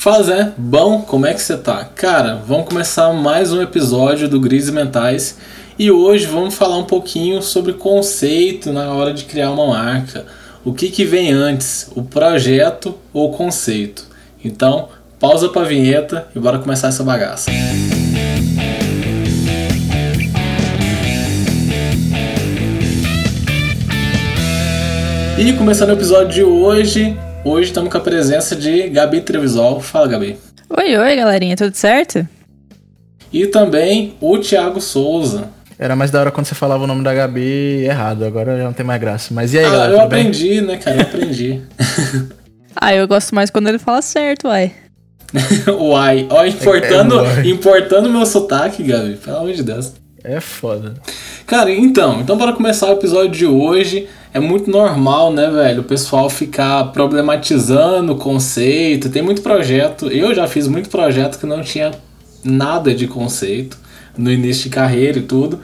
Fala 0.00 0.54
bom, 0.56 1.02
como 1.02 1.26
é 1.26 1.34
que 1.34 1.42
você 1.42 1.56
tá? 1.56 1.84
Cara, 1.84 2.36
vamos 2.36 2.68
começar 2.68 3.12
mais 3.12 3.52
um 3.52 3.60
episódio 3.60 4.28
do 4.28 4.38
Grises 4.38 4.70
Mentais 4.70 5.36
e 5.76 5.90
hoje 5.90 6.24
vamos 6.24 6.54
falar 6.54 6.78
um 6.78 6.84
pouquinho 6.84 7.42
sobre 7.42 7.72
conceito 7.72 8.72
na 8.72 8.92
hora 8.94 9.12
de 9.12 9.24
criar 9.24 9.50
uma 9.50 9.66
marca. 9.66 10.24
O 10.64 10.72
que, 10.72 10.88
que 10.88 11.04
vem 11.04 11.32
antes, 11.32 11.90
o 11.96 12.04
projeto 12.04 12.94
ou 13.12 13.32
o 13.32 13.36
conceito? 13.36 14.06
Então, 14.44 14.88
pausa 15.18 15.48
para 15.48 15.62
a 15.62 15.68
vinheta 15.68 16.28
e 16.32 16.38
bora 16.38 16.60
começar 16.60 16.86
essa 16.86 17.02
bagaça. 17.02 17.50
E 25.36 25.52
começando 25.54 25.88
o 25.88 25.94
episódio 25.94 26.32
de 26.32 26.44
hoje, 26.44 27.18
hoje 27.48 27.68
estamos 27.68 27.90
com 27.90 27.96
a 27.96 28.00
presença 28.00 28.54
de 28.54 28.88
Gabi 28.88 29.22
Trevisol. 29.22 29.80
Fala, 29.80 30.06
Gabi. 30.06 30.36
Oi, 30.68 30.96
oi, 30.96 31.16
galerinha, 31.16 31.56
tudo 31.56 31.74
certo? 31.74 32.26
E 33.32 33.46
também 33.46 34.14
o 34.20 34.38
Thiago 34.38 34.80
Souza. 34.80 35.48
Era 35.78 35.94
mais 35.94 36.10
da 36.10 36.20
hora 36.20 36.30
quando 36.30 36.46
você 36.46 36.54
falava 36.54 36.84
o 36.84 36.86
nome 36.86 37.04
da 37.04 37.14
Gabi 37.14 37.84
errado, 37.84 38.24
agora 38.24 38.58
já 38.58 38.64
não 38.64 38.72
tem 38.72 38.84
mais 38.84 39.00
graça. 39.00 39.32
Mas 39.32 39.54
e 39.54 39.58
aí, 39.58 39.64
ah, 39.64 39.70
galera? 39.70 39.92
Eu 39.92 40.00
aprendi, 40.00 40.48
bem? 40.48 40.60
né, 40.62 40.76
cara? 40.76 40.96
Eu 40.96 41.02
aprendi. 41.02 41.62
ah, 42.76 42.94
eu 42.94 43.06
gosto 43.08 43.34
mais 43.34 43.50
quando 43.50 43.68
ele 43.68 43.78
fala 43.78 44.02
certo, 44.02 44.48
uai. 44.48 44.72
uai. 45.78 46.26
Ó, 46.30 46.44
importando, 46.44 47.20
é, 47.20 47.40
é 47.40 47.48
importando 47.48 48.10
meu 48.10 48.26
sotaque, 48.26 48.82
Gabi, 48.82 49.16
pelo 49.16 49.36
amor 49.36 49.52
de 49.52 49.62
Deus. 49.62 49.92
É 50.24 50.40
foda. 50.40 50.94
Cara, 51.46 51.70
então, 51.70 52.20
então 52.20 52.36
para 52.36 52.52
começar 52.52 52.88
o 52.88 52.92
episódio 52.92 53.30
de 53.30 53.46
hoje, 53.46 54.08
é 54.34 54.40
muito 54.40 54.70
normal, 54.70 55.32
né, 55.32 55.48
velho, 55.48 55.80
o 55.80 55.84
pessoal 55.84 56.28
ficar 56.28 56.92
problematizando 56.92 58.12
o 58.12 58.16
conceito. 58.16 59.08
Tem 59.08 59.22
muito 59.22 59.42
projeto, 59.42 60.08
eu 60.08 60.34
já 60.34 60.46
fiz 60.46 60.66
muito 60.66 60.88
projeto 60.88 61.38
que 61.38 61.46
não 61.46 61.62
tinha 61.62 61.92
nada 62.44 62.94
de 62.94 63.06
conceito 63.06 63.78
no 64.16 64.30
início 64.30 64.64
de 64.64 64.70
carreira 64.70 65.18
e 65.18 65.22
tudo. 65.22 65.60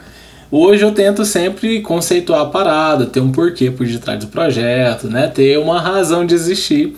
Hoje 0.50 0.84
eu 0.84 0.92
tento 0.92 1.24
sempre 1.24 1.80
conceituar 1.80 2.42
a 2.42 2.46
parada, 2.46 3.06
ter 3.06 3.20
um 3.20 3.33
porquê 3.33 3.72
por 3.72 3.84
detrás 3.86 4.20
do 4.20 4.28
projeto, 4.28 5.08
né, 5.08 5.27
ter 5.27 5.58
uma 5.58 5.80
razão 5.80 6.24
de 6.24 6.34
existir. 6.34 6.96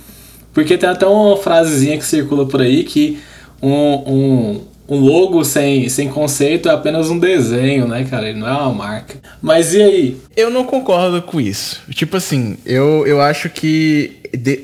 Porque 0.52 0.76
tem 0.76 0.88
até 0.88 1.06
uma 1.06 1.36
frasezinha 1.36 1.98
que 1.98 2.04
circula 2.04 2.46
por 2.46 2.60
aí 2.60 2.84
que 2.84 3.18
um, 3.62 3.70
um 3.72 4.60
um 4.88 4.98
logo 4.98 5.44
sem, 5.44 5.88
sem 5.88 6.08
conceito 6.08 6.68
é 6.68 6.72
apenas 6.72 7.10
um 7.10 7.18
desenho, 7.18 7.88
né, 7.88 8.04
cara? 8.04 8.28
Ele 8.28 8.38
não 8.38 8.48
é 8.48 8.52
uma 8.52 8.72
marca. 8.72 9.16
Mas 9.42 9.74
e 9.74 9.82
aí? 9.82 10.20
Eu 10.36 10.50
não 10.50 10.64
concordo 10.64 11.20
com 11.22 11.40
isso. 11.40 11.80
Tipo 11.90 12.16
assim, 12.16 12.56
eu, 12.64 13.06
eu 13.06 13.20
acho 13.20 13.50
que 13.50 14.16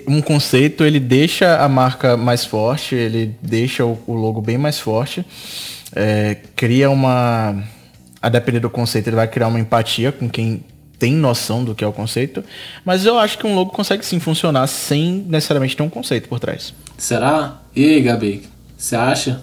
um 0.06 0.20
conceito 0.20 0.84
ele 0.84 1.00
deixa 1.00 1.56
a 1.56 1.68
marca 1.68 2.16
mais 2.16 2.44
forte, 2.44 2.94
ele 2.94 3.34
deixa 3.42 3.84
o, 3.84 3.98
o 4.06 4.14
logo 4.14 4.40
bem 4.40 4.58
mais 4.58 4.78
forte, 4.78 5.24
é, 5.94 6.36
cria 6.54 6.90
uma. 6.90 7.62
A 8.20 8.28
depender 8.28 8.60
do 8.60 8.70
conceito, 8.70 9.08
ele 9.08 9.16
vai 9.16 9.26
criar 9.26 9.48
uma 9.48 9.58
empatia 9.58 10.12
com 10.12 10.28
quem 10.28 10.62
tem 10.96 11.12
noção 11.12 11.64
do 11.64 11.74
que 11.74 11.82
é 11.82 11.86
o 11.86 11.92
conceito, 11.92 12.44
mas 12.84 13.04
eu 13.04 13.18
acho 13.18 13.36
que 13.36 13.44
um 13.44 13.56
logo 13.56 13.72
consegue 13.72 14.06
sim 14.06 14.20
funcionar 14.20 14.68
sem 14.68 15.26
necessariamente 15.28 15.76
ter 15.76 15.82
um 15.82 15.90
conceito 15.90 16.28
por 16.28 16.38
trás. 16.38 16.72
Será? 16.96 17.60
E 17.74 17.84
aí, 17.84 18.00
Gabi? 18.00 18.44
Você 18.78 18.94
acha? 18.94 19.42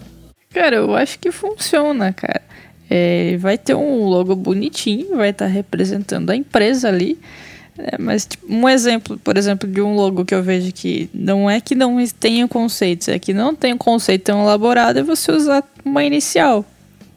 Cara, 0.51 0.77
eu 0.77 0.95
acho 0.95 1.19
que 1.19 1.31
funciona, 1.31 2.11
cara. 2.11 2.41
É, 2.89 3.37
vai 3.37 3.57
ter 3.57 3.75
um 3.75 4.05
logo 4.05 4.35
bonitinho, 4.35 5.15
vai 5.15 5.29
estar 5.29 5.45
tá 5.45 5.51
representando 5.51 6.31
a 6.31 6.35
empresa 6.35 6.87
ali. 6.87 7.19
É, 7.77 7.97
mas 7.99 8.25
tipo, 8.25 8.45
um 8.51 8.67
exemplo, 8.67 9.17
por 9.19 9.37
exemplo, 9.37 9.69
de 9.69 9.79
um 9.79 9.95
logo 9.95 10.25
que 10.25 10.33
eu 10.33 10.41
vejo 10.43 10.71
que 10.73 11.09
não 11.13 11.49
é 11.49 11.61
que 11.61 11.75
não 11.75 12.03
tenha 12.07 12.47
conceitos, 12.47 13.07
é 13.07 13.19
que 13.19 13.33
não 13.33 13.55
tem 13.55 13.73
um 13.73 13.77
conceito 13.77 14.23
tão 14.23 14.41
elaborado, 14.41 14.99
é 14.99 15.03
você 15.03 15.31
usar 15.31 15.63
uma 15.85 16.03
inicial. 16.03 16.65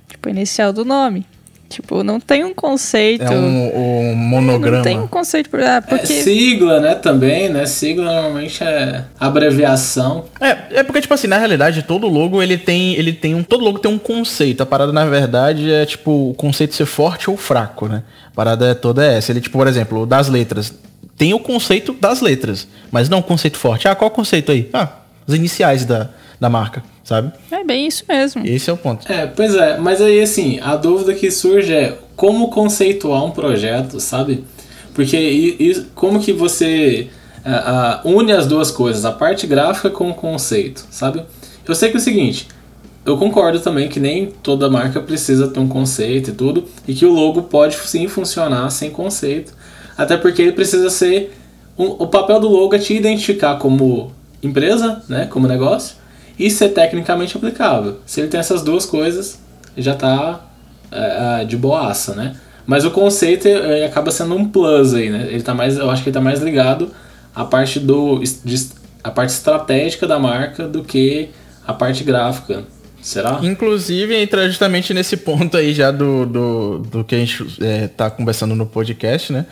Tipo, 0.09 0.29
a 0.29 0.31
inicial 0.31 0.73
do 0.73 0.85
nome. 0.85 1.27
Tipo, 1.73 2.05
não 2.05 2.21
tem 2.21 2.45
um 2.45 2.53
conceito. 2.53 3.25
É 3.25 3.31
um, 3.31 4.11
um 4.11 4.15
monograma. 4.15 4.77
Não 4.79 4.85
tem 4.85 4.99
um 4.99 5.07
conceito. 5.07 5.51
Ah, 5.57 5.81
porque... 5.81 6.13
É 6.13 6.23
sigla, 6.23 6.81
né? 6.81 6.95
Também, 6.95 7.49
né? 7.49 7.67
Sigla 7.67 8.05
normalmente 8.05 8.63
é 8.63 9.05
abreviação. 9.19 10.27
É, 10.41 10.81
é 10.81 10.83
porque, 10.83 11.01
tipo 11.01 11.15
assim, 11.15 11.27
na 11.27 11.39
realidade, 11.39 11.83
todo 11.83 12.07
logo 12.07 12.43
ele 12.43 12.59
tem. 12.59 12.95
Ele 12.95 13.13
tem 13.13 13.35
um. 13.35 13.43
Todo 13.43 13.65
logo 13.65 13.79
tem 13.79 13.91
um 13.91 13.99
conceito. 13.99 14.63
A 14.63 14.67
parada, 14.67 14.93
na 14.93 15.07
verdade, 15.07 15.73
é 15.73 15.87
tipo 15.87 16.31
o 16.31 16.35
conceito 16.35 16.75
ser 16.75 16.87
forte 16.87 17.31
ou 17.31 17.37
fraco, 17.37 17.89
né? 17.89 18.03
A 18.29 18.31
parada 18.35 18.67
é 18.67 18.75
toda 18.75 19.05
essa. 19.05 19.33
Ele, 19.33 19.41
tipo, 19.41 19.59
por 19.59 19.67
exemplo, 19.67 20.07
das 20.07 20.29
letras. 20.29 20.75
Tem 21.17 21.35
o 21.35 21.39
conceito 21.39 21.93
das 22.01 22.21
letras, 22.21 22.67
mas 22.91 23.09
não 23.09 23.19
o 23.19 23.23
conceito 23.23 23.57
forte. 23.57 23.87
Ah, 23.89 23.95
qual 23.95 24.11
o 24.11 24.15
conceito 24.15 24.51
aí? 24.51 24.69
Ah, 24.73 24.89
as 25.27 25.35
iniciais 25.35 25.85
da, 25.85 26.11
da 26.43 26.51
marca 26.51 26.83
sabe? 27.05 27.33
É 27.51 27.65
bem 27.65 27.87
isso 27.87 28.05
mesmo. 28.09 28.47
Esse 28.47 28.71
é 28.71 28.73
o 28.73 28.77
ponto. 28.77 29.11
É, 29.11 29.27
pois 29.27 29.55
é, 29.55 29.77
mas 29.77 30.01
aí 30.01 30.21
assim, 30.21 30.61
a 30.61 30.77
dúvida 30.77 31.15
que 31.15 31.31
surge 31.31 31.73
é 31.73 31.99
como 32.17 32.49
conceituar 32.49 33.25
um 33.25 33.31
projeto, 33.31 34.01
sabe? 34.01 34.45
Porque 34.95 35.17
e, 35.17 35.71
e 35.71 35.81
como 35.95 36.21
que 36.21 36.33
você 36.33 37.09
uh, 37.45 38.09
uh, 38.09 38.19
une 38.19 38.33
as 38.33 38.47
duas 38.47 38.71
coisas, 38.71 39.05
a 39.05 39.13
parte 39.13 39.47
gráfica 39.47 39.91
com 39.91 40.11
o 40.11 40.15
conceito, 40.15 40.87
sabe? 40.91 41.23
Eu 41.67 41.75
sei 41.75 41.91
que 41.91 41.97
é 41.97 42.01
o 42.01 42.03
seguinte, 42.03 42.49
eu 43.05 43.17
concordo 43.17 43.59
também 43.61 43.89
que 43.89 43.99
nem 43.99 44.27
toda 44.27 44.71
marca 44.71 45.01
precisa 45.01 45.49
ter 45.49 45.61
um 45.61 45.69
conceito 45.69 46.31
e 46.31 46.33
tudo, 46.33 46.65
e 46.87 46.95
que 46.95 47.05
o 47.05 47.13
logo 47.13 47.43
pode 47.43 47.77
sim 47.77 48.07
funcionar 48.09 48.71
sem 48.71 48.91
conceito, 48.91 49.55
até 49.97 50.17
porque 50.17 50.43
ele 50.43 50.53
precisa 50.53 50.89
ser 50.91 51.33
um, 51.77 51.87
o 51.87 52.07
papel 52.07 52.39
do 52.39 52.49
logo 52.49 52.75
é 52.75 52.79
te 52.79 52.95
identificar 52.95 53.57
como 53.57 54.13
empresa, 54.43 55.03
né, 55.09 55.27
como 55.27 55.49
negócio, 55.49 56.02
e 56.47 56.51
ser 56.51 56.71
tecnicamente 56.71 57.37
aplicável. 57.37 57.99
Se 58.05 58.21
ele 58.21 58.29
tem 58.29 58.41
essas 58.41 58.63
duas 58.63 58.85
coisas, 58.85 59.39
já 59.77 59.93
está 59.93 60.41
é, 60.91 61.43
é, 61.43 61.45
de 61.45 61.57
boaça, 61.57 62.15
né? 62.15 62.37
Mas 62.67 62.85
o 62.85 62.91
conceito 62.91 63.47
é, 63.47 63.85
acaba 63.85 64.11
sendo 64.11 64.35
um 64.35 64.49
plus 64.49 64.95
aí, 64.95 65.11
né? 65.11 65.29
Ele 65.31 65.43
tá 65.43 65.55
mais, 65.55 65.77
eu 65.77 65.91
acho 65.91 66.03
que 66.03 66.09
ele 66.09 66.15
tá 66.15 66.21
mais 66.21 66.41
ligado 66.41 66.91
à 67.35 67.45
parte 67.45 67.79
do 67.79 68.19
de, 68.19 68.69
a 69.03 69.11
parte 69.11 69.31
estratégica 69.31 70.07
da 70.07 70.19
marca 70.19 70.67
do 70.67 70.83
que 70.83 71.31
a 71.67 71.73
parte 71.73 72.05
gráfica. 72.05 72.65
Será? 73.01 73.41
Inclusive, 73.43 74.15
entra 74.15 74.47
justamente 74.47 74.95
nesse 74.95 75.17
ponto 75.17 75.57
aí 75.57 75.75
já 75.75 75.91
do, 75.91 76.25
do, 76.25 76.79
do 76.79 77.05
que 77.05 77.17
a 77.17 77.19
gente 77.19 77.45
é, 77.61 77.89
tá 77.89 78.09
conversando 78.09 78.55
no 78.55 78.65
podcast, 78.65 79.33
né? 79.33 79.45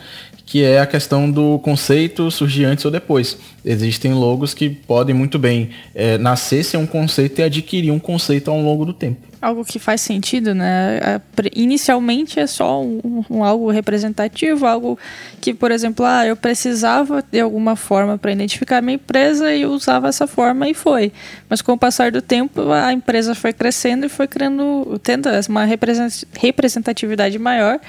Que 0.45 0.63
é 0.63 0.79
a 0.79 0.85
questão 0.85 1.29
do 1.29 1.59
conceito 1.59 2.29
surgir 2.29 2.65
antes 2.65 2.83
ou 2.83 2.91
depois. 2.91 3.37
Existem 3.63 4.13
logos 4.13 4.53
que 4.53 4.69
podem 4.69 5.15
muito 5.15 5.39
bem 5.39 5.69
é, 5.93 6.17
nascer 6.17 6.63
sem 6.63 6.79
um 6.79 6.87
conceito 6.87 7.39
e 7.39 7.43
adquirir 7.43 7.91
um 7.91 7.99
conceito 7.99 8.49
ao 8.51 8.59
longo 8.59 8.85
do 8.85 8.93
tempo. 8.93 9.31
Algo 9.41 9.65
que 9.65 9.79
faz 9.79 10.01
sentido, 10.01 10.53
né? 10.53 10.99
É, 10.99 11.21
inicialmente 11.55 12.39
é 12.39 12.45
só 12.45 12.79
um, 12.83 13.23
um 13.27 13.43
algo 13.43 13.71
representativo, 13.71 14.67
algo 14.67 14.99
que, 15.39 15.51
por 15.51 15.71
exemplo, 15.71 16.05
ah, 16.05 16.27
eu 16.27 16.35
precisava 16.35 17.23
de 17.31 17.39
alguma 17.39 17.75
forma 17.75 18.19
para 18.19 18.31
identificar 18.31 18.81
minha 18.83 18.95
empresa 18.95 19.51
e 19.51 19.63
eu 19.63 19.71
usava 19.71 20.09
essa 20.09 20.27
forma 20.27 20.69
e 20.69 20.75
foi. 20.75 21.11
Mas 21.49 21.59
com 21.59 21.71
o 21.71 21.77
passar 21.77 22.11
do 22.11 22.21
tempo, 22.21 22.71
a 22.71 22.93
empresa 22.93 23.33
foi 23.33 23.51
crescendo 23.51 24.05
e 24.05 24.09
foi 24.09 24.27
criando, 24.27 24.99
tendo 25.01 25.27
uma 25.49 25.65
representatividade 25.65 27.39
maior 27.39 27.79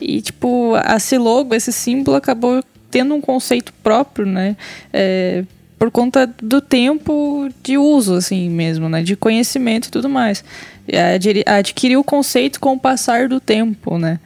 e, 0.00 0.20
tipo, 0.20 0.74
esse 0.96 1.18
logo, 1.18 1.54
esse 1.54 1.72
símbolo 1.72 2.16
acabou 2.16 2.62
tendo 2.90 3.14
um 3.14 3.20
conceito 3.20 3.72
próprio, 3.82 4.26
né? 4.26 4.56
É, 4.92 5.44
por 5.78 5.90
conta 5.90 6.28
do 6.42 6.60
tempo 6.60 7.48
de 7.62 7.78
uso, 7.78 8.14
assim 8.14 8.48
mesmo, 8.50 8.88
né? 8.88 9.02
De 9.02 9.14
conhecimento 9.14 9.86
e 9.86 9.90
tudo 9.90 10.08
mais. 10.08 10.44
Adquiriu 11.46 12.00
o 12.00 12.04
conceito 12.04 12.58
com 12.58 12.74
o 12.74 12.78
passar 12.78 13.28
do 13.28 13.40
tempo, 13.40 13.98
né? 13.98 14.18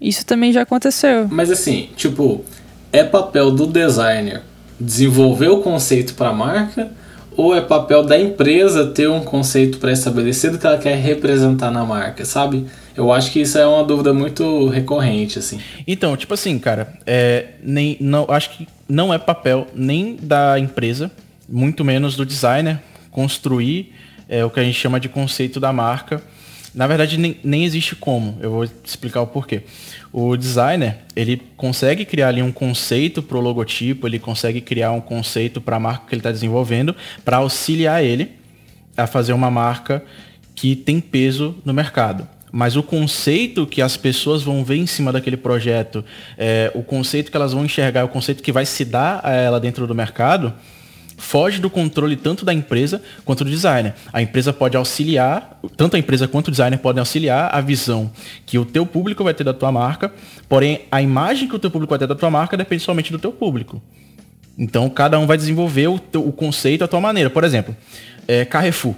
Isso 0.00 0.24
também 0.24 0.52
já 0.52 0.62
aconteceu. 0.62 1.26
Mas 1.30 1.50
assim, 1.50 1.90
tipo, 1.96 2.44
é 2.92 3.02
papel 3.02 3.50
do 3.50 3.66
designer 3.66 4.42
desenvolver 4.78 5.48
o 5.48 5.62
conceito 5.62 6.14
para 6.14 6.28
a 6.28 6.32
marca 6.34 6.90
ou 7.36 7.54
é 7.54 7.60
papel 7.60 8.02
da 8.02 8.18
empresa 8.18 8.86
ter 8.86 9.08
um 9.08 9.20
conceito 9.20 9.78
pré-estabelecido 9.78 10.58
que 10.58 10.66
ela 10.66 10.78
quer 10.78 10.96
representar 10.96 11.70
na 11.70 11.84
marca, 11.84 12.24
sabe? 12.24 12.66
Eu 12.96 13.12
acho 13.12 13.30
que 13.30 13.40
isso 13.40 13.58
é 13.58 13.66
uma 13.66 13.84
dúvida 13.84 14.14
muito 14.14 14.68
recorrente, 14.68 15.38
assim. 15.38 15.60
Então, 15.86 16.16
tipo 16.16 16.32
assim, 16.32 16.58
cara, 16.58 16.94
é, 17.06 17.48
nem, 17.62 17.96
não, 18.00 18.24
acho 18.30 18.50
que 18.50 18.66
não 18.88 19.12
é 19.12 19.18
papel 19.18 19.66
nem 19.74 20.16
da 20.16 20.58
empresa, 20.58 21.10
muito 21.46 21.84
menos 21.84 22.16
do 22.16 22.24
designer, 22.24 22.80
construir 23.10 23.92
é, 24.28 24.44
o 24.44 24.50
que 24.50 24.58
a 24.58 24.64
gente 24.64 24.78
chama 24.78 24.98
de 24.98 25.10
conceito 25.10 25.60
da 25.60 25.72
marca. 25.74 26.22
Na 26.74 26.86
verdade, 26.86 27.18
nem, 27.18 27.38
nem 27.44 27.64
existe 27.64 27.94
como. 27.94 28.38
Eu 28.40 28.50
vou 28.50 28.64
explicar 28.84 29.20
o 29.20 29.26
porquê. 29.26 29.62
O 30.10 30.34
designer, 30.34 30.98
ele 31.14 31.42
consegue 31.56 32.04
criar 32.04 32.28
ali 32.28 32.42
um 32.42 32.52
conceito 32.52 33.22
para 33.22 33.36
o 33.36 33.40
logotipo, 33.40 34.06
ele 34.06 34.18
consegue 34.18 34.62
criar 34.62 34.92
um 34.92 35.00
conceito 35.02 35.60
para 35.60 35.76
a 35.76 35.80
marca 35.80 36.06
que 36.08 36.14
ele 36.14 36.20
está 36.20 36.32
desenvolvendo, 36.32 36.96
para 37.24 37.38
auxiliar 37.38 38.02
ele 38.02 38.32
a 38.96 39.06
fazer 39.06 39.34
uma 39.34 39.50
marca 39.50 40.02
que 40.54 40.74
tem 40.74 40.98
peso 40.98 41.54
no 41.62 41.74
mercado 41.74 42.26
mas 42.56 42.74
o 42.74 42.82
conceito 42.82 43.66
que 43.66 43.82
as 43.82 43.98
pessoas 43.98 44.42
vão 44.42 44.64
ver 44.64 44.76
em 44.76 44.86
cima 44.86 45.12
daquele 45.12 45.36
projeto, 45.36 46.02
é, 46.38 46.72
o 46.74 46.82
conceito 46.82 47.30
que 47.30 47.36
elas 47.36 47.52
vão 47.52 47.66
enxergar, 47.66 48.02
o 48.02 48.08
conceito 48.08 48.42
que 48.42 48.50
vai 48.50 48.64
se 48.64 48.82
dar 48.82 49.20
a 49.22 49.30
ela 49.30 49.60
dentro 49.60 49.86
do 49.86 49.94
mercado, 49.94 50.54
foge 51.18 51.60
do 51.60 51.68
controle 51.68 52.16
tanto 52.16 52.46
da 52.46 52.54
empresa 52.54 53.02
quanto 53.26 53.44
do 53.44 53.50
designer. 53.50 53.92
A 54.10 54.22
empresa 54.22 54.54
pode 54.54 54.74
auxiliar, 54.74 55.60
tanto 55.76 55.96
a 55.96 55.98
empresa 55.98 56.26
quanto 56.26 56.48
o 56.48 56.50
designer 56.50 56.78
podem 56.78 57.00
auxiliar 57.00 57.54
a 57.54 57.60
visão 57.60 58.10
que 58.46 58.58
o 58.58 58.64
teu 58.64 58.86
público 58.86 59.22
vai 59.22 59.34
ter 59.34 59.44
da 59.44 59.52
tua 59.52 59.70
marca, 59.70 60.10
porém 60.48 60.86
a 60.90 61.02
imagem 61.02 61.46
que 61.46 61.56
o 61.56 61.58
teu 61.58 61.70
público 61.70 61.90
vai 61.90 61.98
ter 61.98 62.06
da 62.06 62.14
tua 62.14 62.30
marca 62.30 62.56
depende 62.56 62.82
somente 62.82 63.12
do 63.12 63.18
teu 63.18 63.32
público. 63.32 63.82
Então 64.56 64.88
cada 64.88 65.18
um 65.18 65.26
vai 65.26 65.36
desenvolver 65.36 65.88
o, 65.88 65.98
teu, 65.98 66.26
o 66.26 66.32
conceito 66.32 66.82
à 66.82 66.88
tua 66.88 67.02
maneira. 67.02 67.28
Por 67.28 67.44
exemplo, 67.44 67.76
é, 68.26 68.46
Carrefour. 68.46 68.94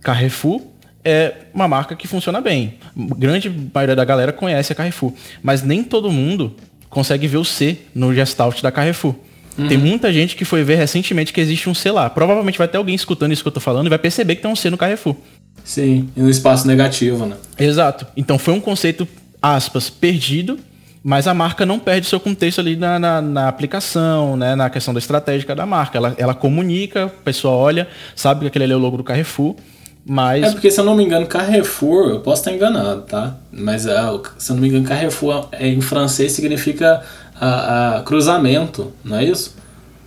Carrefour 0.00 0.62
é 1.06 1.34
uma 1.54 1.68
marca 1.68 1.94
que 1.94 2.08
funciona 2.08 2.40
bem. 2.40 2.74
Grande 2.96 3.48
maioria 3.72 3.94
da 3.94 4.04
galera 4.04 4.32
conhece 4.32 4.72
a 4.72 4.74
Carrefour, 4.74 5.12
mas 5.40 5.62
nem 5.62 5.84
todo 5.84 6.10
mundo 6.10 6.56
consegue 6.90 7.28
ver 7.28 7.36
o 7.36 7.44
C 7.44 7.78
no 7.94 8.12
Gestalt 8.12 8.60
da 8.60 8.72
Carrefour. 8.72 9.14
Uhum. 9.56 9.68
Tem 9.68 9.78
muita 9.78 10.12
gente 10.12 10.34
que 10.34 10.44
foi 10.44 10.64
ver 10.64 10.74
recentemente 10.74 11.32
que 11.32 11.40
existe 11.40 11.70
um 11.70 11.74
C 11.74 11.92
lá. 11.92 12.10
Provavelmente 12.10 12.58
vai 12.58 12.66
ter 12.66 12.76
alguém 12.76 12.96
escutando 12.96 13.32
isso 13.32 13.42
que 13.42 13.48
eu 13.48 13.52
tô 13.52 13.60
falando 13.60 13.86
e 13.86 13.88
vai 13.88 13.98
perceber 14.00 14.34
que 14.34 14.42
tem 14.42 14.50
um 14.50 14.56
C 14.56 14.68
no 14.68 14.76
Carrefour. 14.76 15.14
Sim, 15.64 16.08
e 16.16 16.20
no 16.20 16.28
espaço 16.28 16.66
negativo, 16.66 17.24
né? 17.24 17.36
Exato. 17.56 18.04
Então 18.16 18.36
foi 18.36 18.52
um 18.52 18.60
conceito, 18.60 19.06
aspas, 19.40 19.88
perdido, 19.88 20.58
mas 21.04 21.28
a 21.28 21.34
marca 21.34 21.64
não 21.64 21.78
perde 21.78 22.08
seu 22.08 22.18
contexto 22.18 22.60
ali 22.60 22.74
na, 22.74 22.98
na, 22.98 23.22
na, 23.22 23.48
aplicação, 23.48 24.36
né, 24.36 24.56
na 24.56 24.68
questão 24.68 24.92
da 24.92 24.98
estratégica 24.98 25.54
da 25.54 25.64
marca. 25.64 25.96
Ela, 25.98 26.14
ela 26.18 26.34
comunica, 26.34 27.04
a 27.04 27.08
pessoa 27.08 27.54
olha, 27.54 27.86
sabe 28.16 28.40
que 28.40 28.46
aquele 28.48 28.64
ali 28.64 28.72
é 28.72 28.76
o 28.76 28.80
logo 28.80 28.96
do 28.96 29.04
Carrefour, 29.04 29.54
mas... 30.08 30.44
É 30.44 30.50
porque, 30.52 30.70
se 30.70 30.78
eu 30.78 30.84
não 30.84 30.94
me 30.94 31.04
engano, 31.04 31.26
Carrefour, 31.26 32.10
eu 32.10 32.20
posso 32.20 32.42
estar 32.42 32.52
enganado, 32.52 33.02
tá? 33.02 33.34
Mas, 33.50 33.86
é, 33.86 33.96
se 34.38 34.52
eu 34.52 34.54
não 34.54 34.62
me 34.62 34.68
engano, 34.68 34.84
Carrefour 34.84 35.48
é, 35.50 35.66
em 35.66 35.80
francês 35.80 36.30
significa 36.30 37.02
a, 37.40 37.96
a 37.96 38.02
cruzamento, 38.02 38.92
não 39.04 39.16
é 39.16 39.24
isso? 39.24 39.56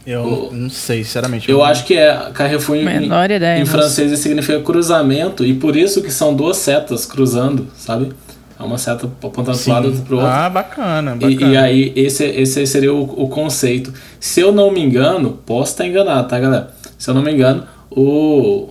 Eu 0.08 0.22
o, 0.24 0.54
não 0.54 0.70
sei, 0.70 1.04
sinceramente. 1.04 1.50
Eu, 1.50 1.58
eu 1.58 1.64
acho 1.66 1.84
que 1.86 1.96
é 1.96 2.32
Carrefour 2.34 2.78
em, 2.78 2.86
Menor 2.86 3.30
ideia, 3.30 3.60
em 3.60 3.66
francês 3.66 4.18
significa 4.20 4.62
cruzamento 4.62 5.46
e 5.46 5.54
por 5.54 5.76
isso 5.76 6.02
que 6.02 6.12
são 6.12 6.34
duas 6.34 6.58
setas 6.58 7.06
cruzando, 7.06 7.68
sabe? 7.76 8.14
É 8.58 8.64
uma 8.64 8.78
seta 8.78 9.06
apontando 9.06 9.58
para 9.58 9.72
um 9.72 9.74
lado 9.74 9.90
e 9.90 10.02
para 10.02 10.16
o 10.16 10.18
outro. 10.18 10.32
Ah, 10.32 10.50
bacana, 10.50 11.16
bacana. 11.16 11.32
E, 11.32 11.54
e, 11.54 11.58
aí, 11.58 11.94
esse, 11.96 12.26
esse 12.26 12.66
seria 12.66 12.94
o, 12.94 13.04
o 13.04 13.30
conceito. 13.30 13.94
Se 14.20 14.40
eu 14.40 14.52
não 14.52 14.72
me 14.72 14.82
engano, 14.82 15.40
posso 15.46 15.72
estar 15.72 15.86
enganado, 15.86 16.28
tá, 16.28 16.40
galera? 16.40 16.72
Se 16.98 17.10
eu 17.10 17.14
não 17.14 17.22
me 17.22 17.32
engano, 17.32 17.66
o, 17.90 18.70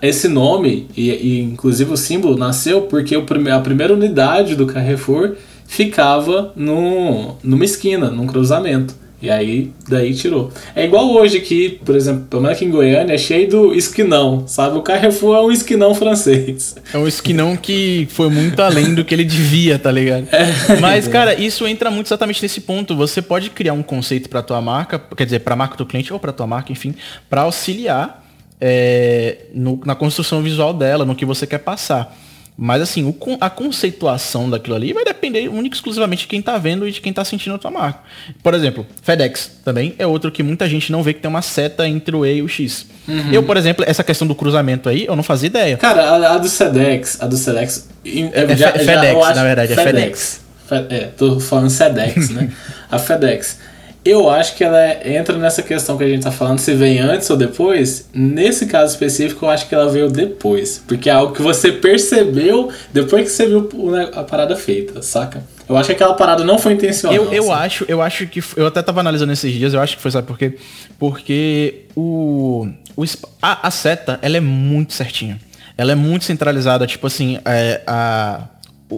esse 0.00 0.28
nome 0.28 0.88
e, 0.96 1.10
e, 1.10 1.40
inclusive 1.42 1.92
o 1.92 1.96
símbolo 1.96 2.36
nasceu 2.36 2.82
porque 2.82 3.16
o 3.16 3.24
prime 3.24 3.50
a 3.50 3.60
primeira 3.60 3.92
unidade 3.92 4.54
do 4.54 4.66
Carrefour 4.66 5.34
ficava 5.66 6.52
no, 6.56 7.36
numa 7.42 7.64
esquina, 7.64 8.10
num 8.10 8.26
cruzamento. 8.26 8.94
E 9.20 9.28
aí, 9.28 9.72
daí 9.88 10.14
tirou. 10.14 10.52
É 10.76 10.84
igual 10.84 11.10
hoje 11.10 11.40
que, 11.40 11.80
por 11.84 11.96
exemplo, 11.96 12.26
pelo 12.30 12.40
menos 12.40 12.56
aqui 12.56 12.64
em 12.64 12.70
Goiânia, 12.70 13.14
é 13.14 13.18
cheio 13.18 13.48
do 13.48 13.74
esquinão, 13.74 14.46
sabe? 14.46 14.78
O 14.78 14.82
Carrefour 14.82 15.36
é 15.36 15.40
um 15.40 15.50
esquinão 15.50 15.92
francês. 15.92 16.76
É 16.94 16.96
um 16.96 17.06
esquinão 17.06 17.56
que 17.56 18.06
foi 18.12 18.30
muito 18.30 18.62
além 18.62 18.94
do 18.94 19.04
que 19.04 19.12
ele 19.12 19.24
devia, 19.24 19.76
tá 19.76 19.90
ligado? 19.90 20.28
É. 20.30 20.78
Mas, 20.80 21.08
cara, 21.08 21.34
isso 21.34 21.66
entra 21.66 21.90
muito 21.90 22.06
exatamente 22.06 22.40
nesse 22.40 22.60
ponto. 22.60 22.94
Você 22.94 23.20
pode 23.20 23.50
criar 23.50 23.72
um 23.72 23.82
conceito 23.82 24.28
para 24.28 24.40
tua 24.40 24.62
marca, 24.62 25.00
quer 25.16 25.24
dizer, 25.24 25.40
para 25.40 25.54
a 25.54 25.56
marca 25.56 25.76
do 25.76 25.84
cliente 25.84 26.12
ou 26.12 26.20
para 26.20 26.32
tua 26.32 26.46
marca, 26.46 26.70
enfim, 26.70 26.94
para 27.28 27.42
auxiliar 27.42 28.24
é, 28.60 29.46
no, 29.52 29.80
na 29.84 29.94
construção 29.94 30.42
visual 30.42 30.72
dela, 30.72 31.04
no 31.04 31.14
que 31.14 31.24
você 31.24 31.46
quer 31.46 31.58
passar. 31.58 32.16
Mas 32.60 32.82
assim, 32.82 33.04
o, 33.04 33.16
a 33.40 33.48
conceituação 33.48 34.50
daquilo 34.50 34.74
ali 34.74 34.92
vai 34.92 35.04
depender 35.04 35.46
única 35.48 35.76
e 35.76 35.78
exclusivamente 35.78 36.22
de 36.22 36.26
quem 36.26 36.40
está 36.40 36.58
vendo 36.58 36.88
e 36.88 36.90
de 36.90 37.00
quem 37.00 37.10
está 37.10 37.24
sentindo 37.24 37.54
a 37.54 37.58
tua 37.58 37.70
marca. 37.70 38.00
Por 38.42 38.52
exemplo, 38.52 38.84
FedEx 39.00 39.60
também 39.64 39.94
é 39.96 40.04
outro 40.04 40.32
que 40.32 40.42
muita 40.42 40.68
gente 40.68 40.90
não 40.90 41.00
vê 41.00 41.14
que 41.14 41.20
tem 41.20 41.28
uma 41.28 41.40
seta 41.40 41.86
entre 41.86 42.16
o 42.16 42.26
E 42.26 42.38
e 42.38 42.42
o 42.42 42.48
X. 42.48 42.84
Uhum. 43.06 43.32
Eu, 43.32 43.44
por 43.44 43.56
exemplo, 43.56 43.84
essa 43.86 44.02
questão 44.02 44.26
do 44.26 44.34
cruzamento 44.34 44.88
aí, 44.88 45.06
eu 45.06 45.14
não 45.14 45.22
fazia 45.22 45.46
ideia. 45.46 45.76
Cara, 45.76 46.02
a, 46.02 46.34
a 46.34 46.38
do 46.38 46.50
FedEx, 46.50 47.22
a 47.22 47.26
do 47.28 47.38
FedEx... 47.38 47.88
É, 48.04 48.56
já, 48.56 48.72
FedEx, 48.72 49.20
já, 49.20 49.34
na 49.36 49.44
verdade, 49.44 49.74
FedEx. 49.76 49.78
é 49.78 49.84
FedEx. 49.84 50.40
FedEx. 50.68 51.02
É, 51.04 51.06
tô 51.16 51.38
falando 51.38 51.70
FedEx, 51.70 52.30
né? 52.30 52.50
a 52.90 52.98
FedEx 52.98 53.58
eu 54.10 54.28
acho 54.30 54.54
que 54.54 54.64
ela 54.64 55.06
entra 55.06 55.36
nessa 55.36 55.62
questão 55.62 55.96
que 55.96 56.04
a 56.04 56.08
gente 56.08 56.22
tá 56.22 56.30
falando, 56.30 56.58
se 56.58 56.74
vem 56.74 56.98
antes 56.98 57.28
ou 57.30 57.36
depois. 57.36 58.08
Nesse 58.12 58.66
caso 58.66 58.92
específico, 58.92 59.44
eu 59.44 59.50
acho 59.50 59.68
que 59.68 59.74
ela 59.74 59.88
veio 59.88 60.10
depois. 60.10 60.82
Porque 60.86 61.08
é 61.10 61.12
algo 61.12 61.34
que 61.34 61.42
você 61.42 61.72
percebeu 61.72 62.70
depois 62.92 63.24
que 63.24 63.30
você 63.30 63.46
viu 63.46 63.68
a 64.14 64.22
parada 64.24 64.56
feita, 64.56 65.02
saca? 65.02 65.42
Eu 65.68 65.76
acho 65.76 65.88
que 65.88 65.92
aquela 65.92 66.14
parada 66.14 66.44
não 66.44 66.58
foi 66.58 66.72
intencional. 66.72 67.14
Eu, 67.14 67.32
eu 67.32 67.52
acho, 67.52 67.84
eu 67.88 68.00
acho 68.00 68.26
que. 68.26 68.42
Eu 68.56 68.66
até 68.66 68.80
tava 68.82 69.00
analisando 69.00 69.32
esses 69.32 69.52
dias, 69.52 69.74
eu 69.74 69.80
acho 69.80 69.96
que 69.96 70.02
foi, 70.02 70.10
sabe 70.10 70.26
por 70.26 70.38
quê? 70.38 70.56
Porque 70.98 71.84
o. 71.94 72.66
o 72.96 73.04
a, 73.42 73.68
a 73.68 73.70
seta, 73.70 74.18
ela 74.22 74.36
é 74.36 74.40
muito 74.40 74.94
certinha. 74.94 75.38
Ela 75.76 75.92
é 75.92 75.94
muito 75.94 76.24
centralizada, 76.24 76.86
tipo 76.86 77.06
assim, 77.06 77.38
é, 77.44 77.82
a 77.86 78.48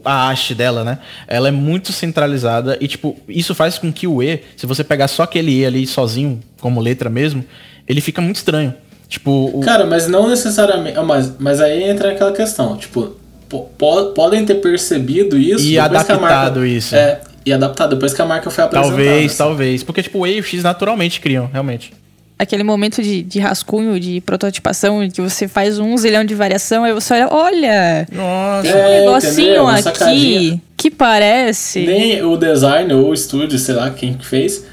a 0.04 0.30
haste 0.30 0.54
dela, 0.54 0.84
né? 0.84 0.98
Ela 1.26 1.48
é 1.48 1.50
muito 1.50 1.92
centralizada 1.92 2.76
e, 2.80 2.86
tipo, 2.86 3.16
isso 3.28 3.54
faz 3.54 3.78
com 3.78 3.92
que 3.92 4.06
o 4.06 4.22
E, 4.22 4.40
se 4.56 4.66
você 4.66 4.84
pegar 4.84 5.08
só 5.08 5.24
aquele 5.24 5.60
E 5.60 5.66
ali 5.66 5.86
sozinho, 5.86 6.40
como 6.60 6.80
letra 6.80 7.10
mesmo, 7.10 7.44
ele 7.88 8.00
fica 8.00 8.20
muito 8.20 8.36
estranho. 8.36 8.74
Tipo, 9.08 9.50
o... 9.52 9.60
Cara, 9.60 9.84
mas 9.86 10.06
não 10.06 10.28
necessariamente. 10.28 10.96
Ah, 10.96 11.02
mas, 11.02 11.32
mas 11.38 11.60
aí 11.60 11.82
entra 11.82 12.12
aquela 12.12 12.32
questão, 12.32 12.76
tipo, 12.76 13.16
po 13.48 13.68
podem 14.14 14.44
ter 14.44 14.56
percebido 14.56 15.36
isso 15.36 15.64
e 15.64 15.76
adaptado 15.76 16.20
marca, 16.20 16.66
isso. 16.66 16.94
É, 16.94 17.20
e 17.44 17.52
adaptado 17.52 17.96
depois 17.96 18.14
que 18.14 18.22
a 18.22 18.26
marca 18.26 18.48
foi 18.48 18.62
apresentada. 18.62 18.96
Talvez, 18.96 19.26
assim. 19.26 19.38
talvez. 19.38 19.82
Porque, 19.82 20.02
tipo, 20.04 20.20
o 20.20 20.26
E 20.26 20.36
e 20.36 20.40
o 20.40 20.44
X 20.44 20.62
naturalmente 20.62 21.20
criam, 21.20 21.50
realmente 21.52 21.92
aquele 22.40 22.62
momento 22.62 23.02
de, 23.02 23.22
de 23.22 23.38
rascunho, 23.38 24.00
de 24.00 24.22
prototipação, 24.22 25.06
que 25.10 25.20
você 25.20 25.46
faz 25.46 25.78
um 25.78 25.94
zilhão 25.98 26.24
de 26.24 26.34
variação, 26.34 26.84
aí 26.84 26.92
você 26.94 27.12
olha, 27.12 27.28
olha, 27.30 28.08
Nossa. 28.10 28.62
tem 28.62 28.72
um 28.72 28.78
é, 28.78 29.00
negocinho 29.00 29.66
aqui 29.68 30.60
que 30.74 30.90
parece. 30.90 31.80
Nem 31.80 32.24
o 32.24 32.38
design 32.38 32.94
ou 32.94 33.10
o 33.10 33.14
estúdio, 33.14 33.58
sei 33.58 33.74
lá 33.74 33.90
quem 33.90 34.18
fez, 34.18 34.64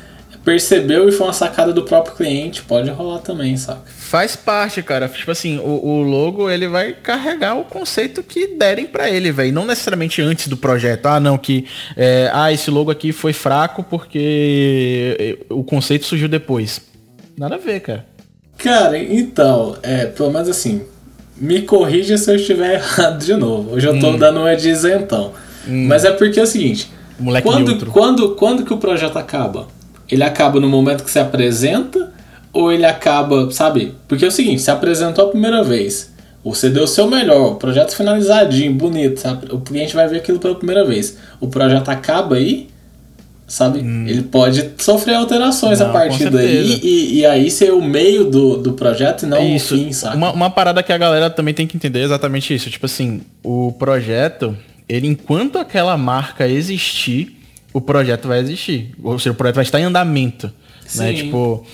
percebeu 0.46 1.10
e 1.10 1.12
foi 1.12 1.28
uma 1.28 1.34
sacada 1.34 1.74
do 1.74 1.84
próprio 1.84 2.16
cliente. 2.16 2.62
Pode 2.62 2.90
rolar 2.90 3.20
também, 3.20 3.58
saca? 3.58 3.82
Faz 3.86 4.38
parte, 4.38 4.82
cara. 4.82 5.10
Tipo 5.10 5.32
assim, 5.32 5.58
o, 5.58 5.86
o 5.86 6.02
logo 6.04 6.50
ele 6.50 6.70
vai 6.70 6.94
carregar 6.94 7.60
o 7.60 7.66
conceito 7.66 8.24
que 8.24 8.56
derem 8.56 8.86
para 8.86 9.10
ele, 9.10 9.30
velho. 9.30 9.52
Não 9.52 9.66
necessariamente 9.66 10.22
antes 10.22 10.48
do 10.48 10.56
projeto. 10.56 11.08
Ah, 11.08 11.20
não, 11.20 11.38
que 11.38 11.66
é, 11.98 12.32
ah, 12.34 12.50
esse 12.54 12.72
logo 12.72 12.90
aqui 12.90 13.12
foi 13.12 13.34
fraco 13.34 13.84
porque 13.84 15.38
o 15.50 15.66
conceito 15.66 16.06
surgiu 16.06 16.30
depois. 16.30 16.88
Nada 17.38 17.54
a 17.54 17.60
ver, 17.60 17.82
cara. 17.82 18.04
Cara, 18.58 18.98
então, 18.98 19.78
é, 19.84 20.08
pelo 20.08 20.32
menos 20.32 20.50
assim, 20.50 20.82
me 21.38 21.62
corrija 21.62 22.18
se 22.18 22.32
eu 22.32 22.36
estiver 22.36 22.74
errado 22.82 23.24
de 23.24 23.36
novo. 23.36 23.76
Hoje 23.76 23.88
eu 23.88 24.00
tô 24.00 24.10
hum. 24.10 24.18
dando 24.18 24.40
uma 24.40 24.56
de 24.56 24.70
isentão. 24.70 25.34
Hum. 25.68 25.86
Mas 25.88 26.04
é 26.04 26.12
porque 26.12 26.40
é 26.40 26.44
o 26.44 26.48
seguinte, 26.48 26.92
Moleque 27.20 27.48
quando, 27.48 27.68
neutro. 27.68 27.92
quando, 27.92 28.36
quando 28.36 28.66
que 28.66 28.74
o 28.74 28.78
projeto 28.78 29.18
acaba? 29.18 29.68
Ele 30.10 30.24
acaba 30.24 30.60
no 30.60 30.68
momento 30.68 31.04
que 31.04 31.12
se 31.12 31.20
apresenta 31.20 32.12
ou 32.52 32.72
ele 32.72 32.86
acaba, 32.86 33.52
sabe? 33.52 33.94
Porque 34.08 34.26
é 34.26 34.30
o 34.30 34.32
seguinte, 34.32 34.64
se 34.64 34.72
apresentou 34.72 35.28
a 35.28 35.30
primeira 35.30 35.64
vez, 35.64 36.12
você 36.44 36.72
deu 36.72 36.86
o 36.86 36.88
seu 36.88 37.08
melhor, 37.08 37.52
o 37.52 37.56
projeto 37.56 37.96
finalizadinho, 37.96 38.74
bonito, 38.74 39.20
sabe? 39.20 39.54
o 39.54 39.60
cliente 39.60 39.94
vai 39.94 40.08
ver 40.08 40.18
aquilo 40.18 40.40
pela 40.40 40.56
primeira 40.56 40.84
vez. 40.84 41.18
O 41.40 41.48
projeto 41.48 41.90
acaba 41.90 42.38
aí 42.38 42.70
sabe? 43.48 43.80
Hum. 43.80 44.06
Ele 44.06 44.24
pode 44.24 44.72
sofrer 44.78 45.16
alterações 45.16 45.80
não, 45.80 45.88
a 45.88 45.94
partir 45.94 46.30
daí 46.30 46.80
e, 46.84 47.20
e, 47.20 47.26
aí 47.26 47.50
ser 47.50 47.72
o 47.72 47.82
meio 47.82 48.26
do, 48.26 48.58
do 48.58 48.74
projeto 48.74 49.24
e 49.24 49.26
não 49.26 49.38
é 49.38 49.56
o 49.56 49.60
fim, 49.60 49.92
sabe? 49.94 50.18
Uma, 50.18 50.34
uma 50.34 50.50
parada 50.50 50.84
que 50.84 50.92
a 50.92 50.98
galera 50.98 51.30
também 51.30 51.54
tem 51.54 51.66
que 51.66 51.78
entender 51.78 52.00
é 52.00 52.04
exatamente 52.04 52.54
isso. 52.54 52.70
Tipo 52.70 52.86
assim, 52.86 53.22
o 53.42 53.72
projeto, 53.72 54.56
ele 54.88 55.08
enquanto 55.08 55.58
aquela 55.58 55.98
marca 55.98 56.46
existir, 56.46 57.38
o 57.72 57.80
projeto 57.80 58.28
vai 58.28 58.40
existir. 58.40 58.92
Ou 59.02 59.18
seja, 59.18 59.32
o 59.32 59.36
projeto 59.36 59.56
vai 59.56 59.64
estar 59.64 59.80
em 59.80 59.84
andamento. 59.84 60.48
Né? 60.48 60.54
Sim. 60.86 61.00
Né? 61.00 61.14
Tipo, 61.14 61.66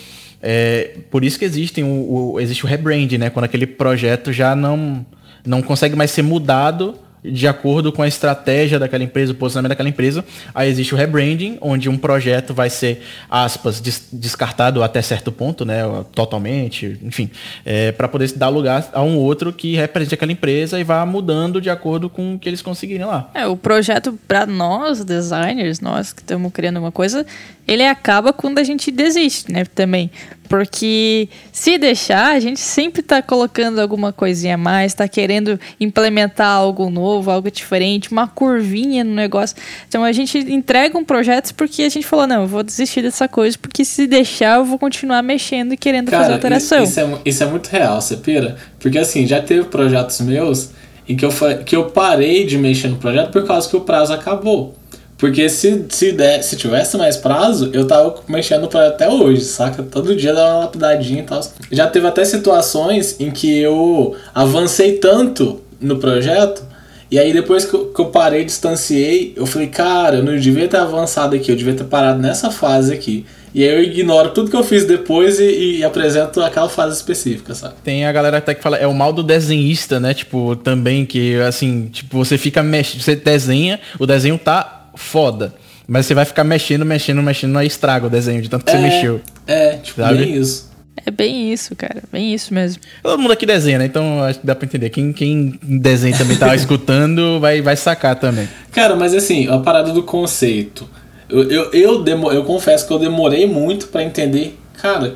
é, 0.42 0.98
por 1.10 1.24
isso 1.24 1.40
que 1.40 1.46
existem 1.46 1.84
o, 1.84 2.34
o, 2.34 2.40
existe 2.40 2.66
o 2.66 2.68
rebrand, 2.68 3.12
né? 3.14 3.32
Quando 3.32 3.46
aquele 3.46 3.66
projeto 3.66 4.32
já 4.32 4.56
não, 4.56 5.04
não 5.44 5.62
consegue 5.62 5.96
mais 5.96 6.12
ser 6.12 6.22
mudado 6.22 7.00
de 7.24 7.48
acordo 7.48 7.92
com 7.92 8.02
a 8.02 8.08
estratégia 8.08 8.78
daquela 8.78 9.04
empresa, 9.04 9.32
o 9.32 9.36
posicionamento 9.36 9.70
daquela 9.70 9.90
empresa. 9.90 10.24
Aí 10.54 10.70
existe 10.70 10.94
o 10.94 10.98
rebranding, 10.98 11.58
onde 11.62 11.90
um 11.90 11.98
projeto 11.98 12.54
vai 12.54 12.70
ser, 12.70 13.02
aspas, 13.30 13.80
des 13.80 14.04
descartado 14.12 14.84
até 14.84 15.02
certo 15.02 15.32
ponto, 15.32 15.66
né, 15.66 15.84
totalmente, 16.14 16.98
enfim, 17.02 17.30
é, 17.66 17.92
para 17.92 18.08
poder 18.08 18.32
dar 18.34 18.50
lugar 18.50 18.90
a 18.94 19.02
um 19.02 19.18
outro 19.18 19.54
que 19.54 19.76
represente 19.76 20.16
aquela 20.16 20.32
empresa 20.32 20.80
e 20.80 20.84
vá 20.84 21.06
mudando 21.06 21.62
de 21.62 21.70
acordo 21.70 22.10
com 22.10 22.36
o 22.36 22.40
que 22.40 22.50
eles 22.50 22.62
conseguirem 22.62 23.06
lá. 23.06 23.30
É, 23.34 23.48
o 23.48 23.56
projeto 23.56 24.18
para 24.28 24.46
nós, 24.46 25.04
designers, 25.04 25.80
nós 25.80 26.12
que 26.12 26.22
estamos 26.22 26.52
criando 26.52 26.78
uma 26.78 26.92
coisa, 26.92 27.26
ele 27.68 27.86
acaba 27.86 28.34
quando 28.34 28.60
a 28.60 28.64
gente 28.64 28.92
desiste, 28.92 29.52
né, 29.52 29.66
também. 29.66 30.12
Porque 30.54 31.30
se 31.52 31.80
deixar, 31.80 32.36
a 32.36 32.40
gente 32.40 32.60
sempre 32.60 33.02
está 33.02 33.24
colocando 33.24 33.82
alguma 33.82 34.14
coisinha 34.14 34.54
a 34.54 34.58
mais, 34.58 34.92
está 34.92 35.08
querendo 35.08 35.60
implementar 35.80 36.48
algo 36.48 36.92
novo, 36.92 37.32
algo 37.32 37.50
diferente, 37.50 38.12
uma 38.12 38.28
curvinha 38.28 39.04
no 39.04 39.16
negócio. 39.16 39.58
Então 39.90 40.04
a 40.04 40.12
gente 40.12 40.38
entrega 40.38 40.96
um 40.96 41.04
projeto 41.04 41.56
porque 41.56 41.82
a 41.82 41.90
gente 41.90 42.06
falou, 42.06 42.28
não, 42.28 42.42
eu 42.44 42.48
vou 42.48 42.62
desistir 42.62 43.02
dessa 43.02 43.28
coisa, 43.28 43.58
porque 43.58 43.84
se 43.84 44.06
deixar 44.06 44.60
eu 44.60 44.66
vou 44.66 44.78
continuar 44.78 45.24
mexendo 45.24 45.74
e 45.74 45.78
querendo 45.78 46.12
Cara, 46.12 46.22
fazer 46.22 46.34
alteração. 46.36 46.84
Isso 46.84 47.00
é, 47.00 47.18
isso 47.26 47.44
é 47.44 47.48
muito 47.48 47.68
real, 47.70 48.00
você 48.00 48.16
pira? 48.16 48.56
Porque 48.80 49.00
assim, 49.00 49.26
já 49.26 49.42
teve 49.42 49.64
projetos 49.64 50.22
meus 50.22 50.70
em 51.10 51.16
que 51.16 51.26
eu, 51.26 51.32
que 51.66 51.76
eu 51.76 51.86
parei 51.86 52.46
de 52.46 52.60
mexer 52.60 52.90
no 52.90 52.98
projeto 52.98 53.32
por 53.32 53.44
causa 53.48 53.68
que 53.68 53.76
o 53.76 53.82
prazo 53.82 54.14
acabou. 54.14 54.76
Porque 55.24 55.48
se, 55.48 55.86
se, 55.88 56.12
der, 56.12 56.44
se 56.44 56.58
tivesse 56.58 56.98
mais 56.98 57.16
prazo, 57.16 57.70
eu 57.72 57.88
tava 57.88 58.14
mexendo 58.28 58.68
para 58.68 58.90
até 58.90 59.08
hoje, 59.08 59.40
saca? 59.40 59.82
Todo 59.82 60.14
dia 60.18 60.34
dá 60.34 60.54
uma 60.54 60.60
lapidadinha 60.66 61.22
e 61.22 61.24
tal. 61.24 61.40
Já 61.72 61.88
teve 61.88 62.06
até 62.06 62.26
situações 62.26 63.16
em 63.22 63.32
que 63.32 63.58
eu 63.58 64.18
avancei 64.36 64.98
tanto 64.98 65.62
no 65.80 65.98
projeto, 65.98 66.62
e 67.10 67.18
aí 67.18 67.32
depois 67.32 67.64
que 67.64 67.74
eu, 67.74 67.86
que 67.86 68.02
eu 68.02 68.08
parei, 68.08 68.44
distanciei, 68.44 69.32
eu 69.38 69.46
falei, 69.46 69.70
cara, 69.70 70.18
eu 70.18 70.24
não 70.24 70.38
devia 70.38 70.68
ter 70.68 70.76
avançado 70.76 71.38
aqui, 71.38 71.54
eu 71.54 71.56
devia 71.56 71.74
ter 71.74 71.86
parado 71.86 72.20
nessa 72.20 72.52
fase 72.52 72.94
aqui. 72.94 73.26
E 73.56 73.64
aí 73.64 73.70
eu 73.70 73.82
ignoro 73.82 74.32
tudo 74.32 74.52
que 74.52 74.58
eu 74.58 74.64
fiz 74.64 74.84
depois 74.84 75.40
e, 75.40 75.78
e, 75.78 75.84
apresento 75.86 76.42
aquela 76.42 76.68
fase 76.68 76.98
específica, 76.98 77.56
sabe? 77.56 77.76
Tem 77.82 78.06
a 78.06 78.12
galera 78.12 78.40
até 78.40 78.54
que 78.54 78.62
fala, 78.62 78.76
é 78.76 78.88
o 78.88 78.94
mal 78.94 79.14
do 79.14 79.24
desenhista, 79.24 80.02
né? 80.02 80.14
Tipo, 80.14 80.58
também 80.58 81.06
que, 81.06 81.40
assim, 81.40 81.88
tipo, 81.88 82.18
você 82.18 82.38
fica 82.38 82.62
mexendo, 82.62 83.02
você 83.02 83.16
desenha, 83.16 83.80
o 83.98 84.06
desenho 84.06 84.38
tá 84.38 84.83
foda. 84.96 85.54
Mas 85.88 86.06
você 86.06 86.14
vai 86.14 86.26
ficar 86.26 86.44
mexendo, 86.44 86.86
mexendo, 86.86 87.22
mexendo, 87.22 87.58
aí 87.58 87.68
estraga 87.68 88.08
o 88.08 88.10
desenho 88.10 88.42
de 88.42 88.50
tanto 88.50 88.66
que 88.66 88.72
é, 88.72 88.76
você 88.76 88.82
mexeu. 88.82 89.22
É, 89.46 89.78
tipo, 89.78 90.02
sabe? 90.02 90.18
bem 90.18 90.36
isso. 90.36 90.74
É 91.06 91.12
bem 91.12 91.52
isso, 91.52 91.76
cara. 91.76 92.04
Bem 92.12 92.34
isso 92.34 92.54
mesmo. 92.54 92.82
Todo 93.02 93.20
mundo 93.20 93.32
aqui 93.32 93.46
desenha, 93.46 93.80
né? 93.80 93.86
Então 93.86 94.24
acho 94.24 94.40
que 94.40 94.46
dá 94.46 94.56
pra 94.56 94.66
entender. 94.66 94.90
Quem, 94.90 95.12
quem 95.12 95.60
desenha 95.62 96.18
também 96.18 96.38
tá 96.38 96.54
escutando 96.56 97.40
vai, 97.40 97.62
vai 97.62 97.76
sacar 97.76 98.16
também. 98.16 98.48
Cara, 98.72 98.96
mas 98.96 99.14
assim, 99.14 99.48
a 99.50 99.58
parada 99.58 99.92
do 99.92 100.04
conceito. 100.04 100.88
Eu, 101.30 101.50
eu, 101.50 101.72
eu, 101.72 102.04
demo, 102.04 102.32
eu 102.32 102.44
confesso 102.44 102.88
que 102.88 102.94
eu 102.94 103.00
demorei 103.00 103.48
muito 103.48 103.88
para 103.88 104.04
entender, 104.04 104.58
cara, 104.80 105.16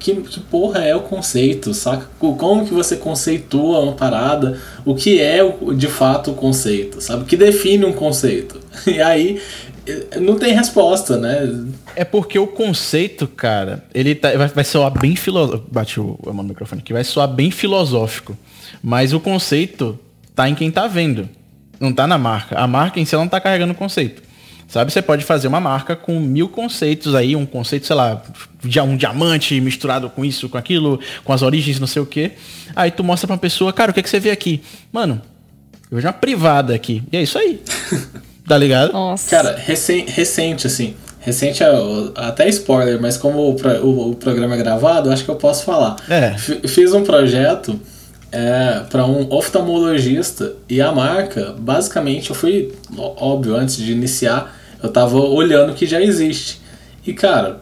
que, 0.00 0.40
porra 0.50 0.80
é 0.80 0.96
o 0.96 1.02
conceito, 1.02 1.72
saca? 1.74 2.08
Como 2.18 2.66
que 2.66 2.72
você 2.72 2.96
conceitua 2.96 3.80
uma 3.80 3.92
parada? 3.92 4.58
O 4.84 4.94
que 4.94 5.20
é 5.20 5.40
de 5.76 5.86
fato 5.86 6.30
o 6.30 6.34
conceito, 6.34 7.00
sabe? 7.00 7.22
O 7.22 7.26
que 7.26 7.36
define 7.36 7.84
um 7.84 7.92
conceito? 7.92 8.58
E 8.86 9.00
aí 9.00 9.40
não 10.20 10.38
tem 10.38 10.54
resposta, 10.54 11.18
né? 11.18 11.64
É 11.94 12.04
porque 12.04 12.38
o 12.38 12.46
conceito, 12.46 13.26
cara, 13.26 13.84
ele 13.92 14.14
tá, 14.14 14.30
vai, 14.36 14.48
vai 14.48 14.64
soar 14.64 14.90
bem 14.90 15.16
filosófico. 15.16 15.66
Bate 15.70 16.00
o, 16.00 16.18
no 16.24 16.42
microfone 16.42 16.80
aqui, 16.80 16.92
vai 16.92 17.04
soar 17.04 17.28
bem 17.28 17.50
filosófico. 17.50 18.36
Mas 18.82 19.12
o 19.12 19.20
conceito 19.20 19.98
tá 20.34 20.48
em 20.48 20.54
quem 20.54 20.70
tá 20.70 20.86
vendo. 20.86 21.28
Não 21.78 21.92
tá 21.92 22.06
na 22.06 22.18
marca. 22.18 22.58
A 22.58 22.66
marca 22.66 23.00
em 23.00 23.04
si 23.04 23.14
não 23.16 23.28
tá 23.28 23.40
carregando 23.40 23.72
o 23.72 23.76
conceito. 23.76 24.22
Sabe, 24.70 24.92
você 24.92 25.02
pode 25.02 25.24
fazer 25.24 25.48
uma 25.48 25.58
marca 25.58 25.96
com 25.96 26.20
mil 26.20 26.48
conceitos 26.48 27.12
aí, 27.12 27.34
um 27.34 27.44
conceito, 27.44 27.88
sei 27.88 27.96
lá, 27.96 28.22
um 28.84 28.96
diamante 28.96 29.60
misturado 29.60 30.08
com 30.08 30.24
isso, 30.24 30.48
com 30.48 30.56
aquilo, 30.56 31.00
com 31.24 31.32
as 31.32 31.42
origens, 31.42 31.80
não 31.80 31.88
sei 31.88 32.00
o 32.00 32.06
quê. 32.06 32.32
Aí 32.76 32.92
tu 32.92 33.02
mostra 33.02 33.26
pra 33.26 33.34
uma 33.34 33.40
pessoa, 33.40 33.72
cara, 33.72 33.90
o 33.90 33.94
que, 33.94 33.98
é 33.98 34.02
que 34.04 34.08
você 34.08 34.20
vê 34.20 34.30
aqui? 34.30 34.62
Mano, 34.92 35.20
eu 35.90 35.96
vejo 35.96 36.06
uma 36.06 36.12
privada 36.12 36.72
aqui. 36.72 37.02
E 37.10 37.16
é 37.16 37.22
isso 37.22 37.36
aí. 37.36 37.60
tá 38.46 38.56
ligado? 38.56 38.92
Nossa. 38.92 39.28
Cara, 39.28 39.56
recém, 39.56 40.06
recente, 40.06 40.68
assim. 40.68 40.94
Recente, 41.18 41.64
é 41.64 41.68
até 42.14 42.48
spoiler, 42.48 43.02
mas 43.02 43.16
como 43.16 43.40
o, 43.40 43.56
o, 43.82 44.10
o 44.12 44.14
programa 44.14 44.54
é 44.54 44.58
gravado, 44.58 45.10
acho 45.10 45.24
que 45.24 45.30
eu 45.32 45.36
posso 45.36 45.64
falar. 45.64 45.96
É. 46.08 46.38
Fiz 46.38 46.94
um 46.94 47.02
projeto 47.02 47.78
é, 48.30 48.84
para 48.88 49.04
um 49.04 49.26
oftalmologista 49.32 50.52
e 50.68 50.80
a 50.80 50.92
marca, 50.92 51.56
basicamente, 51.58 52.30
eu 52.30 52.36
fui, 52.36 52.72
óbvio, 52.96 53.56
antes 53.56 53.76
de 53.76 53.90
iniciar, 53.90 54.59
eu 54.82 54.88
tava 54.88 55.18
olhando 55.18 55.72
o 55.72 55.74
que 55.74 55.86
já 55.86 56.00
existe. 56.00 56.60
E, 57.06 57.12
cara, 57.12 57.60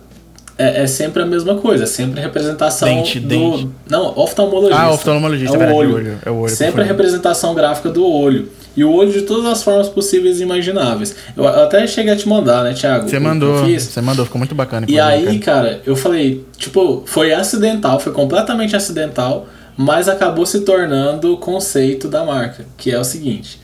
é, 0.58 0.82
é 0.82 0.86
sempre 0.86 1.22
a 1.22 1.26
mesma 1.26 1.54
coisa, 1.54 1.84
é 1.84 1.86
sempre 1.86 2.20
representação 2.20 2.88
dente, 2.88 3.20
do... 3.20 3.28
Dente. 3.28 3.68
Não, 3.88 4.18
oftalmologista. 4.18 4.82
Ah, 4.82 4.90
oftalmologista, 4.90 5.54
é 5.54 5.56
o, 5.56 5.58
verdade, 5.58 5.78
olho. 5.78 5.94
olho. 5.94 6.18
É 6.26 6.30
o 6.30 6.36
olho. 6.36 6.54
Sempre 6.54 6.82
a 6.82 6.84
representação 6.84 7.54
gráfica 7.54 7.88
do 7.90 8.04
olho. 8.04 8.48
E 8.76 8.84
o 8.84 8.92
olho 8.92 9.12
de 9.12 9.22
todas 9.22 9.46
as 9.46 9.62
formas 9.62 9.88
possíveis 9.88 10.40
e 10.40 10.42
imagináveis. 10.42 11.14
Eu, 11.36 11.46
até 11.46 11.86
cheguei 11.86 12.12
a 12.12 12.16
te 12.16 12.28
mandar, 12.28 12.64
né, 12.64 12.74
Thiago? 12.74 13.08
Você 13.08 13.18
mandou, 13.18 13.66
você 13.66 14.00
mandou, 14.00 14.24
ficou 14.24 14.38
muito 14.38 14.54
bacana. 14.54 14.86
E 14.88 14.98
aí, 14.98 15.38
cara, 15.38 15.80
eu 15.86 15.96
falei, 15.96 16.44
tipo, 16.56 17.02
foi 17.06 17.32
acidental, 17.32 17.98
foi 17.98 18.12
completamente 18.12 18.76
acidental, 18.76 19.46
mas 19.76 20.08
acabou 20.08 20.44
se 20.44 20.60
tornando 20.60 21.34
o 21.34 21.36
conceito 21.36 22.08
da 22.08 22.24
marca, 22.24 22.66
que 22.76 22.90
é 22.90 22.98
o 22.98 23.04
seguinte. 23.04 23.60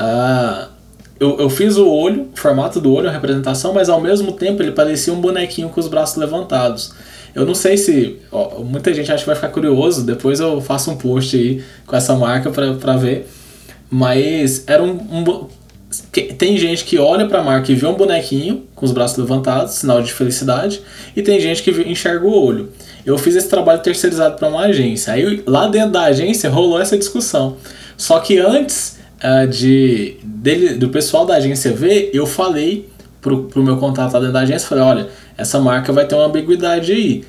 Uh, 0.00 0.75
eu, 1.18 1.38
eu 1.38 1.48
fiz 1.48 1.76
o 1.76 1.88
olho, 1.88 2.28
o 2.32 2.38
formato 2.38 2.80
do 2.80 2.92
olho, 2.92 3.08
a 3.08 3.12
representação, 3.12 3.72
mas 3.72 3.88
ao 3.88 4.00
mesmo 4.00 4.32
tempo 4.32 4.62
ele 4.62 4.72
parecia 4.72 5.12
um 5.12 5.20
bonequinho 5.20 5.68
com 5.68 5.80
os 5.80 5.88
braços 5.88 6.16
levantados. 6.16 6.92
Eu 7.34 7.44
não 7.44 7.54
sei 7.54 7.76
se. 7.76 8.16
Ó, 8.30 8.62
muita 8.62 8.92
gente 8.94 9.10
acha 9.12 9.22
que 9.22 9.26
vai 9.26 9.34
ficar 9.34 9.48
curioso, 9.48 10.04
depois 10.04 10.40
eu 10.40 10.60
faço 10.60 10.90
um 10.90 10.96
post 10.96 11.36
aí 11.36 11.62
com 11.86 11.96
essa 11.96 12.14
marca 12.14 12.50
pra, 12.50 12.74
pra 12.74 12.96
ver. 12.96 13.28
Mas 13.90 14.64
era 14.66 14.82
um. 14.82 14.92
um 14.92 15.46
tem 16.38 16.58
gente 16.58 16.84
que 16.84 16.98
olha 16.98 17.26
pra 17.26 17.42
marca 17.42 17.70
e 17.70 17.74
vê 17.74 17.86
um 17.86 17.94
bonequinho 17.94 18.64
com 18.74 18.84
os 18.84 18.92
braços 18.92 19.16
levantados, 19.16 19.74
sinal 19.74 20.02
de 20.02 20.12
felicidade, 20.12 20.82
e 21.14 21.22
tem 21.22 21.40
gente 21.40 21.62
que 21.62 21.70
enxerga 21.70 22.26
o 22.26 22.30
olho. 22.30 22.70
Eu 23.04 23.16
fiz 23.16 23.36
esse 23.36 23.48
trabalho 23.48 23.80
terceirizado 23.80 24.36
para 24.36 24.48
uma 24.48 24.62
agência. 24.62 25.12
Aí 25.12 25.42
lá 25.46 25.68
dentro 25.68 25.92
da 25.92 26.02
agência 26.02 26.50
rolou 26.50 26.80
essa 26.80 26.98
discussão. 26.98 27.56
Só 27.96 28.18
que 28.18 28.38
antes 28.38 28.95
uh, 29.22 29.46
de, 29.46 30.16
dele, 30.22 30.74
do 30.74 30.88
pessoal 30.88 31.26
da 31.26 31.34
agência 31.34 31.72
ver, 31.72 32.10
eu 32.12 32.26
falei 32.26 32.88
pro, 33.20 33.44
pro 33.44 33.62
meu 33.62 33.76
contato 33.76 34.12
dentro 34.12 34.32
da 34.32 34.40
agência, 34.40 34.68
falei, 34.68 34.84
olha, 34.84 35.08
essa 35.36 35.58
marca 35.58 35.92
vai 35.92 36.06
ter 36.06 36.14
uma 36.14 36.26
ambiguidade 36.26 36.92
aí. 36.92 37.24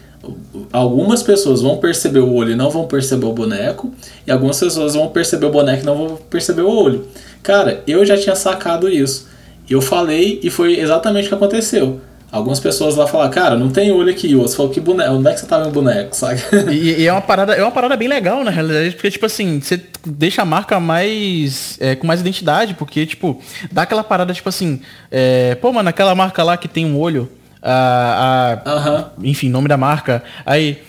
Algumas 0.72 1.24
pessoas 1.24 1.62
vão 1.62 1.78
perceber 1.78 2.20
o 2.20 2.34
olho 2.34 2.52
e 2.52 2.56
não 2.56 2.70
vão 2.70 2.86
perceber 2.86 3.26
o 3.26 3.34
boneco, 3.34 3.94
e 4.26 4.32
algumas 4.32 4.60
pessoas 4.60 4.94
vão 4.96 5.08
perceber 5.10 5.46
o 5.46 5.52
boneco 5.52 5.84
e 5.84 5.86
não 5.86 5.96
vão 5.96 6.20
perceber 6.30 6.62
o 6.62 6.70
olho. 6.70 7.06
Cara, 7.42 7.82
eu 7.88 8.06
já 8.06 8.18
tinha 8.18 8.36
sacado 8.36 8.90
isso. 8.90 9.28
Eu 9.70 9.82
falei 9.82 10.40
e 10.44 10.50
foi 10.50 10.80
exatamente 10.80 11.26
o 11.26 11.30
que 11.30 11.36
aconteceu. 11.36 12.00
Algumas 12.38 12.60
pessoas 12.60 12.96
lá 12.96 13.08
falam, 13.08 13.30
cara, 13.30 13.58
não 13.58 13.70
tem 13.70 13.92
olho 13.92 14.10
aqui. 14.10 14.36
O 14.36 14.40
outro 14.40 14.56
falou, 14.56 14.72
que 14.72 14.80
boneco, 14.80 15.14
onde 15.14 15.30
é 15.30 15.34
que 15.34 15.40
você 15.40 15.46
tá 15.46 15.60
vendo 15.60 15.72
boneco, 15.72 16.16
sabe? 16.16 16.42
E, 16.72 17.02
e, 17.02 17.08
é, 17.08 17.12
uma 17.12 17.22
parada, 17.22 17.54
é 17.54 17.62
uma 17.62 17.72
parada 17.72 17.96
bem 17.96 18.08
legal, 18.08 18.44
na 18.44 18.52
realidade, 18.52 18.92
porque, 18.92 19.12
tipo 19.12 19.26
assim, 19.26 19.60
você 19.60 19.82
deixa 20.06 20.42
a 20.42 20.46
marca 20.46 20.80
mais. 20.80 21.78
É, 21.80 21.96
com 21.96 22.08
mais 22.08 22.22
identidade, 22.22 22.74
porque, 22.74 23.06
tipo, 23.06 23.42
dá 23.72 23.84
aquela 23.84 24.04
parada, 24.04 24.34
tipo 24.34 24.48
assim, 24.50 24.82
é, 25.12 25.56
pô, 25.56 25.72
mano, 25.72 25.90
aquela 25.90 26.14
marca 26.16 26.44
lá 26.44 26.58
que 26.58 26.68
tem 26.68 26.86
um 26.86 26.98
olho, 26.98 27.30
a, 27.62 28.60
a 28.66 29.10
enfim, 29.24 29.50
nome 29.50 29.68
da 29.68 29.78
marca. 29.78 30.24
Aí, 30.46 30.82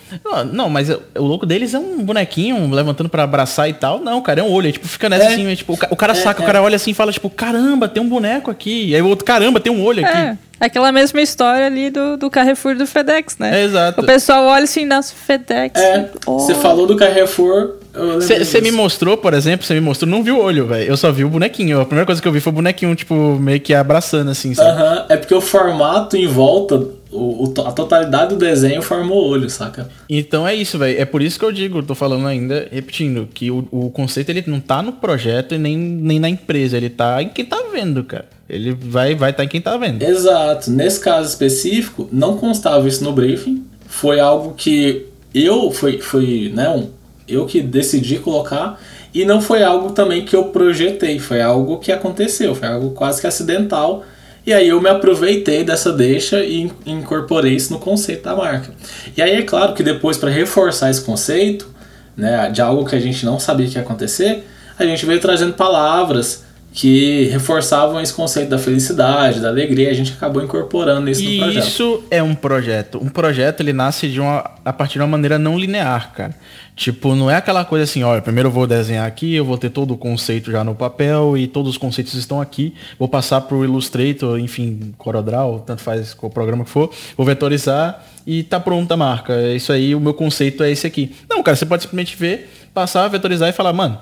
não, 0.53 0.69
mas 0.69 0.91
o 0.91 1.23
louco 1.23 1.47
deles 1.47 1.75
é 1.75 1.79
um 1.79 2.03
bonequinho 2.03 2.71
levantando 2.71 3.09
para 3.09 3.23
abraçar 3.23 3.69
e 3.69 3.73
tal. 3.73 4.01
Não, 4.01 4.21
cara, 4.21 4.41
é 4.41 4.43
um 4.43 4.51
olho. 4.51 4.67
Aí, 4.67 4.73
tipo, 4.73 4.87
fica 4.87 5.09
nessa 5.09 5.25
é. 5.25 5.33
assim, 5.33 5.55
tipo, 5.55 5.73
o 5.73 5.97
cara 5.97 6.13
é, 6.13 6.17
saca, 6.17 6.41
é. 6.41 6.45
o 6.45 6.47
cara 6.47 6.63
olha 6.63 6.77
assim 6.77 6.91
e 6.91 6.95
fala, 6.95 7.13
tipo, 7.13 7.29
caramba, 7.31 7.89
tem 7.89 8.03
um 8.03 8.09
boneco 8.09 8.51
aqui. 8.51 8.89
E 8.89 8.95
aí 8.95 9.03
o 9.03 9.09
outro, 9.09 9.25
caramba, 9.25 9.61
tem 9.61 9.73
um 9.73 9.83
olho 9.83 10.05
aqui. 10.05 10.17
É. 10.17 10.39
Aquela 10.61 10.91
mesma 10.91 11.23
história 11.23 11.67
ali 11.67 11.89
do, 11.89 12.17
do 12.17 12.29
Carrefour 12.29 12.75
do 12.75 12.85
FedEx, 12.85 13.39
né? 13.39 13.61
É, 13.61 13.65
exato. 13.65 14.01
O 14.01 14.05
pessoal 14.05 14.45
olha 14.45 14.65
assim, 14.65 14.85
nossa, 14.85 15.15
FedEx. 15.15 15.81
É, 15.81 16.11
você 16.27 16.53
oh. 16.53 16.57
falou 16.57 16.87
do 16.87 16.97
Carrefour. 16.97 17.77
Você 18.21 18.61
me 18.61 18.71
mostrou, 18.71 19.17
por 19.17 19.35
exemplo, 19.35 19.67
você 19.67 19.75
me 19.75 19.81
mostrou, 19.81 20.09
não 20.11 20.23
viu 20.23 20.39
o 20.39 20.43
olho, 20.43 20.67
velho. 20.67 20.89
Eu 20.89 20.97
só 20.97 21.11
vi 21.11 21.25
o 21.25 21.29
bonequinho. 21.29 21.81
A 21.81 21.85
primeira 21.85 22.07
coisa 22.07 22.21
que 22.21 22.29
eu 22.29 22.33
vi 22.33 22.41
foi 22.41 22.53
o 22.53 22.55
bonequinho, 22.55 22.95
tipo, 22.95 23.15
meio 23.39 23.61
que 23.61 23.75
abraçando, 23.75 24.31
assim, 24.31 24.55
sabe? 24.55 24.71
Aham, 24.71 24.95
uh 24.95 24.99
-huh. 24.99 25.07
é 25.09 25.17
porque 25.17 25.35
o 25.35 25.41
formato 25.41 26.17
em 26.17 26.27
volta, 26.27 26.77
o, 27.11 27.45
o, 27.45 27.55
a 27.67 27.73
totalidade 27.73 28.35
do 28.35 28.37
desenho 28.37 28.83
forma 28.83 29.13
o 29.13 29.29
olho, 29.29 29.49
saca? 29.49 29.89
Então 30.09 30.47
é 30.47 30.55
isso, 30.55 30.79
velho. 30.79 31.01
É 31.01 31.05
por 31.05 31.23
isso 31.23 31.39
que 31.39 31.45
eu 31.45 31.53
digo, 31.53 31.83
tô 31.83 31.95
falando 31.95 32.27
ainda, 32.27 32.69
repetindo, 32.71 33.29
que 33.33 33.51
o, 33.51 33.67
o 33.71 33.91
conceito 33.91 34.29
ele 34.31 34.45
não 34.47 34.61
tá 34.61 34.83
no 34.83 34.93
projeto 34.93 35.55
e 35.55 35.59
nem, 35.59 35.77
nem 35.77 36.19
na 36.19 36.29
empresa, 36.29 36.77
ele 36.77 36.91
tá 36.91 37.23
em 37.23 37.29
quem 37.29 37.45
tá 37.45 37.63
vendo, 37.73 38.05
cara. 38.05 38.27
Ele 38.49 38.73
vai 38.73 39.15
vai 39.15 39.31
estar 39.31 39.43
tá 39.43 39.45
em 39.45 39.49
quem 39.49 39.61
tá 39.61 39.77
vendo. 39.77 40.03
Exato. 40.03 40.71
Nesse 40.71 41.01
caso 41.01 41.29
específico, 41.29 42.09
não 42.11 42.37
constava 42.37 42.89
isso 42.89 43.05
no 43.05 43.13
briefing. 43.13 43.65
Foi 43.87 44.21
algo 44.21 44.55
que 44.55 45.07
eu 45.35 45.71
foi 45.71 45.99
foi, 45.99 46.51
né, 46.55 46.69
um, 46.71 46.89
eu 47.29 47.47
que 47.47 47.61
decidi 47.61 48.19
colocar 48.19 48.81
e 49.13 49.25
não 49.25 49.41
foi 49.41 49.63
algo 49.63 49.93
também 49.93 50.25
que 50.25 50.35
eu 50.35 50.45
projetei, 50.45 51.19
foi 51.19 51.41
algo 51.41 51.79
que 51.79 51.93
aconteceu, 51.93 52.55
foi 52.55 52.69
algo 52.69 52.91
quase 52.91 53.21
que 53.21 53.27
acidental. 53.27 54.05
E 54.47 54.53
aí 54.53 54.69
eu 54.69 54.81
me 54.81 54.89
aproveitei 54.89 55.63
dessa 55.63 55.93
deixa 55.93 56.43
e 56.43 56.71
incorporei 56.87 57.55
isso 57.55 57.73
no 57.73 57.79
conceito 57.79 58.25
da 58.25 58.35
marca. 58.35 58.73
E 59.17 59.21
aí 59.21 59.33
é 59.33 59.43
claro 59.43 59.75
que 59.75 59.83
depois 59.83 60.17
para 60.17 60.31
reforçar 60.31 60.91
esse 60.91 61.03
conceito, 61.03 61.69
né, 62.17 62.51
de 62.51 62.63
algo 62.63 62.85
que 62.85 62.97
a 62.97 63.01
gente 63.01 63.25
não 63.27 63.39
sabia 63.39 63.67
que 63.67 63.77
ia 63.77 63.83
acontecer, 63.83 64.47
a 64.79 64.85
gente 64.85 65.05
veio 65.05 65.21
trazendo 65.21 65.53
palavras 65.55 66.45
que 66.79 67.25
reforçavam 67.25 68.01
esse 68.01 68.15
conceito 68.15 68.51
da 68.51 68.59
felicidade, 68.59 69.41
da 69.41 69.49
alegria, 69.49 69.91
a 69.91 69.93
gente 69.93 70.13
acabou 70.13 70.41
incorporando 70.41 71.11
isso 71.11 71.21
e 71.21 71.39
no 71.39 71.43
projeto. 71.43 71.67
Isso 71.67 72.05
é 72.09 72.23
um 72.23 72.37
projeto. 72.37 73.03
Um 73.03 73.09
projeto 73.09 73.61
ele 73.63 73.73
nasce 73.73 74.07
de 74.07 74.21
uma 74.21 74.49
a 74.65 74.73
partir 74.73 74.93
de 74.93 75.01
uma 75.01 75.09
maneira 75.09 75.41
não 75.41 75.59
linear, 75.59 76.13
cara. 76.13 76.37
Tipo, 76.77 77.17
não 77.17 77.29
é 77.29 77.35
aquela 77.35 77.65
coisa 77.65 77.83
assim, 77.83 78.05
olha, 78.05 78.23
primeiro 78.23 78.49
eu 78.49 78.53
vou 78.53 78.65
desenhar 78.65 79.05
aqui, 79.09 79.35
eu 79.35 79.45
vou 79.45 79.59
ter 79.59 79.71
todo 79.71 79.93
o 79.93 79.99
conceito 79.99 80.53
já 80.53 80.63
no 80.63 80.73
papel 80.73 81.37
e 81.37 81.49
todos 81.49 81.73
os 81.73 81.77
conceitos 81.77 82.15
estão 82.15 82.41
aqui, 82.41 82.73
vou 82.97 83.09
passar 83.09 83.41
pro 83.41 83.65
Illustrator, 83.65 84.39
enfim, 84.39 84.95
CorelDRAW, 84.97 85.65
tanto 85.67 85.83
faz 85.83 86.15
qual 86.15 86.31
programa 86.31 86.63
que 86.65 86.71
for, 86.71 86.93
vou 87.17 87.27
vetorizar 87.27 88.05
e 88.25 88.45
tá 88.45 88.61
pronta 88.61 88.95
a 88.95 88.97
marca. 88.97 89.33
É 89.33 89.57
isso 89.57 89.73
aí, 89.73 89.97
o 89.97 90.01
meu 90.01 90.15
conceito 90.15 90.63
é 90.63 90.71
esse 90.71 90.87
aqui. 90.87 91.13
Não, 91.29 91.43
cara, 91.43 91.57
você 91.57 91.67
pode 91.67 91.83
simplesmente 91.83 92.17
ver, 92.17 92.49
passar, 92.73 93.09
vetorizar 93.09 93.49
e 93.49 93.53
falar, 93.53 93.73
mano, 93.73 93.99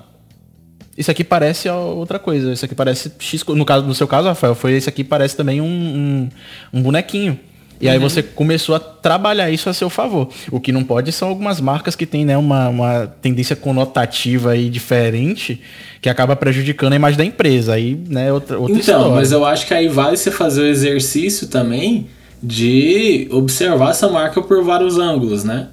isso 0.97 1.11
aqui 1.11 1.23
parece 1.23 1.69
outra 1.69 2.17
coisa. 2.17 2.51
Isso 2.51 2.65
aqui 2.65 2.73
parece 2.73 3.11
X. 3.19 3.45
No, 3.45 3.63
caso, 3.63 3.85
no 3.85 3.93
seu 3.93 4.07
caso, 4.07 4.27
Rafael, 4.27 4.55
foi 4.55 4.73
esse 4.73 4.89
aqui 4.89 5.03
parece 5.03 5.37
também 5.37 5.61
um, 5.61 5.65
um, 5.65 6.29
um 6.73 6.81
bonequinho. 6.81 7.39
E 7.79 7.85
uhum. 7.85 7.93
aí 7.93 7.99
você 7.99 8.23
começou 8.23 8.73
a 8.73 8.79
trabalhar 8.79 9.51
isso 9.51 9.69
a 9.69 9.73
seu 9.73 9.89
favor. 9.89 10.29
O 10.51 10.59
que 10.59 10.71
não 10.71 10.83
pode 10.83 11.11
são 11.11 11.29
algumas 11.29 11.61
marcas 11.61 11.95
que 11.95 12.07
têm 12.07 12.25
né, 12.25 12.35
uma, 12.35 12.69
uma 12.69 13.07
tendência 13.21 13.55
conotativa 13.55 14.51
aí 14.51 14.69
diferente 14.69 15.61
que 16.01 16.09
acaba 16.09 16.35
prejudicando 16.35 16.93
a 16.93 16.95
imagem 16.95 17.17
da 17.17 17.25
empresa. 17.25 17.75
Aí, 17.75 17.95
né, 18.09 18.33
outra, 18.33 18.57
outra 18.57 18.75
então, 18.75 18.95
história. 18.95 19.15
mas 19.15 19.31
eu 19.31 19.45
acho 19.45 19.67
que 19.67 19.73
aí 19.75 19.87
vale 19.87 20.17
você 20.17 20.31
fazer 20.31 20.61
o 20.61 20.67
exercício 20.67 21.47
também 21.47 22.07
de 22.41 23.27
observar 23.31 23.91
essa 23.91 24.09
marca 24.09 24.41
por 24.41 24.63
vários 24.63 24.97
ângulos, 24.97 25.43
né? 25.43 25.67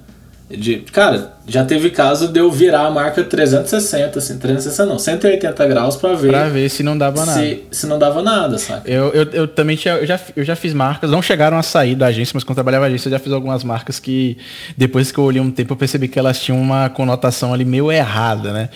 De, 0.47 0.77
cara, 0.91 1.33
já 1.47 1.65
teve 1.65 1.89
caso 1.89 2.27
de 2.27 2.39
eu 2.39 2.51
virar 2.51 2.85
a 2.85 2.91
marca 2.91 3.23
360, 3.23 4.19
assim, 4.19 4.37
360 4.37 4.85
não, 4.85 4.99
180 4.99 5.65
graus 5.67 5.95
para 5.95 6.13
ver. 6.13 6.29
Pra 6.29 6.49
ver 6.49 6.69
se 6.69 6.83
não 6.83 6.95
dava 6.95 7.25
nada. 7.25 7.39
Se, 7.39 7.63
se 7.71 7.87
não 7.87 7.97
dava 7.97 8.21
nada, 8.21 8.59
sabe? 8.59 8.91
Eu, 8.91 9.09
eu, 9.09 9.23
eu 9.31 9.47
também 9.47 9.75
tinha, 9.75 9.95
eu 9.95 10.05
já, 10.05 10.19
eu 10.35 10.43
já 10.43 10.55
fiz 10.55 10.71
marcas, 10.71 11.09
não 11.09 11.19
chegaram 11.19 11.57
a 11.57 11.63
sair 11.63 11.95
da 11.95 12.07
agência, 12.07 12.33
mas 12.35 12.43
quando 12.43 12.55
trabalhava 12.55 12.83
na 12.83 12.89
agência 12.89 13.07
eu 13.07 13.11
já 13.11 13.19
fiz 13.19 13.33
algumas 13.33 13.63
marcas 13.63 13.99
que 13.99 14.37
depois 14.77 15.11
que 15.11 15.17
eu 15.17 15.23
olhei 15.23 15.41
um 15.41 15.49
tempo 15.49 15.73
eu 15.73 15.77
percebi 15.77 16.07
que 16.07 16.19
elas 16.19 16.39
tinham 16.39 16.61
uma 16.61 16.89
conotação 16.89 17.51
ali 17.51 17.65
meio 17.65 17.91
errada, 17.91 18.53
né? 18.53 18.69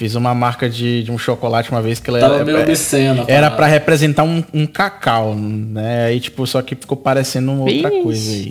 Fiz 0.00 0.14
uma 0.14 0.34
marca 0.34 0.66
de, 0.66 1.02
de 1.02 1.12
um 1.12 1.18
chocolate 1.18 1.70
uma 1.70 1.82
vez 1.82 2.00
que 2.00 2.08
ela 2.08 2.20
Tava 2.20 2.36
era, 2.36 2.44
meio 2.46 2.62
obscena, 2.62 3.22
era 3.28 3.50
para 3.50 3.66
representar 3.66 4.22
um, 4.22 4.42
um, 4.50 4.64
cacau, 4.64 5.34
né? 5.34 6.06
Aí, 6.06 6.18
tipo, 6.18 6.46
só 6.46 6.62
que 6.62 6.74
ficou 6.74 6.96
parecendo 6.96 7.52
outra 7.52 7.90
coisa 7.90 8.32
aí. 8.32 8.50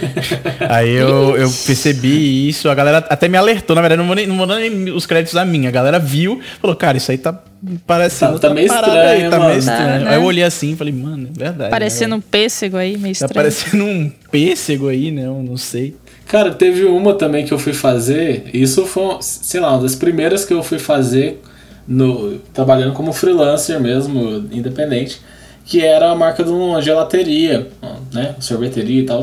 aí 0.66 0.90
eu, 0.94 1.36
eu 1.36 1.50
percebi 1.66 2.48
isso, 2.48 2.70
a 2.70 2.74
galera 2.74 3.04
até 3.06 3.28
me 3.28 3.36
alertou, 3.36 3.76
na 3.76 3.82
verdade, 3.82 3.98
não 3.98 4.06
vou 4.06 4.16
nem, 4.16 4.26
não 4.26 4.46
nem 4.46 4.90
os 4.90 5.04
créditos 5.04 5.36
a 5.36 5.44
minha. 5.44 5.68
A 5.68 5.72
galera 5.72 5.98
viu, 5.98 6.40
falou, 6.58 6.74
cara, 6.74 6.96
isso 6.96 7.10
aí 7.10 7.18
tá 7.18 7.38
parecendo. 7.86 8.38
Tá, 8.38 8.48
tá 8.48 8.54
meio 8.54 8.66
estranho, 8.66 9.08
aí, 9.08 9.30
tá 9.30 9.40
meio 9.40 9.58
estranho. 9.58 9.78
Tá, 9.78 9.98
né? 9.98 10.08
Aí 10.08 10.16
eu 10.16 10.22
olhei 10.22 10.44
assim 10.44 10.72
e 10.72 10.76
falei, 10.76 10.94
mano, 10.94 11.28
é 11.36 11.38
verdade. 11.38 11.70
Parecendo 11.70 12.12
né, 12.12 12.16
um 12.16 12.20
pêssego 12.22 12.78
aí, 12.78 12.96
meio 12.96 13.02
tá 13.14 13.26
estranho. 13.26 13.28
Tá 13.28 13.34
parecendo 13.34 13.84
um 13.84 14.10
pêssego 14.30 14.88
aí, 14.88 15.10
né? 15.10 15.26
Eu 15.26 15.42
não 15.42 15.58
sei. 15.58 15.96
Cara, 16.28 16.52
teve 16.52 16.84
uma 16.84 17.14
também 17.14 17.46
que 17.46 17.52
eu 17.52 17.58
fui 17.58 17.72
fazer, 17.72 18.50
isso 18.52 18.84
foi, 18.84 19.16
sei 19.22 19.60
lá, 19.60 19.72
uma 19.72 19.82
das 19.82 19.94
primeiras 19.94 20.44
que 20.44 20.52
eu 20.52 20.62
fui 20.62 20.78
fazer 20.78 21.40
no 21.86 22.38
trabalhando 22.52 22.92
como 22.92 23.14
freelancer 23.14 23.80
mesmo, 23.80 24.46
independente, 24.52 25.22
que 25.64 25.80
era 25.82 26.10
a 26.10 26.14
marca 26.14 26.44
de 26.44 26.50
uma 26.50 26.82
gelateria, 26.82 27.68
né, 28.12 28.34
sorveteria 28.40 29.00
e 29.00 29.06
tal. 29.06 29.22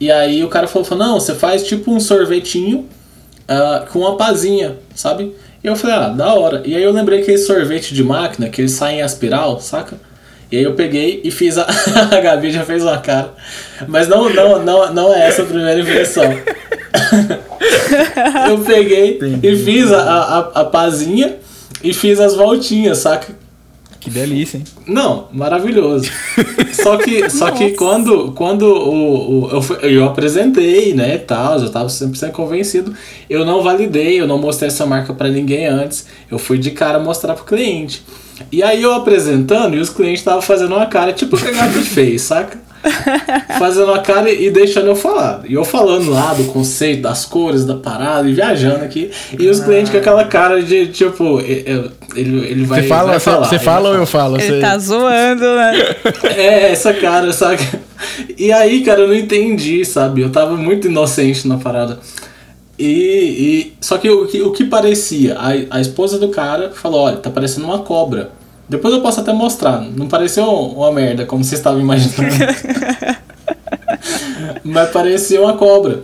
E 0.00 0.10
aí 0.10 0.42
o 0.42 0.48
cara 0.48 0.66
falou, 0.66 0.86
falou 0.86 1.06
não, 1.06 1.20
você 1.20 1.34
faz 1.34 1.64
tipo 1.64 1.92
um 1.92 2.00
sorvetinho 2.00 2.86
uh, 3.44 3.86
com 3.92 3.98
uma 3.98 4.16
pazinha, 4.16 4.76
sabe? 4.94 5.34
E 5.62 5.66
eu 5.66 5.76
falei, 5.76 5.96
ah, 5.96 6.08
da 6.08 6.32
hora. 6.32 6.62
E 6.64 6.74
aí 6.74 6.82
eu 6.82 6.92
lembrei 6.92 7.20
que 7.20 7.30
esse 7.30 7.46
sorvete 7.46 7.92
de 7.92 8.02
máquina, 8.02 8.48
que 8.48 8.62
ele 8.62 8.68
sai 8.70 9.00
em 9.00 9.04
espiral, 9.04 9.60
saca? 9.60 9.98
E 10.50 10.56
aí 10.56 10.62
eu 10.62 10.74
peguei 10.74 11.20
e 11.24 11.30
fiz 11.30 11.58
a. 11.58 11.66
a 12.10 12.20
Gabi 12.20 12.50
já 12.50 12.64
fez 12.64 12.82
uma 12.82 12.98
cara. 12.98 13.34
Mas 13.86 14.08
não, 14.08 14.28
não, 14.30 14.64
não, 14.64 14.92
não 14.92 15.14
é 15.14 15.26
essa 15.26 15.42
a 15.42 15.46
primeira 15.46 15.80
impressão. 15.80 16.24
eu 18.48 18.58
peguei 18.60 19.16
Entendi. 19.16 19.46
e 19.46 19.56
fiz 19.56 19.92
a, 19.92 20.00
a, 20.02 20.38
a 20.60 20.64
pazinha 20.64 21.36
e 21.82 21.92
fiz 21.92 22.18
as 22.18 22.34
voltinhas, 22.34 22.98
saca? 22.98 23.28
Que 24.00 24.10
delícia, 24.10 24.58
hein? 24.58 24.64
Não, 24.86 25.28
maravilhoso. 25.32 26.10
só 26.72 26.96
que, 26.96 27.28
só 27.28 27.50
que 27.50 27.72
quando, 27.72 28.32
quando 28.32 28.62
o, 28.62 29.44
o, 29.44 29.50
eu, 29.50 29.62
fui, 29.62 29.76
eu 29.82 30.04
apresentei, 30.04 30.94
né, 30.94 31.18
tal, 31.18 31.58
eu 31.58 31.70
tava 31.70 31.88
sempre 31.88 32.18
sendo 32.18 32.32
convencido, 32.32 32.94
eu 33.28 33.44
não 33.44 33.62
validei, 33.62 34.20
eu 34.20 34.26
não 34.26 34.38
mostrei 34.38 34.68
essa 34.68 34.86
marca 34.86 35.12
para 35.12 35.28
ninguém 35.28 35.66
antes. 35.66 36.06
Eu 36.30 36.38
fui 36.38 36.58
de 36.58 36.70
cara 36.70 36.98
mostrar 36.98 37.34
pro 37.34 37.44
cliente. 37.44 38.04
E 38.52 38.62
aí 38.62 38.82
eu 38.82 38.94
apresentando 38.94 39.74
e 39.74 39.80
os 39.80 39.90
clientes 39.90 40.20
estavam 40.20 40.42
fazendo 40.42 40.74
uma 40.76 40.86
cara 40.86 41.12
tipo 41.12 41.34
o 41.34 41.38
que 41.38 41.48
a 41.48 41.52
Gabi 41.52 41.80
fez, 41.80 42.22
saca? 42.22 42.67
Fazendo 43.58 43.86
uma 43.86 44.00
cara 44.00 44.30
e 44.30 44.50
deixando 44.50 44.86
eu 44.86 44.96
falar. 44.96 45.42
E 45.46 45.54
eu 45.54 45.64
falando 45.64 46.10
lá 46.10 46.32
do 46.34 46.44
conceito, 46.44 47.02
das 47.02 47.24
cores, 47.24 47.64
da 47.64 47.74
parada, 47.74 48.28
e 48.28 48.32
viajando 48.32 48.84
aqui. 48.84 49.10
E 49.38 49.48
os 49.48 49.60
clientes 49.60 49.90
com 49.90 49.98
aquela 49.98 50.24
cara 50.24 50.62
de 50.62 50.86
tipo, 50.88 51.40
ele, 51.40 51.90
ele 52.14 52.64
vai. 52.64 52.82
Você 52.82 52.88
fala, 52.88 53.10
vai 53.10 53.20
falar, 53.20 53.48
você 53.48 53.58
fala 53.58 53.88
ou 53.90 53.94
eu 53.96 54.06
falo? 54.06 54.36
Ele 54.36 54.46
você... 54.46 54.60
tá 54.60 54.78
zoando, 54.78 55.54
né? 55.56 55.72
É, 56.38 56.70
essa 56.72 56.92
cara, 56.92 57.32
sabe? 57.32 57.66
E 58.36 58.52
aí, 58.52 58.82
cara, 58.82 59.00
eu 59.00 59.08
não 59.08 59.14
entendi, 59.14 59.84
sabe? 59.84 60.22
Eu 60.22 60.30
tava 60.30 60.56
muito 60.56 60.86
inocente 60.86 61.48
na 61.48 61.56
parada. 61.56 61.98
E, 62.78 62.84
e, 62.86 63.76
só 63.80 63.98
que 63.98 64.08
o, 64.08 64.26
que 64.26 64.40
o 64.40 64.52
que 64.52 64.64
parecia, 64.64 65.36
a, 65.36 65.78
a 65.78 65.80
esposa 65.80 66.16
do 66.18 66.28
cara 66.28 66.70
falou, 66.70 67.00
olha, 67.00 67.16
tá 67.16 67.28
parecendo 67.28 67.66
uma 67.66 67.80
cobra. 67.80 68.30
Depois 68.68 68.92
eu 68.92 69.00
posso 69.00 69.20
até 69.20 69.32
mostrar. 69.32 69.80
Não 69.80 70.08
pareceu 70.08 70.44
uma 70.44 70.92
merda, 70.92 71.24
como 71.24 71.42
vocês 71.42 71.58
estavam 71.58 71.80
imaginando. 71.80 72.34
Mas 74.62 74.90
parecia 74.90 75.40
uma 75.40 75.56
cobra. 75.56 76.02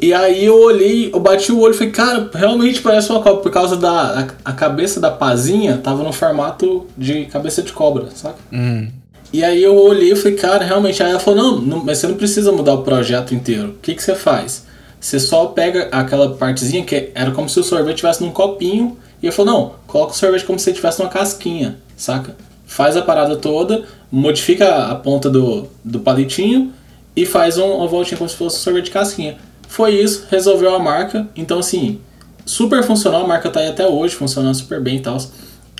E 0.00 0.12
aí 0.12 0.44
eu 0.44 0.60
olhei, 0.60 1.10
eu 1.12 1.20
bati 1.20 1.50
o 1.50 1.60
olho 1.60 1.74
e 1.74 1.76
falei, 1.76 1.92
cara, 1.92 2.30
realmente 2.34 2.82
parece 2.82 3.10
uma 3.10 3.20
cobra, 3.22 3.42
por 3.42 3.50
causa 3.50 3.76
da 3.76 4.20
a, 4.44 4.50
a 4.50 4.52
cabeça 4.52 5.00
da 5.00 5.10
pazinha 5.10 5.78
tava 5.78 6.02
no 6.02 6.12
formato 6.12 6.86
de 6.96 7.24
cabeça 7.26 7.62
de 7.62 7.72
cobra, 7.72 8.08
saca? 8.14 8.36
Hum. 8.52 8.88
E 9.32 9.42
aí 9.42 9.62
eu 9.62 9.74
olhei 9.76 10.12
e 10.12 10.16
falei, 10.16 10.36
cara, 10.36 10.64
realmente. 10.64 11.02
Aí 11.02 11.10
ela 11.10 11.18
falou, 11.18 11.42
não, 11.42 11.60
não, 11.60 11.84
mas 11.84 11.98
você 11.98 12.06
não 12.06 12.14
precisa 12.14 12.52
mudar 12.52 12.74
o 12.74 12.82
projeto 12.82 13.34
inteiro. 13.34 13.68
O 13.70 13.74
que, 13.82 13.94
que 13.94 14.02
você 14.02 14.14
faz? 14.14 14.64
Você 15.00 15.18
só 15.18 15.46
pega 15.46 15.88
aquela 15.92 16.34
partezinha 16.34 16.84
que 16.84 17.10
era 17.14 17.30
como 17.30 17.48
se 17.48 17.58
o 17.58 17.62
sorvete 17.62 17.96
estivesse 17.96 18.22
num 18.22 18.30
copinho. 18.30 18.96
E 19.22 19.26
eu 19.26 19.32
falou, 19.32 19.52
não, 19.52 19.72
coloca 19.86 20.12
o 20.12 20.16
sorvete 20.16 20.44
como 20.44 20.58
se 20.58 20.72
tivesse 20.72 20.98
numa 20.98 21.10
casquinha, 21.10 21.78
saca? 21.96 22.36
Faz 22.66 22.96
a 22.96 23.02
parada 23.02 23.36
toda, 23.36 23.84
modifica 24.10 24.86
a 24.86 24.94
ponta 24.94 25.30
do, 25.30 25.68
do 25.84 26.00
palitinho 26.00 26.72
e 27.14 27.24
faz 27.24 27.58
um, 27.58 27.64
uma 27.64 27.86
voltinha 27.86 28.18
como 28.18 28.28
se 28.28 28.36
fosse 28.36 28.56
um 28.56 28.60
sorvete 28.60 28.86
de 28.86 28.90
casquinha. 28.90 29.36
Foi 29.68 29.94
isso, 29.94 30.26
resolveu 30.30 30.74
a 30.74 30.78
marca. 30.78 31.26
Então, 31.36 31.58
assim, 31.58 32.00
super 32.44 32.82
funcional. 32.82 33.24
A 33.24 33.26
marca 33.26 33.50
tá 33.50 33.60
aí 33.60 33.68
até 33.68 33.86
hoje, 33.86 34.14
funcionando 34.14 34.54
super 34.54 34.80
bem 34.80 34.96
e 34.96 35.00
tal. 35.00 35.18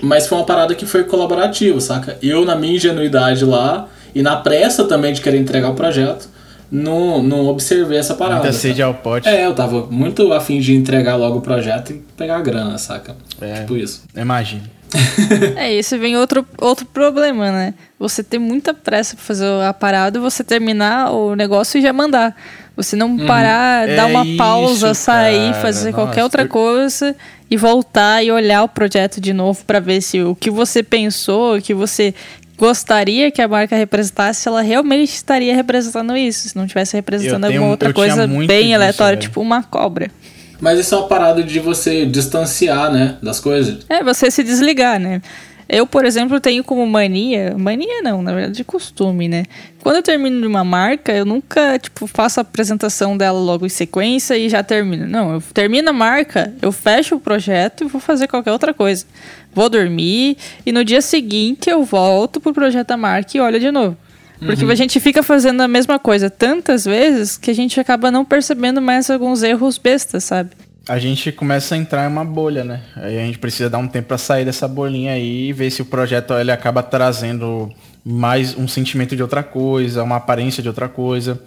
Mas 0.03 0.27
foi 0.27 0.39
uma 0.39 0.45
parada 0.45 0.75
que 0.75 0.85
foi 0.85 1.05
colaborativa, 1.05 1.81
saca? 1.81 2.19
Eu, 2.23 2.45
na 2.45 2.57
minha 2.57 2.77
ingenuidade 2.77 3.45
lá, 3.45 3.89
e 4.15 4.23
na 4.23 4.37
pressa 4.37 4.85
também 4.85 5.13
de 5.13 5.21
querer 5.21 5.39
entregar 5.39 5.71
o 5.71 5.75
projeto, 5.75 6.29
não, 6.71 7.23
não 7.23 7.47
observei 7.47 7.99
essa 7.99 8.15
parada. 8.15 8.43
Muita 8.43 8.53
sede 8.53 8.83
ao 8.83 8.93
pote. 8.95 9.29
É, 9.29 9.47
eu 9.47 9.55
tava 9.55 9.87
muito 9.87 10.33
afim 10.33 10.59
de 10.59 10.75
entregar 10.75 11.17
logo 11.17 11.39
o 11.39 11.41
projeto 11.41 11.93
e 11.93 12.03
pegar 12.17 12.37
a 12.37 12.41
grana, 12.41 12.77
saca? 12.77 13.17
É, 13.41 13.61
tipo 13.61 13.77
isso. 13.77 14.03
Imagine. 14.17 14.63
é, 15.57 15.73
esse 15.75 15.97
vem 15.99 16.17
outro, 16.17 16.47
outro 16.59 16.87
problema, 16.87 17.51
né? 17.51 17.75
Você 17.99 18.23
ter 18.23 18.39
muita 18.39 18.75
pressa 18.75 19.17
pra 19.17 19.25
fazer 19.25 19.47
a 19.67 19.73
parada, 19.73 20.21
você 20.21 20.45
terminar 20.45 21.13
o 21.13 21.35
negócio 21.35 21.79
e 21.79 21.83
já 21.83 21.93
mandar. 21.93 22.37
Você 22.77 22.95
não 22.95 23.09
hum, 23.09 23.27
parar, 23.27 23.89
é 23.89 23.97
dar 23.97 24.07
uma 24.07 24.25
pausa, 24.37 24.91
isso, 24.91 25.03
sair, 25.03 25.53
cara. 25.53 25.63
fazer 25.63 25.93
Nossa, 25.93 26.05
qualquer 26.05 26.23
outra 26.23 26.47
coisa 26.47 27.17
e 27.51 27.57
voltar 27.57 28.23
e 28.23 28.31
olhar 28.31 28.63
o 28.65 28.69
projeto 28.69 29.21
de 29.21 29.33
novo 29.33 29.65
para 29.65 29.81
ver 29.81 30.03
se 30.03 30.23
o 30.23 30.35
que 30.35 30.51
você 30.51 30.83
pensou, 30.83 31.57
o 31.57 31.63
que 31.63 31.73
você 31.73 32.15
gostaria 32.59 33.31
que 33.31 33.41
a 33.41 33.49
marca 33.49 33.77
representasse, 33.77 34.49
ela 34.49 34.63
realmente 34.63 35.11
estaria 35.11 35.55
representando 35.55 36.17
isso. 36.17 36.49
Se 36.49 36.57
não 36.57 36.67
tivesse 36.67 36.97
representando 36.97 37.43
tenho, 37.43 37.55
alguma 37.55 37.71
outra 37.71 37.93
coisa 37.93 38.27
bem 38.27 38.75
aleatória, 38.75 39.19
tipo 39.19 39.41
uma 39.41 39.63
cobra. 39.63 40.11
Mas 40.61 40.79
isso 40.79 40.95
é 40.95 40.99
uma 40.99 41.09
parada 41.09 41.43
de 41.43 41.61
você 41.61 42.07
distanciar, 42.07 42.93
né, 42.93 43.17
das 43.23 43.41
coisas. 43.41 43.85
É, 43.89 44.03
você 44.03 44.31
se 44.31 44.43
desligar, 44.43 44.99
né? 44.99 45.21
Eu, 45.69 45.85
por 45.85 46.05
exemplo, 46.05 46.39
tenho 46.39 46.63
como 46.63 46.87
mania, 46.87 47.57
mania 47.59 48.01
não, 48.01 48.23
na 48.23 48.33
verdade, 48.33 48.57
de 48.57 48.65
costume, 48.65 49.27
né? 49.27 49.45
Quando 49.83 49.97
eu 49.97 50.03
termino 50.03 50.41
de 50.41 50.47
uma 50.47 50.63
marca, 50.63 51.13
eu 51.13 51.25
nunca, 51.25 51.77
tipo, 51.77 52.07
faço 52.07 52.39
a 52.39 52.43
apresentação 52.43 53.17
dela 53.17 53.41
logo 53.41 53.67
em 53.67 53.69
sequência 53.69 54.39
e 54.39 54.49
já 54.49 54.63
termino. 54.63 55.09
Não, 55.09 55.35
eu 55.35 55.43
termino 55.53 55.91
a 55.91 55.93
marca, 55.93 56.55
eu 56.63 56.71
fecho 56.71 57.17
o 57.17 57.21
projeto 57.21 57.83
e 57.83 57.89
vou 57.89 58.01
fazer 58.01 58.29
qualquer 58.29 58.53
outra 58.53 58.73
coisa. 58.73 59.05
Vou 59.53 59.69
dormir 59.69 60.37
e 60.65 60.71
no 60.71 60.85
dia 60.85 61.01
seguinte 61.01 61.69
eu 61.69 61.83
volto 61.83 62.41
pro 62.41 62.55
projeto 62.55 62.89
da 62.89 62.97
marca 62.97 63.37
e 63.37 63.41
olho 63.41 63.59
de 63.59 63.73
novo. 63.73 63.97
Porque 64.39 64.65
uhum. 64.65 64.71
a 64.71 64.75
gente 64.75 65.01
fica 65.01 65.23
fazendo 65.23 65.63
a 65.63 65.69
mesma 65.69 65.99
coisa 65.99 66.29
tantas 66.29 66.85
vezes 66.85 67.37
que 67.37 67.51
a 67.51 67.55
gente 67.55 67.81
acaba 67.81 68.11
não 68.11 68.25
percebendo 68.25 68.83
mais 68.83 69.11
alguns 69.11 69.43
erros 69.43 69.79
bestas, 69.79 70.25
sabe? 70.25 70.51
a 70.89 70.99
gente 71.01 71.33
começa 71.33 71.75
a 71.75 71.79
entrar 71.79 72.05
em 72.05 72.13
uma 72.13 72.25
bolha, 72.25 72.63
né? 72.63 72.81
Aí 72.95 73.19
a 73.19 73.23
gente 73.23 73.39
precisa 73.39 73.69
dar 73.69 73.79
um 73.79 73.89
tempo 73.89 74.09
para 74.09 74.19
sair 74.19 74.45
dessa 74.45 74.69
bolinha 74.69 75.13
aí 75.13 75.49
e 75.49 75.53
ver 75.53 75.71
se 75.71 75.83
o 75.83 75.85
projeto 75.85 76.33
ele 76.35 76.53
acaba 76.53 76.81
trazendo 76.81 77.73
mais 78.05 78.57
um 78.57 78.69
sentimento 78.69 79.17
de 79.17 79.23
outra 79.23 79.43
coisa, 79.43 80.05
uma 80.05 80.17
aparência 80.17 80.63
de 80.63 80.69
outra 80.69 80.89
coisa. 80.89 81.41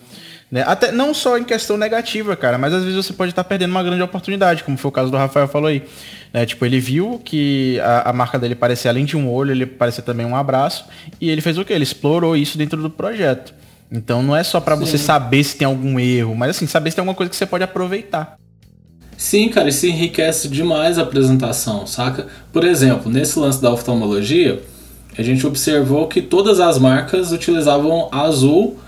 Né? 0.52 0.64
Até 0.66 0.92
não 0.92 1.14
só 1.14 1.38
em 1.38 1.44
questão 1.44 1.78
negativa, 1.78 2.36
cara, 2.36 2.58
mas 2.58 2.74
às 2.74 2.84
vezes 2.84 3.06
você 3.06 3.14
pode 3.14 3.32
estar 3.32 3.44
perdendo 3.44 3.72
uma 3.72 3.84
grande 3.84 4.02
oportunidade, 4.02 4.64
como 4.64 4.78
foi 4.78 4.90
o 4.90 4.92
caso 4.92 5.12
do 5.12 5.18
Rafael 5.18 5.48
falou 5.48 5.68
aí. 5.68 5.84
Né? 6.34 6.46
Tipo, 6.46 6.66
ele 6.66 6.80
viu 6.80 7.22
que 7.24 7.80
a, 7.82 8.10
a, 8.10 8.14
marca 8.14 8.40
dele 8.40 8.56
parecia, 8.56 8.90
além 8.90 9.06
de 9.06 9.16
um 9.16 9.30
olho, 9.30 9.52
ele 9.52 9.66
parecia 9.66 10.04
também 10.04 10.26
um 10.26 10.36
abraço, 10.36 10.86
e 11.22 11.30
ele 11.30 11.42
fez 11.42 11.58
o 11.58 11.66
quê? 11.66 11.74
Ele 11.74 11.84
explorou 11.84 12.36
isso 12.36 12.58
dentro 12.58 12.82
do 12.82 12.90
projeto. 12.90 13.54
Então 13.92 14.22
não 14.22 14.36
é 14.36 14.44
só 14.44 14.60
para 14.60 14.76
você 14.76 14.98
saber 14.98 15.44
se 15.44 15.56
tem 15.56 15.66
algum 15.66 16.00
erro, 16.00 16.36
mas 16.36 16.52
assim, 16.52 16.68
saber 16.68 16.92
se 16.92 16.96
tem 16.96 17.02
alguma 17.02 17.16
coisa 17.16 17.30
que 17.30 17.36
você 17.36 17.46
pode 17.46 17.64
aproveitar. 17.64 18.38
Sim, 19.18 19.50
cara, 19.50 19.68
isso 19.70 19.86
enriquece 19.86 20.48
demais 20.48 20.98
a 20.98 21.02
apresentação, 21.02 21.86
saca? 21.86 22.28
Por 22.54 22.64
exemplo, 22.64 23.12
nesse 23.12 23.38
lance 23.38 23.62
da 23.62 23.72
oftalmologia, 23.72 24.62
a 25.18 25.22
gente 25.22 25.46
observou 25.46 26.08
que 26.08 26.22
todas 26.22 26.60
as 26.60 26.78
marcas 26.78 27.32
utilizavam 27.32 28.08
azul, 28.12 28.80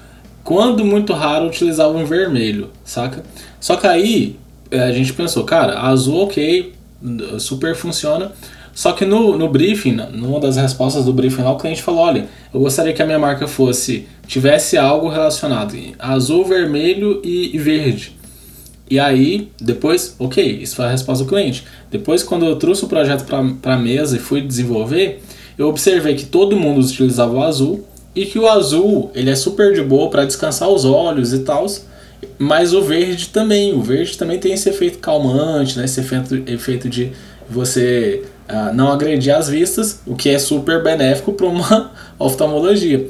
quando 0.44 0.84
muito 0.84 1.14
raro 1.14 1.48
utilizavam 1.48 2.06
vermelho, 2.06 2.70
saca? 2.84 3.24
Só 3.60 3.76
que 3.76 3.88
aí 3.88 4.40
é, 4.70 4.82
a 4.82 4.92
gente 4.92 5.14
pensou, 5.14 5.44
cara, 5.44 5.80
azul 5.80 6.24
ok, 6.24 6.74
super 7.40 7.76
funciona. 7.76 8.32
Só 8.74 8.94
que 8.94 9.06
no, 9.06 9.38
no 9.38 9.50
briefing, 9.50 9.98
numa 10.14 10.40
das 10.40 10.56
respostas 10.56 11.06
do 11.06 11.12
briefing 11.14 11.42
lá, 11.42 11.52
o 11.52 11.58
cliente 11.58 11.84
falou: 11.84 12.02
olha, 12.02 12.28
eu 12.54 12.60
gostaria 12.60 12.94
que 12.94 13.02
a 13.02 13.06
minha 13.06 13.20
marca 13.20 13.48
fosse, 13.48 14.08
tivesse 14.26 14.78
algo 14.78 15.10
relacionado 15.10 15.76
azul, 16.00 16.46
vermelho 16.46 17.22
e, 17.24 17.54
e 17.54 17.58
verde. 17.58 18.16
E 18.90 19.00
aí, 19.00 19.50
depois, 19.60 20.16
ok, 20.20 20.44
isso 20.62 20.76
foi 20.76 20.86
a 20.86 20.90
resposta 20.90 21.24
do 21.24 21.30
cliente. 21.30 21.66
Depois, 21.90 22.24
quando 22.24 22.46
eu 22.46 22.58
trouxe 22.58 22.84
o 22.84 22.88
projeto 22.88 23.26
para 23.26 23.76
a 23.76 23.78
mesa 23.78 24.18
e 24.18 24.20
fui 24.20 24.42
desenvolver, 24.42 25.22
eu 25.58 25.70
observei 25.70 26.16
que 26.16 26.26
todo 26.26 26.58
mundo 26.58 26.82
utilizava 26.82 27.34
o 27.34 27.42
azul 27.42 27.86
e 28.16 28.26
que 28.26 28.38
o 28.38 28.48
azul 28.48 29.10
ele 29.16 29.30
é 29.30 29.36
super 29.36 29.74
de 29.74 29.82
boa 29.82 30.10
para 30.10 30.26
descansar 30.26 30.70
os 30.70 30.86
olhos 30.86 31.34
e 31.34 31.40
tal, 31.40 31.66
mas 32.38 32.74
o 32.74 32.82
verde 32.82 33.30
também. 33.30 33.74
O 33.74 33.82
verde 33.82 34.18
também 34.18 34.40
tem 34.40 34.54
esse 34.54 34.70
efeito 34.70 35.00
calmante, 35.00 35.78
né? 35.78 35.86
esse 35.86 36.00
efeito, 36.00 36.44
efeito 36.48 36.90
de 36.90 37.12
você 37.50 38.24
uh, 38.50 38.74
não 38.74 38.92
agredir 38.92 39.36
as 39.36 39.50
vistas, 39.50 40.02
o 40.06 40.16
que 40.16 40.30
é 40.30 40.40
super 40.40 40.84
benéfico 40.84 41.34
para 41.34 41.48
uma 41.48 41.92
oftalmologia. 42.20 43.08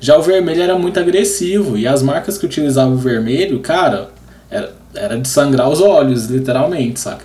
Já 0.00 0.18
o 0.18 0.22
vermelho 0.22 0.62
era 0.62 0.78
muito 0.78 1.00
agressivo 1.00 1.78
e 1.78 1.86
as 1.86 2.02
marcas 2.02 2.36
que 2.36 2.44
utilizavam 2.44 2.94
o 2.94 2.98
vermelho, 2.98 3.60
cara, 3.60 4.10
era, 4.50 4.72
era 4.94 5.18
de 5.18 5.26
sangrar 5.26 5.68
os 5.70 5.80
olhos, 5.80 6.26
literalmente, 6.26 7.00
saca? 7.00 7.24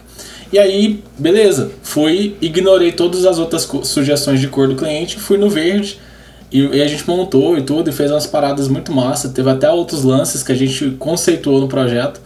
E 0.52 0.58
aí, 0.58 1.04
beleza, 1.18 1.72
fui, 1.84 2.36
ignorei 2.42 2.92
todas 2.92 3.26
as 3.26 3.38
outras 3.38 3.70
sugestões 3.84 4.40
de 4.40 4.48
cor 4.48 4.68
do 4.68 4.76
cliente, 4.76 5.20
fui 5.20 5.38
no 5.38 5.50
verde 5.50 6.00
e, 6.52 6.62
e, 6.62 6.82
a 6.82 6.88
gente 6.88 7.08
montou 7.08 7.58
e 7.58 7.62
tudo 7.62 7.90
e 7.90 7.94
fez 7.94 8.10
umas 8.12 8.26
paradas 8.26 8.68
muito 8.68 8.92
massa. 8.92 9.30
Teve 9.30 9.50
até 9.50 9.70
outros 9.70 10.04
lances 10.04 10.42
que 10.44 10.52
a 10.52 10.56
gente 10.56 10.92
conceituou 10.92 11.62
no 11.62 11.68
projeto 11.68 12.20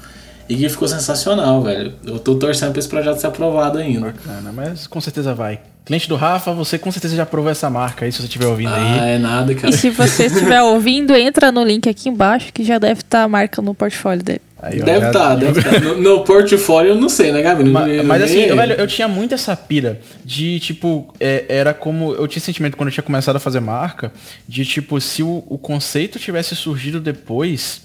e 0.47 0.55
que 0.55 0.69
ficou 0.69 0.87
sensacional, 0.87 1.61
velho. 1.61 1.93
Eu 2.05 2.19
tô 2.19 2.35
torcendo 2.35 2.71
pra 2.71 2.79
esse 2.79 2.89
projeto 2.89 3.17
ser 3.17 3.27
aprovado 3.27 3.77
ainda. 3.77 4.07
Bacana, 4.07 4.51
mas 4.53 4.87
com 4.87 5.01
certeza 5.01 5.33
vai. 5.33 5.59
Cliente 5.85 6.07
do 6.07 6.15
Rafa, 6.15 6.53
você 6.53 6.77
com 6.77 6.89
certeza 6.91 7.15
já 7.15 7.23
aprovou 7.23 7.51
essa 7.51 7.69
marca 7.69 8.05
aí, 8.05 8.11
se 8.11 8.19
você 8.19 8.23
estiver 8.25 8.45
ouvindo 8.47 8.69
ah, 8.69 8.75
aí. 8.75 8.99
Ah, 8.99 9.05
é 9.07 9.17
nada, 9.17 9.53
cara. 9.53 9.73
E 9.73 9.77
se 9.77 9.89
você 9.89 10.27
estiver 10.27 10.61
ouvindo, 10.63 11.13
entra 11.13 11.51
no 11.51 11.61
link 11.61 11.89
aqui 11.89 12.07
embaixo 12.07 12.53
que 12.53 12.63
já 12.63 12.79
deve 12.79 13.01
estar 13.01 13.19
tá 13.19 13.23
a 13.23 13.27
marca 13.27 13.61
no 13.61 13.75
portfólio 13.75 14.23
dele. 14.23 14.41
Aí, 14.61 14.81
deve 14.81 15.07
estar, 15.07 15.11
tá, 15.11 15.35
deve 15.35 15.59
estar. 15.59 15.73
Tá. 15.73 15.79
No, 15.81 16.01
no, 16.01 16.23
portfólio 16.23 16.91
eu 16.91 16.95
não 16.95 17.09
sei, 17.09 17.33
né, 17.33 17.41
Gabi? 17.41 17.65
Mas, 17.65 18.05
mas 18.05 18.23
assim, 18.23 18.43
eu, 18.43 18.55
velho, 18.55 18.75
eu 18.75 18.87
tinha 18.87 19.09
muito 19.09 19.35
essa 19.35 19.57
pira 19.57 19.99
de, 20.23 20.57
tipo, 20.61 21.13
é, 21.19 21.43
era 21.49 21.73
como. 21.73 22.13
Eu 22.13 22.29
tinha 22.29 22.41
sentimento 22.41 22.77
quando 22.77 22.87
eu 22.87 22.93
tinha 22.93 23.03
começado 23.03 23.35
a 23.35 23.39
fazer 23.39 23.59
marca, 23.59 24.13
de 24.47 24.63
tipo, 24.63 25.01
se 25.01 25.21
o, 25.21 25.43
o 25.49 25.57
conceito 25.57 26.17
tivesse 26.17 26.55
surgido 26.55 27.01
depois, 27.01 27.81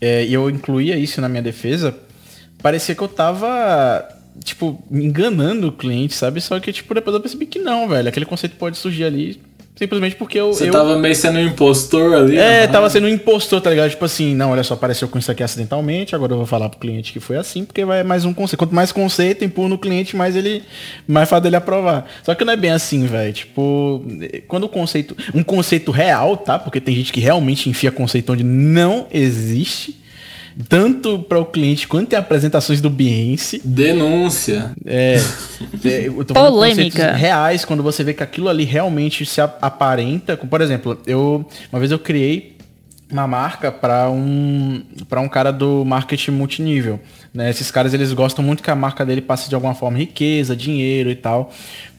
é, 0.00 0.24
e 0.24 0.32
eu 0.32 0.48
incluía 0.48 0.96
isso 0.96 1.20
na 1.20 1.28
minha 1.28 1.42
defesa, 1.42 1.94
parecia 2.62 2.94
que 2.94 3.02
eu 3.02 3.08
tava 3.08 4.17
tipo, 4.42 4.82
enganando 4.90 5.68
o 5.68 5.72
cliente, 5.72 6.14
sabe? 6.14 6.40
Só 6.40 6.58
que, 6.60 6.72
tipo, 6.72 6.94
depois 6.94 7.14
eu 7.14 7.20
percebi 7.20 7.46
que 7.46 7.58
não, 7.58 7.88
velho. 7.88 8.08
Aquele 8.08 8.26
conceito 8.26 8.56
pode 8.56 8.76
surgir 8.76 9.04
ali 9.04 9.40
Simplesmente 9.78 10.16
porque 10.16 10.36
eu. 10.36 10.52
Você 10.52 10.68
eu... 10.68 10.72
tava 10.72 10.98
meio 10.98 11.14
sendo 11.14 11.38
um 11.38 11.46
impostor 11.46 12.12
ali? 12.12 12.36
É, 12.36 12.64
uhum. 12.64 12.72
tava 12.72 12.90
sendo 12.90 13.06
um 13.06 13.08
impostor, 13.08 13.60
tá 13.60 13.70
ligado? 13.70 13.88
Tipo 13.88 14.04
assim, 14.04 14.34
não, 14.34 14.50
olha 14.50 14.64
só, 14.64 14.74
apareceu 14.74 15.06
com 15.06 15.20
isso 15.20 15.30
aqui 15.30 15.40
acidentalmente, 15.40 16.16
agora 16.16 16.32
eu 16.32 16.36
vou 16.36 16.46
falar 16.46 16.68
pro 16.68 16.80
cliente 16.80 17.12
que 17.12 17.20
foi 17.20 17.36
assim, 17.36 17.64
porque 17.64 17.84
vai 17.84 18.02
mais 18.02 18.24
um 18.24 18.34
conceito. 18.34 18.58
Quanto 18.58 18.74
mais 18.74 18.90
conceito 18.90 19.44
empurra 19.44 19.68
no 19.68 19.78
cliente, 19.78 20.16
mais 20.16 20.34
ele. 20.34 20.64
Mais 21.06 21.28
fácil 21.28 21.44
dele 21.44 21.54
aprovar. 21.54 22.10
Só 22.24 22.34
que 22.34 22.44
não 22.44 22.54
é 22.54 22.56
bem 22.56 22.72
assim, 22.72 23.06
velho. 23.06 23.32
Tipo, 23.32 24.04
quando 24.48 24.64
o 24.64 24.68
conceito. 24.68 25.16
Um 25.32 25.44
conceito 25.44 25.92
real, 25.92 26.36
tá? 26.36 26.58
Porque 26.58 26.80
tem 26.80 26.96
gente 26.96 27.12
que 27.12 27.20
realmente 27.20 27.70
enfia 27.70 27.92
conceito 27.92 28.32
onde 28.32 28.42
não 28.42 29.06
existe 29.12 29.96
tanto 30.66 31.20
para 31.20 31.38
o 31.38 31.44
cliente 31.44 31.86
quanto 31.86 32.12
em 32.12 32.16
apresentações 32.16 32.80
do 32.80 32.90
Biense. 32.90 33.60
Denúncia. 33.64 34.72
É. 34.84 35.20
é 35.84 36.10
Polêmica. 36.32 37.12
Reais, 37.12 37.64
quando 37.64 37.82
você 37.82 38.02
vê 38.02 38.14
que 38.14 38.22
aquilo 38.22 38.48
ali 38.48 38.64
realmente 38.64 39.24
se 39.24 39.40
aparenta. 39.40 40.36
Por 40.36 40.60
exemplo, 40.60 40.98
eu 41.06 41.46
uma 41.72 41.78
vez 41.78 41.92
eu 41.92 41.98
criei 41.98 42.56
uma 43.10 43.26
marca 43.26 43.70
para 43.70 44.10
um 44.10 44.82
para 45.08 45.20
um 45.20 45.28
cara 45.28 45.52
do 45.52 45.84
marketing 45.84 46.32
multinível. 46.32 46.98
Né? 47.32 47.50
Esses 47.50 47.70
caras 47.70 47.94
eles 47.94 48.12
gostam 48.12 48.44
muito 48.44 48.62
que 48.62 48.70
a 48.70 48.74
marca 48.74 49.04
dele 49.06 49.20
passe 49.20 49.48
de 49.48 49.54
alguma 49.54 49.74
forma 49.74 49.98
riqueza, 49.98 50.56
dinheiro 50.56 51.10
e 51.10 51.16
tal. 51.16 51.52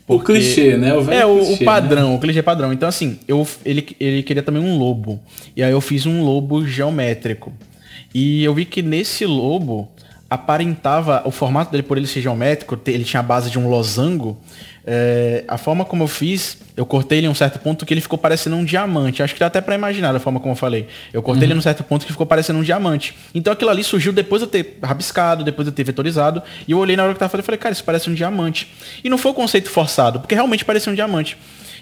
Porque... 0.06 0.32
O 0.32 0.36
clichê, 0.36 0.76
né? 0.76 0.93
O 0.93 1.12
é, 1.12 1.24
o, 1.24 1.38
clichê, 1.38 1.63
o 1.63 1.65
padrão, 1.65 2.10
né? 2.10 2.15
o 2.15 2.19
clichê 2.19 2.41
padrão. 2.41 2.74
Então, 2.74 2.89
assim, 2.89 3.19
eu, 3.28 3.48
ele, 3.63 3.95
ele 4.00 4.24
queria 4.24 4.41
também 4.41 4.60
um 4.60 4.76
lobo. 4.76 5.19
E 5.56 5.62
aí 5.62 5.72
eu 5.72 5.80
fiz 5.80 6.08
um 6.08 6.24
lobo 6.24 6.65
geométrico. 6.65 7.54
E 8.13 8.43
eu 8.43 8.54
vi 8.54 8.65
que 8.65 8.82
nesse 8.82 9.26
lobo 9.26 9.89
aparentava 10.30 11.24
o 11.26 11.32
formato 11.32 11.72
dele 11.72 11.82
por 11.82 11.98
ele 11.98 12.06
ser 12.06 12.22
geométrico, 12.22 12.80
ele 12.86 13.04
tinha 13.04 13.19
a 13.19 13.24
base 13.24 13.50
de 13.50 13.58
um 13.58 13.67
losango. 13.67 14.38
É, 14.86 15.43
a 15.48 15.58
forma 15.58 15.84
como 15.84 16.04
eu 16.04 16.08
fiz, 16.08 16.58
eu 16.78 16.86
cortei 16.86 17.17
ele 17.17 17.28
em 17.28 17.30
um 17.30 17.36
certo 17.36 17.60
ponto 17.60 17.86
que 17.86 17.93
ele 17.93 18.02
ficou 18.02 18.17
parecendo 18.17 18.56
um 18.56 18.63
diamante. 18.63 19.24
Acho 19.24 19.34
que 19.34 19.39
dá 19.39 19.48
até 19.48 19.60
para 19.60 19.74
imaginar 19.74 20.15
a 20.15 20.19
forma 20.19 20.39
como 20.39 20.52
eu 20.52 20.56
falei. 20.56 20.88
Eu 21.12 21.22
cortei 21.24 21.41
uhum. 21.41 21.48
ele 21.48 21.54
num 21.56 21.62
certo 21.62 21.84
ponto 21.84 22.06
que 22.06 22.12
ficou 22.12 22.28
parecendo 22.28 22.60
um 22.60 22.63
diamante. 22.63 23.17
Então 23.34 23.52
aquilo 23.52 23.72
ali 23.72 23.84
surgiu 23.84 24.13
depois 24.13 24.41
de 24.41 24.48
eu 24.48 24.52
ter 24.52 24.78
rabiscado, 24.84 25.43
depois 25.43 25.65
de 25.65 25.72
eu 25.72 25.76
ter 25.76 25.84
vetorizado. 25.84 26.43
E 26.67 26.72
eu 26.72 26.78
olhei 26.78 26.95
na 26.95 27.04
hora 27.04 27.13
que 27.13 27.19
tava 27.19 27.30
falando 27.30 27.43
e 27.43 27.45
falei, 27.45 27.60
cara, 27.60 27.74
isso 27.74 27.84
parece 27.84 28.10
um 28.10 28.13
diamante. 28.13 28.72
E 29.04 29.10
não 29.10 29.17
foi 29.17 29.32
o 29.32 29.34
um 29.34 29.38
conceito 29.38 29.69
forçado, 29.69 30.19
porque 30.19 30.36
realmente 30.36 30.63
parecia 30.63 30.91
um 30.91 30.95
diamante. 30.95 31.38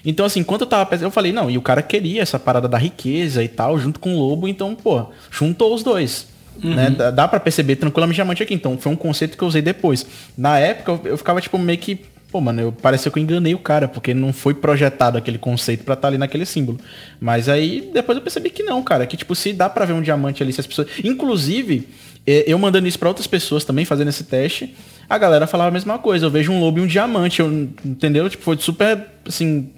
Então, 0.05 0.25
assim, 0.25 0.39
enquanto 0.39 0.61
eu 0.61 0.67
tava 0.67 0.95
eu 0.95 1.11
falei, 1.11 1.31
não, 1.31 1.49
e 1.49 1.57
o 1.57 1.61
cara 1.61 1.81
queria 1.81 2.21
essa 2.21 2.39
parada 2.39 2.67
da 2.67 2.77
riqueza 2.77 3.43
e 3.43 3.47
tal, 3.47 3.79
junto 3.79 3.99
com 3.99 4.15
o 4.15 4.19
lobo, 4.19 4.47
então, 4.47 4.75
pô, 4.75 5.05
juntou 5.31 5.73
os 5.73 5.83
dois. 5.83 6.27
Uhum. 6.63 6.73
Né? 6.73 6.89
Dá, 6.89 7.11
dá 7.11 7.27
para 7.27 7.39
perceber 7.39 7.75
tranquilamente 7.75 8.15
diamante 8.15 8.43
aqui. 8.43 8.53
Então, 8.53 8.77
foi 8.77 8.91
um 8.91 8.95
conceito 8.95 9.37
que 9.37 9.43
eu 9.43 9.47
usei 9.47 9.61
depois. 9.61 10.05
Na 10.37 10.57
época, 10.59 10.91
eu, 10.91 11.11
eu 11.11 11.17
ficava, 11.17 11.41
tipo, 11.41 11.57
meio 11.57 11.77
que. 11.77 11.99
Pô, 12.31 12.41
mano, 12.41 12.61
eu, 12.61 12.71
pareceu 12.71 13.11
que 13.11 13.19
eu 13.19 13.23
enganei 13.23 13.55
o 13.55 13.59
cara, 13.59 13.87
porque 13.87 14.13
não 14.13 14.33
foi 14.33 14.53
projetado 14.53 15.17
aquele 15.17 15.37
conceito 15.37 15.83
para 15.83 15.93
estar 15.93 16.01
tá 16.01 16.07
ali 16.09 16.17
naquele 16.17 16.45
símbolo. 16.45 16.77
Mas 17.21 17.47
aí, 17.47 17.89
depois 17.93 18.17
eu 18.17 18.21
percebi 18.21 18.49
que 18.49 18.63
não, 18.63 18.83
cara. 18.83 19.05
Que, 19.05 19.15
tipo, 19.15 19.33
se 19.33 19.53
dá 19.53 19.69
para 19.69 19.85
ver 19.85 19.93
um 19.93 20.01
diamante 20.01 20.43
ali, 20.43 20.51
se 20.51 20.59
as 20.59 20.67
pessoas. 20.67 20.87
Inclusive, 21.03 21.87
eu 22.25 22.59
mandando 22.59 22.87
isso 22.87 22.99
para 22.99 23.07
outras 23.07 23.27
pessoas 23.27 23.63
também, 23.63 23.85
fazendo 23.85 24.09
esse 24.09 24.25
teste, 24.25 24.75
a 25.09 25.17
galera 25.17 25.47
falava 25.47 25.69
a 25.69 25.71
mesma 25.71 25.97
coisa. 25.97 26.25
Eu 26.25 26.29
vejo 26.29 26.51
um 26.51 26.59
lobo 26.59 26.79
e 26.79 26.81
um 26.81 26.87
diamante, 26.87 27.39
eu, 27.39 27.49
entendeu? 27.85 28.29
Tipo, 28.29 28.43
foi 28.43 28.57
super, 28.57 29.07
assim, 29.25 29.69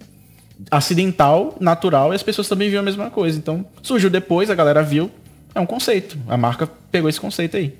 acidental, 0.70 1.56
natural, 1.60 2.12
e 2.12 2.16
as 2.16 2.24
pessoas 2.24 2.48
também 2.48 2.70
viam 2.70 2.82
a 2.82 2.84
mesma 2.84 3.10
coisa. 3.10 3.38
Então, 3.38 3.66
surgiu 3.82 4.10
depois, 4.10 4.50
a 4.50 4.56
galera 4.56 4.84
viu, 4.84 5.10
é 5.54 5.60
um 5.60 5.66
conceito. 5.66 6.18
A 6.28 6.38
marca 6.38 6.68
pegou 6.92 7.10
esse 7.10 7.20
conceito 7.20 7.58
aí. 7.58 7.74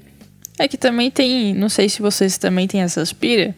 É 0.58 0.68
que 0.68 0.78
também 0.78 1.10
tem, 1.10 1.54
não 1.54 1.70
sei 1.70 1.88
se 1.88 2.02
vocês 2.02 2.38
também 2.38 2.68
têm 2.68 2.82
essa 2.82 3.02
aspira, 3.02 3.56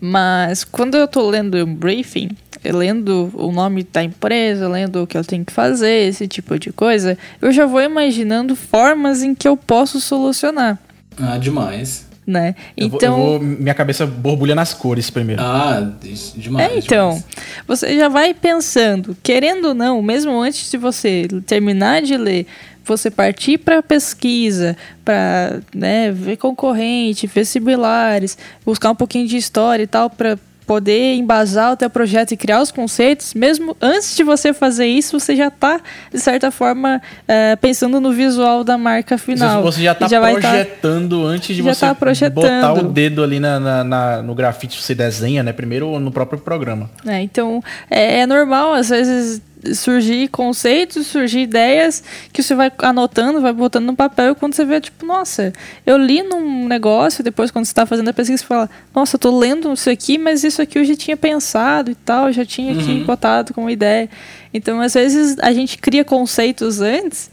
mas 0.00 0.64
quando 0.64 0.96
eu 0.96 1.06
tô 1.06 1.28
lendo 1.28 1.56
um 1.56 1.74
briefing, 1.74 2.30
lendo 2.64 3.30
o 3.34 3.52
nome 3.52 3.84
da 3.84 4.02
empresa, 4.02 4.68
lendo 4.68 5.02
o 5.02 5.06
que 5.06 5.16
eu 5.16 5.24
tenho 5.24 5.44
que 5.44 5.52
fazer, 5.52 6.08
esse 6.08 6.26
tipo 6.26 6.58
de 6.58 6.72
coisa, 6.72 7.16
eu 7.40 7.52
já 7.52 7.66
vou 7.66 7.80
imaginando 7.80 8.56
formas 8.56 9.22
em 9.22 9.34
que 9.34 9.46
eu 9.46 9.56
posso 9.56 10.00
solucionar. 10.00 10.78
Ah, 11.16 11.38
demais 11.38 12.09
né? 12.30 12.54
Então, 12.76 13.10
eu 13.10 13.16
vou, 13.16 13.32
eu 13.34 13.38
vou, 13.38 13.40
minha 13.40 13.74
cabeça 13.74 14.06
borbulha 14.06 14.54
nas 14.54 14.72
cores 14.72 15.10
primeiro. 15.10 15.42
Ah, 15.42 15.92
demais. 16.36 16.72
É, 16.72 16.78
então, 16.78 17.08
demais. 17.10 17.24
você 17.66 17.96
já 17.96 18.08
vai 18.08 18.32
pensando, 18.32 19.16
querendo 19.22 19.68
ou 19.68 19.74
não, 19.74 20.00
mesmo 20.00 20.40
antes 20.40 20.70
de 20.70 20.78
você 20.78 21.26
terminar 21.46 22.02
de 22.02 22.16
ler, 22.16 22.46
você 22.84 23.10
partir 23.10 23.58
para 23.58 23.82
pesquisa, 23.82 24.76
para 25.04 25.60
né, 25.74 26.10
ver 26.10 26.36
concorrente, 26.36 27.26
ver 27.26 27.44
similares, 27.44 28.38
buscar 28.64 28.90
um 28.90 28.94
pouquinho 28.94 29.26
de 29.26 29.36
história 29.36 29.82
e 29.82 29.86
tal, 29.86 30.08
para 30.08 30.38
poder 30.70 31.16
embasar 31.16 31.72
o 31.72 31.76
teu 31.76 31.90
projeto 31.90 32.30
e 32.30 32.36
criar 32.36 32.62
os 32.62 32.70
conceitos, 32.70 33.34
mesmo 33.34 33.76
antes 33.82 34.14
de 34.14 34.22
você 34.22 34.52
fazer 34.52 34.86
isso, 34.86 35.18
você 35.18 35.34
já 35.34 35.48
está, 35.48 35.80
de 36.14 36.20
certa 36.20 36.52
forma, 36.52 37.02
é, 37.26 37.56
pensando 37.56 38.00
no 38.00 38.12
visual 38.12 38.62
da 38.62 38.78
marca 38.78 39.18
final. 39.18 39.64
Você 39.64 39.82
já 39.82 39.90
está 39.90 40.06
projetando 40.06 41.24
tá, 41.24 41.28
antes 41.28 41.56
de 41.56 41.60
você 41.60 41.86
tá 41.86 42.30
botar 42.30 42.72
o 42.74 42.84
dedo 42.84 43.24
ali 43.24 43.40
na, 43.40 43.58
na, 43.58 43.82
na, 43.82 44.22
no 44.22 44.32
grafite, 44.32 44.80
você 44.80 44.94
desenha, 44.94 45.42
né? 45.42 45.52
Primeiro 45.52 45.98
no 45.98 46.12
próprio 46.12 46.38
programa. 46.38 46.88
É, 47.04 47.20
então, 47.20 47.60
é, 47.90 48.20
é 48.20 48.26
normal, 48.26 48.72
às 48.72 48.90
vezes 48.90 49.42
surgir 49.74 50.28
conceitos, 50.28 51.06
surgir 51.06 51.40
ideias 51.40 52.02
que 52.32 52.42
você 52.42 52.54
vai 52.54 52.72
anotando, 52.78 53.40
vai 53.40 53.52
botando 53.52 53.86
no 53.86 53.96
papel 53.96 54.32
e 54.32 54.34
quando 54.34 54.54
você 54.54 54.64
vê, 54.64 54.80
tipo, 54.80 55.04
nossa, 55.04 55.52
eu 55.84 55.96
li 55.96 56.22
num 56.22 56.66
negócio, 56.66 57.22
depois 57.22 57.50
quando 57.50 57.64
você 57.64 57.72
está 57.72 57.84
fazendo 57.84 58.08
a 58.08 58.12
pesquisa, 58.12 58.42
você 58.42 58.46
fala, 58.46 58.70
nossa, 58.94 59.16
eu 59.16 59.20
tô 59.20 59.38
lendo 59.38 59.72
isso 59.72 59.90
aqui, 59.90 60.18
mas 60.18 60.44
isso 60.44 60.62
aqui 60.62 60.78
eu 60.78 60.84
já 60.84 60.96
tinha 60.96 61.16
pensado 61.16 61.90
e 61.90 61.94
tal, 61.94 62.32
já 62.32 62.44
tinha 62.44 62.72
aqui 62.72 62.90
uhum. 62.90 63.04
botado 63.04 63.52
como 63.52 63.68
ideia. 63.68 64.08
Então, 64.52 64.80
às 64.80 64.94
vezes, 64.94 65.36
a 65.40 65.52
gente 65.52 65.78
cria 65.78 66.04
conceitos 66.04 66.80
antes 66.80 67.30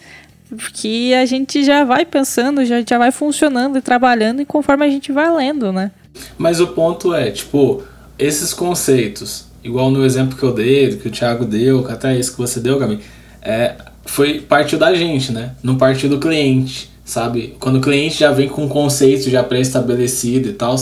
que 0.73 1.13
a 1.13 1.25
gente 1.25 1.63
já 1.63 1.83
vai 1.83 2.05
pensando, 2.05 2.63
já, 2.65 2.81
já 2.81 2.97
vai 2.97 3.11
funcionando 3.11 3.77
e 3.77 3.81
trabalhando 3.81 4.41
e 4.41 4.45
conforme 4.45 4.85
a 4.85 4.89
gente 4.89 5.11
vai 5.11 5.29
lendo, 5.31 5.71
né? 5.73 5.91
Mas 6.37 6.59
o 6.59 6.67
ponto 6.67 7.13
é, 7.13 7.31
tipo, 7.31 7.83
esses 8.17 8.53
conceitos 8.53 9.46
igual 9.67 9.91
no 9.91 10.05
exemplo 10.05 10.37
que 10.37 10.43
eu 10.43 10.53
dei, 10.53 10.95
que 10.95 11.07
o 11.07 11.11
Thiago 11.11 11.45
deu, 11.45 11.85
até 11.89 12.17
isso 12.17 12.31
que 12.31 12.37
você 12.37 12.59
deu, 12.59 12.79
Gabi, 12.79 12.99
é, 13.41 13.75
foi 14.05 14.39
partiu 14.39 14.79
da 14.79 14.93
gente, 14.95 15.31
né? 15.31 15.51
Não 15.61 15.75
partiu 15.75 16.09
do 16.09 16.17
cliente, 16.19 16.89
sabe? 17.03 17.55
Quando 17.59 17.75
o 17.75 17.81
cliente 17.81 18.19
já 18.19 18.31
vem 18.31 18.47
com 18.47 18.65
um 18.65 18.69
conceito 18.69 19.29
já 19.29 19.43
pré-estabelecido 19.43 20.49
e 20.49 20.53
tal, 20.53 20.75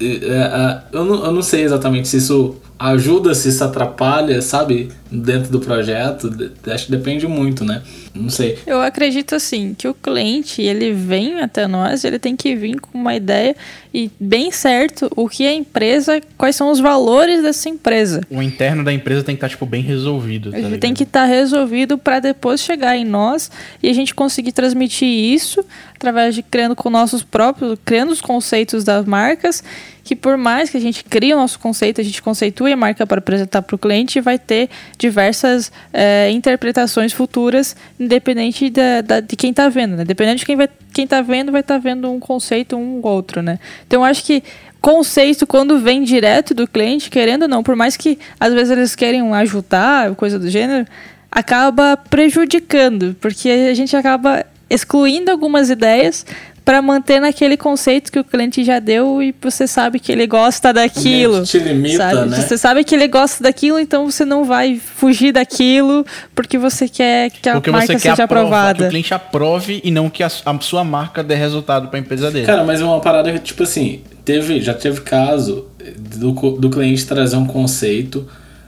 é, 0.00 0.04
é, 0.04 0.82
eu, 0.92 1.04
não, 1.04 1.24
eu 1.24 1.32
não 1.32 1.42
sei 1.42 1.62
exatamente 1.62 2.08
se 2.08 2.16
isso 2.16 2.56
ajuda, 2.78 3.34
se 3.34 3.48
isso 3.48 3.62
atrapalha, 3.62 4.42
sabe? 4.42 4.90
Dentro 5.10 5.50
do 5.50 5.60
projeto, 5.60 6.28
acho 6.66 6.86
que 6.86 6.90
depende 6.90 7.26
muito, 7.26 7.64
né? 7.64 7.82
Não 8.12 8.28
sei. 8.28 8.58
Eu 8.66 8.80
acredito 8.80 9.34
assim 9.34 9.74
que 9.76 9.86
o 9.86 9.94
cliente 9.94 10.60
ele 10.60 10.92
vem 10.92 11.40
até 11.40 11.68
nós, 11.68 12.02
ele 12.04 12.18
tem 12.18 12.34
que 12.34 12.56
vir 12.56 12.80
com 12.80 12.98
uma 12.98 13.14
ideia 13.14 13.54
e 13.92 14.10
bem 14.18 14.50
certo 14.50 15.08
o 15.14 15.28
que 15.28 15.44
é 15.44 15.50
a 15.50 15.54
empresa, 15.54 16.20
quais 16.36 16.56
são 16.56 16.70
os 16.70 16.80
valores 16.80 17.42
dessa 17.42 17.68
empresa. 17.68 18.22
O 18.28 18.42
interno 18.42 18.82
da 18.82 18.92
empresa 18.92 19.22
tem 19.22 19.36
que 19.36 19.38
estar 19.38 19.46
tá, 19.46 19.50
tipo 19.50 19.66
bem 19.66 19.82
resolvido. 19.82 20.50
Tá 20.50 20.58
ele 20.58 20.78
tem 20.78 20.92
que 20.92 21.04
estar 21.04 21.22
tá 21.22 21.26
resolvido 21.26 21.96
para 21.96 22.18
depois 22.18 22.60
chegar 22.60 22.96
em 22.96 23.04
nós 23.04 23.52
e 23.80 23.88
a 23.88 23.92
gente 23.92 24.12
conseguir 24.12 24.50
transmitir 24.50 25.08
isso 25.08 25.64
através 25.94 26.34
de 26.34 26.42
criando 26.42 26.74
com 26.74 26.90
nossos 26.90 27.22
próprios, 27.22 27.78
criando 27.84 28.10
os 28.10 28.20
conceitos 28.20 28.82
das 28.82 29.06
marcas 29.06 29.62
que 30.04 30.14
por 30.14 30.36
mais 30.36 30.68
que 30.68 30.76
a 30.76 30.80
gente 30.80 31.02
crie 31.02 31.32
o 31.32 31.36
nosso 31.36 31.58
conceito, 31.58 32.00
a 32.00 32.04
gente 32.04 32.22
conceitue 32.22 32.72
a 32.72 32.76
marca 32.76 33.06
para 33.06 33.18
apresentar 33.18 33.62
para 33.62 33.74
o 33.74 33.78
cliente, 33.78 34.20
vai 34.20 34.38
ter 34.38 34.68
diversas 34.98 35.72
é, 35.92 36.30
interpretações 36.30 37.12
futuras, 37.12 37.74
independente 37.98 38.68
da, 38.68 39.00
da 39.00 39.20
de 39.20 39.34
quem 39.34 39.50
está 39.50 39.68
vendo, 39.70 39.96
né? 39.96 40.04
Dependendo 40.04 40.38
de 40.38 40.46
quem 40.46 40.56
vai 40.56 40.68
quem 40.92 41.04
está 41.04 41.22
vendo, 41.22 41.50
vai 41.50 41.62
estar 41.62 41.74
tá 41.74 41.80
vendo 41.80 42.08
um 42.10 42.20
conceito 42.20 42.76
um 42.76 43.00
ou 43.02 43.10
outro, 43.10 43.42
né? 43.42 43.58
Então 43.86 44.04
acho 44.04 44.22
que 44.22 44.44
conceito 44.80 45.46
quando 45.46 45.78
vem 45.78 46.04
direto 46.04 46.52
do 46.52 46.68
cliente, 46.68 47.08
querendo 47.08 47.42
ou 47.42 47.48
não, 47.48 47.62
por 47.62 47.74
mais 47.74 47.96
que 47.96 48.18
às 48.38 48.52
vezes 48.52 48.70
eles 48.70 48.94
querem 48.94 49.32
ajudar, 49.32 50.14
coisa 50.14 50.38
do 50.38 50.48
gênero, 50.50 50.86
acaba 51.32 51.96
prejudicando, 51.96 53.16
porque 53.20 53.48
a 53.48 53.74
gente 53.74 53.96
acaba 53.96 54.44
excluindo 54.68 55.30
algumas 55.30 55.70
ideias 55.70 56.26
para 56.64 56.80
manter 56.80 57.20
naquele 57.20 57.56
conceito 57.56 58.10
que 58.10 58.18
o 58.18 58.24
cliente 58.24 58.64
já 58.64 58.78
deu 58.78 59.22
e 59.22 59.34
você 59.40 59.66
sabe 59.66 60.00
que 60.00 60.10
ele 60.10 60.26
gosta 60.26 60.72
daquilo. 60.72 61.44
Te 61.44 61.58
limita, 61.58 61.98
sabe? 61.98 62.30
né? 62.30 62.40
Você 62.40 62.56
sabe 62.56 62.84
que 62.84 62.94
ele 62.94 63.06
gosta 63.06 63.42
daquilo, 63.42 63.78
então 63.78 64.10
você 64.10 64.24
não 64.24 64.44
vai 64.44 64.76
fugir 64.76 65.32
daquilo 65.32 66.06
porque 66.34 66.56
você 66.56 66.88
quer 66.88 67.30
que 67.30 67.48
a 67.48 67.54
porque 67.54 67.70
marca 67.70 67.98
seja 67.98 68.24
aprovada. 68.24 68.78
Que 68.78 68.84
o 68.84 68.88
cliente 68.88 69.12
aprove 69.12 69.82
e 69.84 69.90
não 69.90 70.08
que 70.08 70.22
a, 70.22 70.26
a 70.26 70.60
sua 70.60 70.82
marca 70.82 71.22
dê 71.22 71.34
resultado 71.34 71.88
para 71.88 71.98
a 71.98 72.00
empresa 72.00 72.30
dele. 72.30 72.46
Cara, 72.46 72.64
mas 72.64 72.80
é 72.80 72.84
uma 72.84 73.00
parada 73.00 73.30
que, 73.30 73.40
tipo 73.40 73.62
assim, 73.62 74.00
teve, 74.24 74.62
já 74.62 74.72
teve 74.72 75.02
caso 75.02 75.66
do, 75.98 76.32
do 76.32 76.70
cliente 76.70 77.06
trazer 77.06 77.36
um 77.36 77.46
conceito 77.46 78.26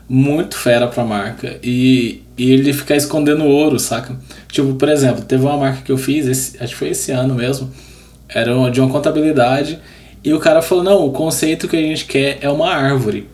muito 0.08 0.56
fera 0.56 0.86
pra 0.86 1.04
marca 1.04 1.58
e, 1.62 2.22
e 2.36 2.52
ele 2.52 2.72
ficar 2.72 2.94
escondendo 2.94 3.44
ouro, 3.44 3.78
saca? 3.78 4.16
Tipo, 4.48 4.74
por 4.74 4.88
exemplo, 4.88 5.22
teve 5.22 5.44
uma 5.44 5.56
marca 5.56 5.82
que 5.82 5.90
eu 5.90 5.98
fiz, 5.98 6.26
esse, 6.26 6.62
acho 6.62 6.72
que 6.74 6.78
foi 6.78 6.90
esse 6.90 7.10
ano 7.10 7.34
mesmo, 7.34 7.70
era 8.28 8.52
de 8.70 8.80
uma 8.80 8.90
contabilidade. 8.90 9.78
E 10.22 10.32
o 10.32 10.40
cara 10.40 10.60
falou: 10.62 10.82
não, 10.82 11.06
o 11.06 11.12
conceito 11.12 11.68
que 11.68 11.76
a 11.76 11.80
gente 11.80 12.04
quer 12.04 12.38
é 12.40 12.48
uma 12.48 12.68
árvore. 12.68 13.28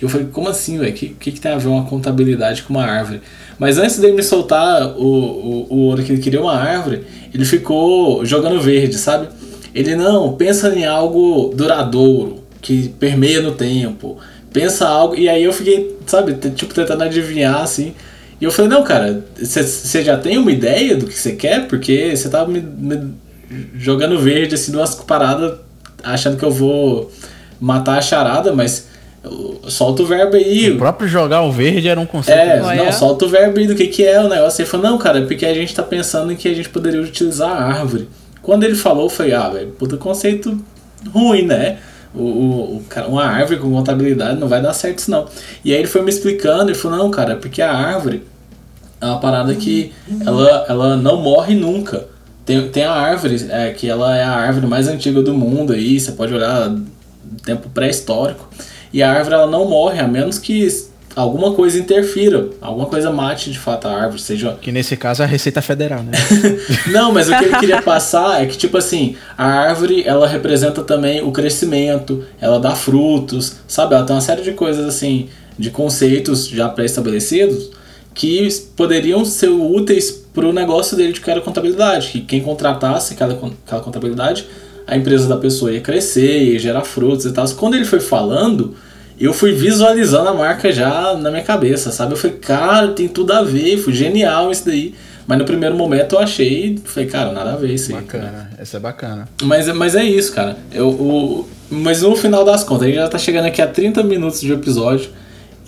E 0.00 0.02
eu 0.02 0.08
falei: 0.08 0.28
como 0.32 0.48
assim, 0.48 0.78
velho? 0.78 0.90
O 0.90 0.94
que, 0.94 1.08
que, 1.08 1.32
que, 1.32 1.40
tem 1.40 1.52
a 1.52 1.58
ver 1.58 1.68
uma 1.68 1.84
contabilidade 1.84 2.62
com 2.62 2.72
uma 2.72 2.84
árvore? 2.84 3.20
Mas 3.58 3.78
antes 3.78 3.98
dele 3.98 4.14
me 4.14 4.22
soltar 4.22 4.96
o, 4.96 5.04
o, 5.04 5.66
o 5.70 5.76
ouro 5.86 6.02
que 6.02 6.12
ele 6.12 6.22
queria 6.22 6.40
uma 6.40 6.56
árvore, 6.56 7.04
ele 7.32 7.44
ficou 7.44 8.24
jogando 8.24 8.60
verde, 8.60 8.96
sabe? 8.96 9.28
Ele 9.74 9.94
não, 9.94 10.32
pensa 10.32 10.74
em 10.74 10.84
algo 10.84 11.52
duradouro, 11.54 12.42
que 12.60 12.88
permeia 12.88 13.40
no 13.40 13.52
tempo. 13.52 14.18
Pensa 14.52 14.88
algo. 14.88 15.14
E 15.14 15.28
aí 15.28 15.44
eu 15.44 15.52
fiquei, 15.52 15.96
sabe, 16.06 16.34
tipo, 16.50 16.74
tentando 16.74 17.04
adivinhar 17.04 17.62
assim. 17.62 17.94
E 18.40 18.44
eu 18.44 18.50
falei: 18.50 18.70
não, 18.70 18.82
cara, 18.82 19.22
você 19.36 20.02
já 20.02 20.16
tem 20.16 20.38
uma 20.38 20.50
ideia 20.50 20.96
do 20.96 21.06
que 21.06 21.14
você 21.14 21.32
quer? 21.32 21.68
Porque 21.68 22.16
você 22.16 22.28
tava 22.30 22.50
me, 22.50 22.60
me 22.60 23.12
jogando 23.74 24.18
verde, 24.18 24.54
assim, 24.54 24.72
duas 24.72 24.94
paradas, 24.94 25.58
achando 26.02 26.36
que 26.36 26.44
eu 26.44 26.50
vou 26.50 27.10
matar 27.60 27.98
a 27.98 28.02
charada, 28.02 28.52
mas 28.52 28.88
solta 29.68 30.02
o 30.02 30.06
verbo 30.06 30.36
aí. 30.36 30.70
O 30.70 30.78
próprio 30.78 31.08
jogar 31.08 31.42
o 31.42 31.52
verde 31.52 31.88
era 31.88 32.00
um 32.00 32.06
conceito. 32.06 32.38
É, 32.38 32.60
não, 32.60 32.70
é? 32.70 32.92
solta 32.92 33.26
o 33.26 33.28
verbo 33.28 33.58
aí 33.58 33.66
do 33.66 33.74
que, 33.74 33.86
que 33.88 34.04
é 34.04 34.20
o 34.20 34.28
negócio. 34.28 34.62
Ele 34.62 34.68
falou, 34.68 34.90
não, 34.90 34.98
cara, 34.98 35.18
é 35.18 35.26
porque 35.26 35.44
a 35.44 35.54
gente 35.54 35.74
tá 35.74 35.82
pensando 35.82 36.32
em 36.32 36.36
que 36.36 36.48
a 36.48 36.54
gente 36.54 36.68
poderia 36.68 37.00
utilizar 37.00 37.50
a 37.50 37.64
árvore. 37.64 38.08
Quando 38.42 38.64
ele 38.64 38.74
falou, 38.74 39.04
eu 39.04 39.10
falei, 39.10 39.34
ah, 39.34 39.48
velho, 39.48 39.68
puta 39.72 39.96
conceito 39.96 40.58
ruim, 41.12 41.42
né? 41.42 41.78
O, 42.14 42.22
o, 42.22 42.76
o, 42.76 42.82
uma 43.08 43.24
árvore 43.24 43.60
com 43.60 43.70
contabilidade 43.70 44.40
não 44.40 44.48
vai 44.48 44.60
dar 44.60 44.72
certo 44.72 44.98
isso 44.98 45.10
não. 45.10 45.26
E 45.64 45.72
aí 45.72 45.78
ele 45.78 45.88
foi 45.88 46.02
me 46.02 46.10
explicando 46.10 46.70
e 46.70 46.74
falou, 46.74 46.98
não, 46.98 47.10
cara, 47.10 47.34
é 47.34 47.36
porque 47.36 47.60
a 47.60 47.72
árvore 47.72 48.24
é 49.00 49.06
uma 49.06 49.20
parada 49.20 49.54
que 49.54 49.92
ela, 50.26 50.66
ela 50.68 50.96
não 50.96 51.20
morre 51.20 51.54
nunca. 51.54 52.06
Tem, 52.50 52.68
tem 52.68 52.82
a 52.82 52.90
árvore, 52.90 53.46
é, 53.48 53.70
que 53.70 53.88
ela 53.88 54.16
é 54.16 54.24
a 54.24 54.32
árvore 54.32 54.66
mais 54.66 54.88
antiga 54.88 55.22
do 55.22 55.32
mundo 55.32 55.72
aí, 55.72 56.00
você 56.00 56.10
pode 56.10 56.34
olhar 56.34 56.74
tempo 57.44 57.70
pré-histórico. 57.70 58.50
E 58.92 59.04
a 59.04 59.12
árvore 59.12 59.36
ela 59.36 59.46
não 59.46 59.68
morre, 59.68 60.00
a 60.00 60.08
menos 60.08 60.36
que 60.36 60.66
alguma 61.14 61.52
coisa 61.52 61.78
interfira, 61.78 62.48
alguma 62.60 62.86
coisa 62.86 63.12
mate 63.12 63.52
de 63.52 63.58
fato 63.58 63.86
a 63.86 63.92
árvore, 63.92 64.20
seja... 64.20 64.58
Que 64.60 64.72
nesse 64.72 64.96
caso 64.96 65.22
é 65.22 65.26
a 65.26 65.28
Receita 65.28 65.62
Federal, 65.62 66.02
né? 66.02 66.10
não, 66.90 67.12
mas 67.12 67.28
o 67.28 67.38
que 67.38 67.44
ele 67.44 67.56
queria 67.58 67.82
passar 67.82 68.42
é 68.42 68.46
que, 68.46 68.58
tipo 68.58 68.76
assim, 68.76 69.14
a 69.38 69.46
árvore, 69.46 70.02
ela 70.04 70.26
representa 70.26 70.82
também 70.82 71.22
o 71.22 71.30
crescimento, 71.30 72.24
ela 72.40 72.58
dá 72.58 72.74
frutos, 72.74 73.58
sabe? 73.68 73.94
Ela 73.94 74.04
tem 74.04 74.16
uma 74.16 74.20
série 74.20 74.42
de 74.42 74.54
coisas, 74.54 74.84
assim, 74.86 75.28
de 75.56 75.70
conceitos 75.70 76.48
já 76.48 76.68
pré-estabelecidos 76.68 77.78
que 78.20 78.46
poderiam 78.76 79.24
ser 79.24 79.48
úteis 79.48 80.10
para 80.10 80.46
o 80.46 80.52
negócio 80.52 80.94
dele 80.94 81.14
de 81.14 81.22
cada 81.22 81.40
contabilidade, 81.40 82.08
que 82.08 82.20
quem 82.20 82.42
contratasse 82.42 83.14
aquela, 83.14 83.32
aquela 83.66 83.80
contabilidade, 83.80 84.46
a 84.86 84.94
empresa 84.94 85.26
da 85.26 85.38
pessoa 85.38 85.72
ia 85.72 85.80
crescer, 85.80 86.52
ia 86.52 86.58
gerar 86.58 86.82
frutos 86.82 87.24
e 87.24 87.32
tal. 87.32 87.48
Quando 87.52 87.76
ele 87.76 87.86
foi 87.86 87.98
falando, 87.98 88.74
eu 89.18 89.32
fui 89.32 89.52
visualizando 89.52 90.28
a 90.28 90.34
marca 90.34 90.70
já 90.70 91.14
na 91.14 91.30
minha 91.30 91.42
cabeça, 91.42 91.90
sabe? 91.90 92.12
Eu 92.12 92.18
falei, 92.18 92.36
cara, 92.36 92.88
tem 92.88 93.08
tudo 93.08 93.32
a 93.32 93.42
ver, 93.42 93.78
foi 93.78 93.94
genial 93.94 94.50
isso 94.50 94.66
daí. 94.66 94.94
Mas 95.26 95.38
no 95.38 95.46
primeiro 95.46 95.74
momento 95.74 96.16
eu 96.16 96.18
achei, 96.18 96.78
falei, 96.84 97.08
cara, 97.08 97.32
nada 97.32 97.54
a 97.54 97.56
ver 97.56 97.72
isso 97.72 97.90
aí. 97.90 98.02
Bacana, 98.02 98.50
essa 98.58 98.76
é 98.76 98.80
bacana. 98.80 99.28
Mas, 99.44 99.66
mas 99.68 99.94
é 99.94 100.04
isso, 100.04 100.34
cara. 100.34 100.58
Eu, 100.70 100.90
o, 100.90 101.48
mas 101.70 102.02
no 102.02 102.14
final 102.14 102.44
das 102.44 102.64
contas, 102.64 102.82
a 102.82 102.86
gente 102.88 102.96
já 102.96 103.08
tá 103.08 103.16
chegando 103.16 103.46
aqui 103.46 103.62
a 103.62 103.66
30 103.66 104.02
minutos 104.02 104.42
de 104.42 104.52
episódio 104.52 105.08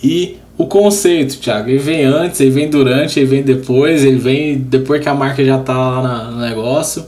e 0.03 0.37
o 0.57 0.67
conceito, 0.67 1.39
Thiago, 1.39 1.69
ele 1.69 1.79
vem 1.79 2.03
antes, 2.05 2.39
ele 2.39 2.51
vem 2.51 2.69
durante, 2.69 3.19
ele 3.19 3.25
vem 3.25 3.41
depois, 3.41 4.03
ele 4.03 4.17
vem 4.17 4.57
depois 4.57 5.01
que 5.01 5.09
a 5.09 5.13
marca 5.13 5.43
já 5.43 5.57
tá 5.57 5.75
lá 5.75 6.31
no 6.31 6.39
negócio. 6.39 7.07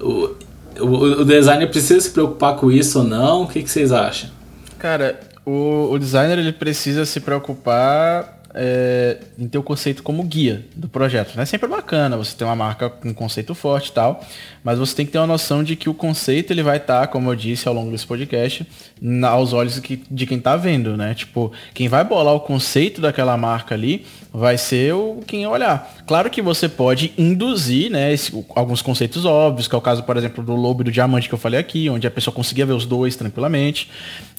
O, 0.00 0.34
o, 0.80 1.20
o 1.20 1.24
designer 1.24 1.68
precisa 1.68 2.00
se 2.00 2.10
preocupar 2.10 2.56
com 2.56 2.70
isso 2.70 2.98
ou 2.98 3.04
não? 3.04 3.42
O 3.42 3.46
que, 3.46 3.62
que 3.62 3.70
vocês 3.70 3.92
acham? 3.92 4.30
Cara, 4.78 5.20
o, 5.46 5.90
o 5.92 5.98
designer 5.98 6.38
ele 6.38 6.52
precisa 6.52 7.04
se 7.04 7.20
preocupar 7.20 8.40
é, 8.54 9.18
em 9.38 9.46
ter 9.46 9.58
o 9.58 9.62
conceito 9.62 10.02
como 10.02 10.22
guia 10.24 10.64
do 10.74 10.88
projeto. 10.88 11.38
É 11.38 11.44
sempre 11.44 11.68
bacana 11.68 12.16
você 12.16 12.36
ter 12.36 12.44
uma 12.44 12.56
marca 12.56 12.90
com 12.90 13.08
um 13.08 13.14
conceito 13.14 13.54
forte 13.54 13.90
e 13.90 13.92
tal, 13.92 14.24
mas 14.62 14.78
você 14.78 14.94
tem 14.94 15.06
que 15.06 15.12
ter 15.12 15.18
uma 15.18 15.26
noção 15.26 15.62
de 15.62 15.76
que 15.76 15.88
o 15.88 15.94
conceito 15.94 16.52
ele 16.52 16.62
vai 16.62 16.76
estar, 16.76 17.00
tá, 17.00 17.06
como 17.06 17.30
eu 17.30 17.36
disse 17.36 17.66
ao 17.66 17.74
longo 17.74 17.90
desse 17.90 18.06
podcast, 18.06 18.66
na, 19.00 19.28
aos 19.28 19.52
olhos 19.52 19.80
de 20.10 20.26
quem 20.26 20.38
está 20.38 20.56
vendo, 20.56 20.96
né? 20.96 21.14
Tipo, 21.14 21.52
quem 21.72 21.88
vai 21.88 22.04
bolar 22.04 22.34
o 22.34 22.40
conceito 22.40 23.00
daquela 23.00 23.36
marca 23.36 23.74
ali 23.74 24.04
vai 24.32 24.56
ser 24.56 24.94
o 24.94 25.20
quem 25.26 25.46
olhar. 25.46 26.02
Claro 26.06 26.30
que 26.30 26.40
você 26.40 26.68
pode 26.68 27.12
induzir, 27.18 27.90
né, 27.90 28.12
esse, 28.12 28.32
alguns 28.54 28.80
conceitos 28.82 29.24
óbvios, 29.24 29.66
que 29.66 29.74
é 29.74 29.78
o 29.78 29.80
caso, 29.80 30.02
por 30.02 30.16
exemplo, 30.16 30.42
do 30.44 30.54
lobo 30.54 30.82
e 30.82 30.84
do 30.84 30.92
diamante 30.92 31.28
que 31.28 31.34
eu 31.34 31.38
falei 31.38 31.58
aqui, 31.58 31.90
onde 31.90 32.06
a 32.06 32.10
pessoa 32.10 32.32
conseguia 32.32 32.64
ver 32.64 32.72
os 32.72 32.86
dois 32.86 33.16
tranquilamente. 33.16 33.88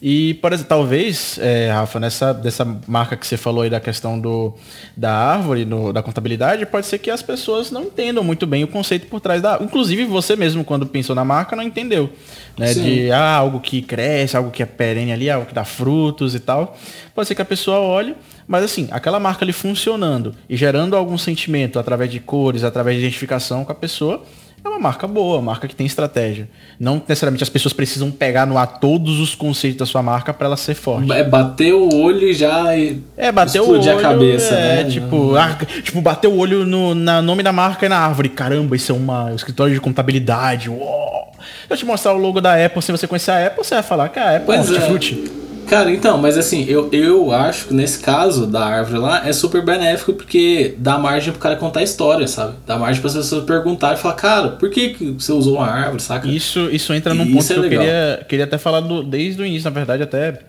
E, 0.01 0.33
por 0.35 0.51
exemplo, 0.51 0.69
talvez, 0.69 1.37
é, 1.39 1.69
Rafa, 1.71 1.99
nessa 1.99 2.33
dessa 2.33 2.65
marca 2.87 3.15
que 3.15 3.25
você 3.27 3.37
falou 3.37 3.61
aí 3.61 3.69
da 3.69 3.79
questão 3.79 4.19
do, 4.19 4.53
da 4.95 5.13
árvore, 5.13 5.65
no, 5.65 5.93
da 5.93 6.01
contabilidade, 6.01 6.65
pode 6.65 6.87
ser 6.87 6.97
que 6.97 7.09
as 7.09 7.21
pessoas 7.21 7.69
não 7.69 7.83
entendam 7.83 8.23
muito 8.23 8.47
bem 8.47 8.63
o 8.63 8.67
conceito 8.67 9.07
por 9.07 9.19
trás 9.19 9.41
da. 9.41 9.59
Inclusive, 9.61 10.05
você 10.11 10.35
mesmo, 10.35 10.63
quando 10.63 10.85
pensou 10.85 11.15
na 11.15 11.25
marca, 11.25 11.55
não 11.55 11.63
entendeu. 11.63 12.09
Né? 12.57 12.73
De 12.73 13.11
ah, 13.11 13.35
algo 13.35 13.59
que 13.59 13.81
cresce, 13.81 14.37
algo 14.37 14.51
que 14.51 14.61
é 14.61 14.65
perene 14.65 15.11
ali, 15.11 15.29
algo 15.29 15.45
que 15.45 15.53
dá 15.53 15.63
frutos 15.63 16.35
e 16.35 16.39
tal. 16.39 16.77
Pode 17.15 17.27
ser 17.27 17.35
que 17.35 17.41
a 17.41 17.45
pessoa 17.45 17.79
olhe 17.79 18.15
mas 18.51 18.65
assim, 18.65 18.89
aquela 18.91 19.17
marca 19.17 19.45
ali 19.45 19.53
funcionando 19.53 20.35
e 20.49 20.57
gerando 20.57 20.97
algum 20.97 21.17
sentimento 21.17 21.79
através 21.79 22.11
de 22.11 22.19
cores, 22.19 22.65
através 22.65 22.97
de 22.97 23.03
identificação 23.03 23.63
com 23.63 23.71
a 23.71 23.75
pessoa, 23.75 24.25
é 24.63 24.69
uma 24.69 24.79
marca 24.79 25.07
boa, 25.07 25.37
uma 25.37 25.51
marca 25.51 25.67
que 25.67 25.75
tem 25.75 25.87
estratégia. 25.87 26.47
Não 26.79 26.95
necessariamente 26.95 27.43
as 27.43 27.49
pessoas 27.49 27.73
precisam 27.73 28.11
pegar 28.11 28.45
no 28.45 28.57
ar 28.57 28.79
todos 28.79 29.19
os 29.19 29.33
conceitos 29.33 29.79
da 29.79 29.85
sua 29.85 30.03
marca 30.03 30.33
para 30.33 30.47
ela 30.47 30.57
ser 30.57 30.75
forte. 30.75 31.11
É 31.11 31.23
bater 31.23 31.73
o 31.73 31.93
olho 31.95 32.27
e 32.27 32.33
já 32.33 32.75
é 33.17 33.31
bater 33.31 33.61
o 33.61 33.69
olho, 33.69 33.97
a 33.97 34.01
cabeça, 34.01 34.53
é, 34.53 34.83
né? 34.83 34.89
Tipo, 34.89 35.35
ah, 35.35 35.57
tipo 35.83 35.99
bater 36.01 36.27
o 36.27 36.37
olho 36.37 36.65
no 36.65 36.93
na 36.93 37.21
nome 37.21 37.41
da 37.41 37.51
marca 37.51 37.85
e 37.85 37.89
na 37.89 37.97
árvore. 37.97 38.29
Caramba, 38.29 38.75
isso 38.75 38.91
é 38.91 38.95
uma 38.95 39.25
um 39.25 39.35
escritório 39.35 39.73
de 39.73 39.81
contabilidade. 39.81 40.69
Uou. 40.69 41.31
Eu 41.69 41.75
te 41.75 41.85
mostrar 41.85 42.13
o 42.13 42.17
logo 42.17 42.39
da 42.39 42.63
Apple, 42.63 42.81
se 42.81 42.91
você 42.91 43.07
conhecer 43.07 43.31
a 43.31 43.47
Apple, 43.47 43.63
você 43.63 43.75
vai 43.75 43.83
falar 43.83 44.09
que 44.09 44.19
a 44.19 44.35
Apple 44.35 44.45
pois 44.45 44.69
é 44.71 44.87
um 44.87 44.95
é. 44.95 45.40
Cara, 45.71 45.89
então, 45.89 46.17
mas 46.17 46.37
assim, 46.37 46.65
eu, 46.67 46.89
eu 46.91 47.31
acho 47.31 47.67
que 47.69 47.73
nesse 47.73 47.97
caso 47.99 48.45
da 48.45 48.65
árvore 48.65 48.99
lá 48.99 49.25
é 49.25 49.31
super 49.31 49.63
benéfico 49.63 50.11
porque 50.11 50.75
dá 50.77 50.97
margem 50.97 51.31
pro 51.31 51.41
cara 51.41 51.55
contar 51.55 51.79
a 51.79 51.83
história, 51.83 52.27
sabe? 52.27 52.57
Dá 52.67 52.77
margem 52.77 53.01
para 53.01 53.09
as 53.09 53.15
pessoas 53.15 53.45
perguntarem 53.45 53.97
e 53.97 54.01
falar, 54.01 54.15
cara, 54.15 54.49
por 54.49 54.69
que, 54.69 54.89
que 54.89 55.11
você 55.11 55.31
usou 55.31 55.59
uma 55.59 55.67
árvore, 55.67 56.01
saca? 56.01 56.27
Isso, 56.27 56.69
isso 56.73 56.93
entra 56.93 57.13
num 57.13 57.23
ponto 57.31 57.45
é 57.45 57.53
que 57.53 57.53
eu 57.53 57.69
queria, 57.69 58.25
queria 58.27 58.43
até 58.43 58.57
falar 58.57 58.81
do, 58.81 59.01
desde 59.01 59.41
o 59.41 59.45
início, 59.45 59.63
na 59.63 59.73
verdade, 59.73 60.03
até 60.03 60.39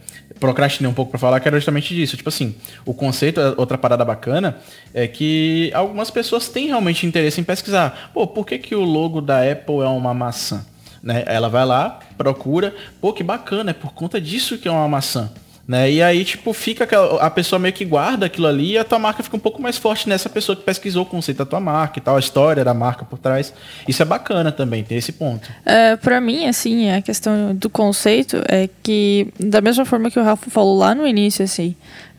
procrastinei 0.41 0.91
um 0.91 0.95
pouco 0.95 1.13
para 1.13 1.21
falar, 1.21 1.39
que 1.39 1.47
era 1.47 1.57
justamente 1.57 1.95
disso. 1.95 2.17
Tipo 2.17 2.29
assim, 2.29 2.57
o 2.85 2.93
conceito, 2.93 3.41
outra 3.57 3.79
parada 3.79 4.05
bacana, 4.05 4.57
é 4.93 5.07
que 5.07 5.71
algumas 5.73 6.11
pessoas 6.11 6.49
têm 6.49 6.67
realmente 6.67 7.07
interesse 7.07 7.41
em 7.41 7.45
pesquisar. 7.45 8.11
Pô, 8.13 8.27
por 8.27 8.45
que, 8.45 8.59
que 8.59 8.75
o 8.75 8.83
logo 8.83 9.21
da 9.21 9.49
Apple 9.49 9.83
é 9.83 9.87
uma 9.87 10.13
maçã? 10.13 10.67
Né? 11.03 11.25
Ela 11.27 11.49
vai 11.49 11.65
lá, 11.65 11.99
procura, 12.17 12.75
pô, 13.01 13.12
que 13.12 13.25
bacana, 13.25 13.71
é 13.71 13.75
por 13.75 13.93
conta 13.93 14.21
disso 14.21 14.59
que 14.59 14.69
é 14.69 14.71
uma 14.71 14.87
maçã. 14.88 15.31
Né? 15.67 15.93
E 15.93 16.03
aí, 16.03 16.25
tipo, 16.25 16.53
fica 16.53 16.88
a 17.21 17.31
pessoa 17.31 17.59
meio 17.59 17.73
que 17.73 17.85
guarda 17.85 18.27
aquilo 18.27 18.47
ali 18.47 18.73
e 18.73 18.79
a 18.79 18.85
tua 18.85 18.99
marca 18.99 19.23
fica 19.23 19.37
um 19.37 19.41
pouco 19.41 19.62
mais 19.62 19.79
forte 19.79 20.09
nessa 20.09 20.29
pessoa 20.29 20.57
que 20.57 20.62
pesquisou 20.62 21.05
o 21.05 21.07
conceito 21.07 21.38
da 21.38 21.47
tua 21.47 21.61
marca 21.61 21.99
e 21.99 22.03
tal, 22.03 22.17
a 22.17 22.21
história 22.21 22.65
da 22.65 22.75
marca 22.75 23.05
por 23.05 23.19
trás. 23.19 23.55
Isso 23.87 24.03
é 24.03 24.05
bacana 24.05 24.51
também, 24.51 24.83
ter 24.83 24.97
esse 24.97 25.12
ponto. 25.12 25.49
É, 25.65 25.97
para 25.97 26.21
mim, 26.21 26.47
assim, 26.47 26.91
a 26.91 27.01
questão 27.01 27.55
do 27.55 27.71
conceito 27.71 28.43
é 28.49 28.69
que, 28.83 29.29
da 29.38 29.61
mesma 29.61 29.85
forma 29.85 30.11
que 30.11 30.19
o 30.19 30.25
Rafa 30.25 30.51
falou 30.51 30.77
lá 30.77 30.95
no 30.95 31.07
início, 31.07 31.45
assim, 31.45 31.77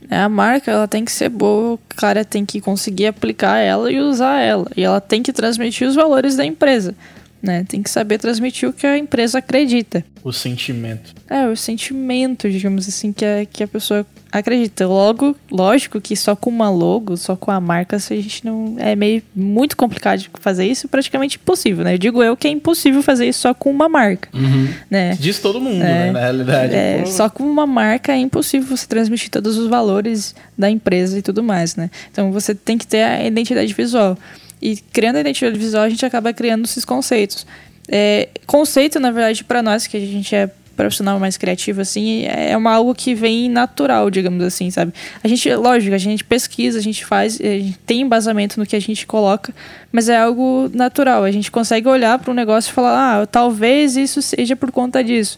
né, 0.09 0.23
a 0.23 0.29
marca 0.29 0.71
ela 0.71 0.87
tem 0.87 1.03
que 1.03 1.11
ser 1.11 1.27
boa, 1.27 1.73
o 1.73 1.79
cara 1.97 2.23
tem 2.23 2.45
que 2.45 2.61
conseguir 2.61 3.07
aplicar 3.07 3.57
ela 3.57 3.91
e 3.91 3.99
usar 3.99 4.39
ela. 4.39 4.67
E 4.75 4.83
ela 4.83 5.01
tem 5.01 5.21
que 5.21 5.33
transmitir 5.33 5.87
os 5.87 5.95
valores 5.95 6.37
da 6.37 6.45
empresa 6.45 6.95
né? 7.43 7.65
Tem 7.67 7.83
que 7.83 7.89
saber 7.89 8.17
transmitir 8.17 8.69
o 8.69 8.71
que 8.71 8.87
a 8.87 8.97
empresa 8.97 9.39
acredita. 9.39 10.05
O 10.23 10.31
sentimento. 10.31 11.13
É, 11.29 11.45
o 11.45 11.57
sentimento, 11.57 12.49
digamos 12.49 12.87
assim, 12.87 13.11
que 13.11 13.25
a, 13.25 13.45
que 13.45 13.61
a 13.61 13.67
pessoa 13.67 14.05
acredita. 14.31 14.87
Logo, 14.87 15.35
lógico 15.51 15.99
que 15.99 16.15
só 16.15 16.37
com 16.37 16.49
uma 16.49 16.69
logo, 16.69 17.17
só 17.17 17.35
com 17.35 17.51
a 17.51 17.59
marca, 17.59 17.97
a 17.97 17.99
gente 17.99 18.45
não. 18.45 18.75
É 18.79 18.95
meio 18.95 19.21
muito 19.35 19.75
complicado 19.75 20.19
de 20.19 20.29
fazer 20.39 20.65
isso, 20.65 20.87
praticamente 20.87 21.35
impossível, 21.35 21.83
né? 21.83 21.95
Eu 21.95 21.97
digo 21.97 22.23
eu 22.23 22.37
que 22.37 22.47
é 22.47 22.51
impossível 22.51 23.03
fazer 23.03 23.27
isso 23.27 23.41
só 23.41 23.53
com 23.53 23.69
uma 23.69 23.89
marca. 23.89 24.29
Uhum. 24.33 24.69
Né? 24.89 25.17
Diz 25.19 25.39
todo 25.39 25.59
mundo, 25.59 25.83
é, 25.83 26.05
né? 26.05 26.11
Na 26.13 26.19
realidade. 26.21 26.73
É, 26.73 27.05
só 27.05 27.29
com 27.29 27.43
uma 27.43 27.67
marca 27.67 28.13
é 28.13 28.17
impossível 28.17 28.77
você 28.77 28.87
transmitir 28.87 29.29
todos 29.29 29.57
os 29.57 29.67
valores 29.67 30.33
da 30.57 30.69
empresa 30.69 31.19
e 31.19 31.21
tudo 31.21 31.43
mais, 31.43 31.75
né? 31.75 31.91
Então 32.09 32.31
você 32.31 32.55
tem 32.55 32.77
que 32.77 32.87
ter 32.87 33.03
a 33.03 33.25
identidade 33.25 33.73
visual. 33.73 34.17
E 34.63 34.77
criando 34.77 35.17
a 35.17 35.19
identidade 35.19 35.59
visual, 35.59 35.83
a 35.83 35.89
gente 35.89 36.05
acaba 36.05 36.31
criando 36.31 36.63
esses 36.63 36.85
conceitos. 36.85 37.45
É, 37.85 38.29
conceito, 38.47 38.97
na 38.97 39.11
verdade, 39.11 39.43
para 39.43 39.61
nós, 39.61 39.85
que 39.85 39.97
a 39.97 39.99
gente 39.99 40.33
é 40.33 40.49
profissional 40.73 41.19
mais 41.19 41.35
criativo, 41.35 41.81
assim, 41.81 42.23
é 42.25 42.55
uma 42.55 42.71
algo 42.71 42.95
que 42.95 43.13
vem 43.13 43.49
natural, 43.49 44.09
digamos 44.09 44.41
assim, 44.41 44.71
sabe? 44.71 44.93
A 45.21 45.27
gente, 45.27 45.53
lógico, 45.53 45.93
a 45.93 45.97
gente 45.97 46.23
pesquisa, 46.23 46.79
a 46.79 46.81
gente 46.81 47.05
faz, 47.05 47.39
a 47.41 47.43
gente 47.43 47.77
tem 47.79 48.01
embasamento 48.01 48.57
no 48.57 48.65
que 48.65 48.75
a 48.75 48.79
gente 48.79 49.05
coloca, 49.05 49.53
mas 49.91 50.07
é 50.07 50.17
algo 50.17 50.71
natural. 50.73 51.25
A 51.25 51.31
gente 51.31 51.51
consegue 51.51 51.87
olhar 51.89 52.17
para 52.17 52.31
um 52.31 52.33
negócio 52.33 52.71
e 52.71 52.73
falar, 52.73 53.21
ah, 53.21 53.27
talvez 53.27 53.97
isso 53.97 54.21
seja 54.21 54.55
por 54.55 54.71
conta 54.71 55.03
disso. 55.03 55.37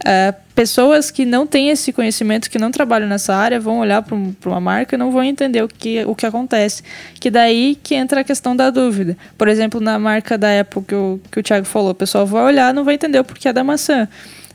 Uh, 0.00 0.34
pessoas 0.54 1.10
que 1.10 1.24
não 1.24 1.46
têm 1.46 1.70
esse 1.70 1.92
conhecimento, 1.92 2.50
que 2.50 2.58
não 2.58 2.70
trabalham 2.70 3.08
nessa 3.08 3.34
área, 3.34 3.58
vão 3.58 3.78
olhar 3.78 4.02
para 4.02 4.14
um, 4.14 4.34
uma 4.44 4.60
marca 4.60 4.94
e 4.94 4.98
não 4.98 5.10
vão 5.10 5.24
entender 5.24 5.62
o 5.62 5.68
que, 5.68 6.04
o 6.04 6.14
que 6.14 6.26
acontece. 6.26 6.82
Que 7.14 7.30
daí 7.30 7.78
que 7.82 7.94
entra 7.94 8.20
a 8.20 8.24
questão 8.24 8.54
da 8.54 8.70
dúvida. 8.70 9.16
Por 9.36 9.48
exemplo, 9.48 9.80
na 9.80 9.98
marca 9.98 10.36
da 10.36 10.60
Apple 10.60 10.82
que 10.82 10.94
o, 10.94 11.20
que 11.30 11.40
o 11.40 11.42
Thiago 11.42 11.66
falou, 11.66 11.90
o 11.90 11.94
pessoal 11.94 12.26
vai 12.26 12.44
olhar 12.44 12.72
não 12.72 12.84
vai 12.84 12.94
entender 12.94 13.18
o 13.18 13.24
porquê 13.24 13.48
é 13.48 13.52
da 13.52 13.64
maçã. 13.64 14.08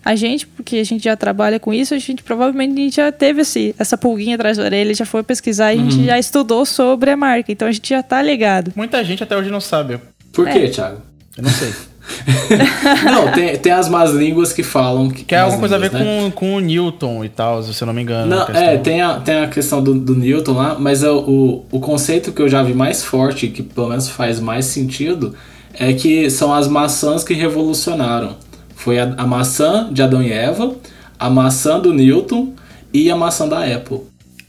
A 0.06 0.16
gente, 0.16 0.48
porque 0.48 0.78
a 0.78 0.86
gente 0.86 1.04
já 1.04 1.18
trabalha 1.18 1.60
com 1.60 1.74
isso, 1.74 1.94
a 1.94 2.00
gente 2.00 2.24
provavelmente 2.24 2.96
já 2.96 3.12
teve 3.12 3.42
esse, 3.42 3.76
essa 3.78 3.98
pulguinha 3.98 4.36
atrás 4.36 4.56
da 4.56 4.64
orelha, 4.64 4.94
já 4.94 5.06
foi 5.06 5.22
pesquisar 5.22 5.74
e 5.74 5.78
uhum. 5.78 5.82
a 5.82 5.90
gente 5.90 6.00
uhum. 6.00 6.06
já 6.06 6.20
estudou 6.20 6.66
sobre 6.66 7.12
a 7.12 7.18
marca. 7.18 7.52
Então 7.52 7.68
a 7.68 7.72
gente 7.72 7.90
já 7.90 8.02
tá 8.02 8.22
ligado. 8.22 8.72
Muita 8.76 9.04
gente 9.04 9.22
até 9.22 9.36
hoje 9.36 9.50
não 9.50 9.60
sabe. 9.60 10.00
Por 10.32 10.48
é. 10.48 10.54
quê, 10.54 10.70
Thiago? 10.70 11.02
Eu 11.36 11.44
não 11.44 11.50
sei. 11.50 11.74
não, 13.04 13.32
tem, 13.32 13.58
tem 13.58 13.72
as 13.72 13.90
más 13.90 14.12
línguas 14.12 14.54
que 14.54 14.64
falam 14.64 15.10
que. 15.10 15.24
Que 15.24 15.36
é 15.36 15.40
alguma 15.40 15.60
coisa 15.60 15.76
a 15.76 15.80
ver 15.80 15.92
né? 15.92 16.00
com, 16.00 16.32
com 16.32 16.56
o 16.56 16.60
Newton 16.60 17.24
e 17.24 17.30
tal, 17.30 17.62
se 17.64 17.82
eu 17.82 17.86
não 17.86 17.94
me 17.94 18.02
engano. 18.02 18.28
Não, 18.28 18.48
é, 18.48 18.78
tem 18.78 19.02
a, 19.02 19.20
tem 19.20 19.40
a 19.40 19.48
questão 19.48 19.82
do, 19.82 19.94
do 19.94 20.16
Newton 20.16 20.54
lá, 20.54 20.78
mas 20.80 21.04
o, 21.04 21.18
o, 21.18 21.66
o 21.72 21.80
conceito 21.80 22.32
que 22.32 22.42
eu 22.42 22.50
já 22.50 22.64
vi 22.64 22.74
mais 22.74 23.04
forte, 23.04 23.48
que 23.48 23.62
pelo 23.62 23.90
menos 23.90 24.10
faz 24.10 24.40
mais 24.40 24.66
sentido, 24.66 25.36
é 25.74 25.94
que 25.94 26.30
são 26.30 26.54
as 26.54 26.68
maçãs 26.68 27.24
que 27.24 27.34
revolucionaram. 27.34 28.36
Foi 28.76 29.00
a, 29.00 29.14
a 29.18 29.28
maçã 29.28 29.90
de 29.92 30.02
Adão 30.02 30.22
e 30.22 30.32
Eva, 30.32 30.76
a 31.20 31.30
maçã 31.30 31.80
do 31.80 31.94
Newton 31.94 32.54
e 32.94 33.12
a 33.12 33.16
maçã 33.16 33.48
da 33.48 33.64
Apple. 33.64 34.02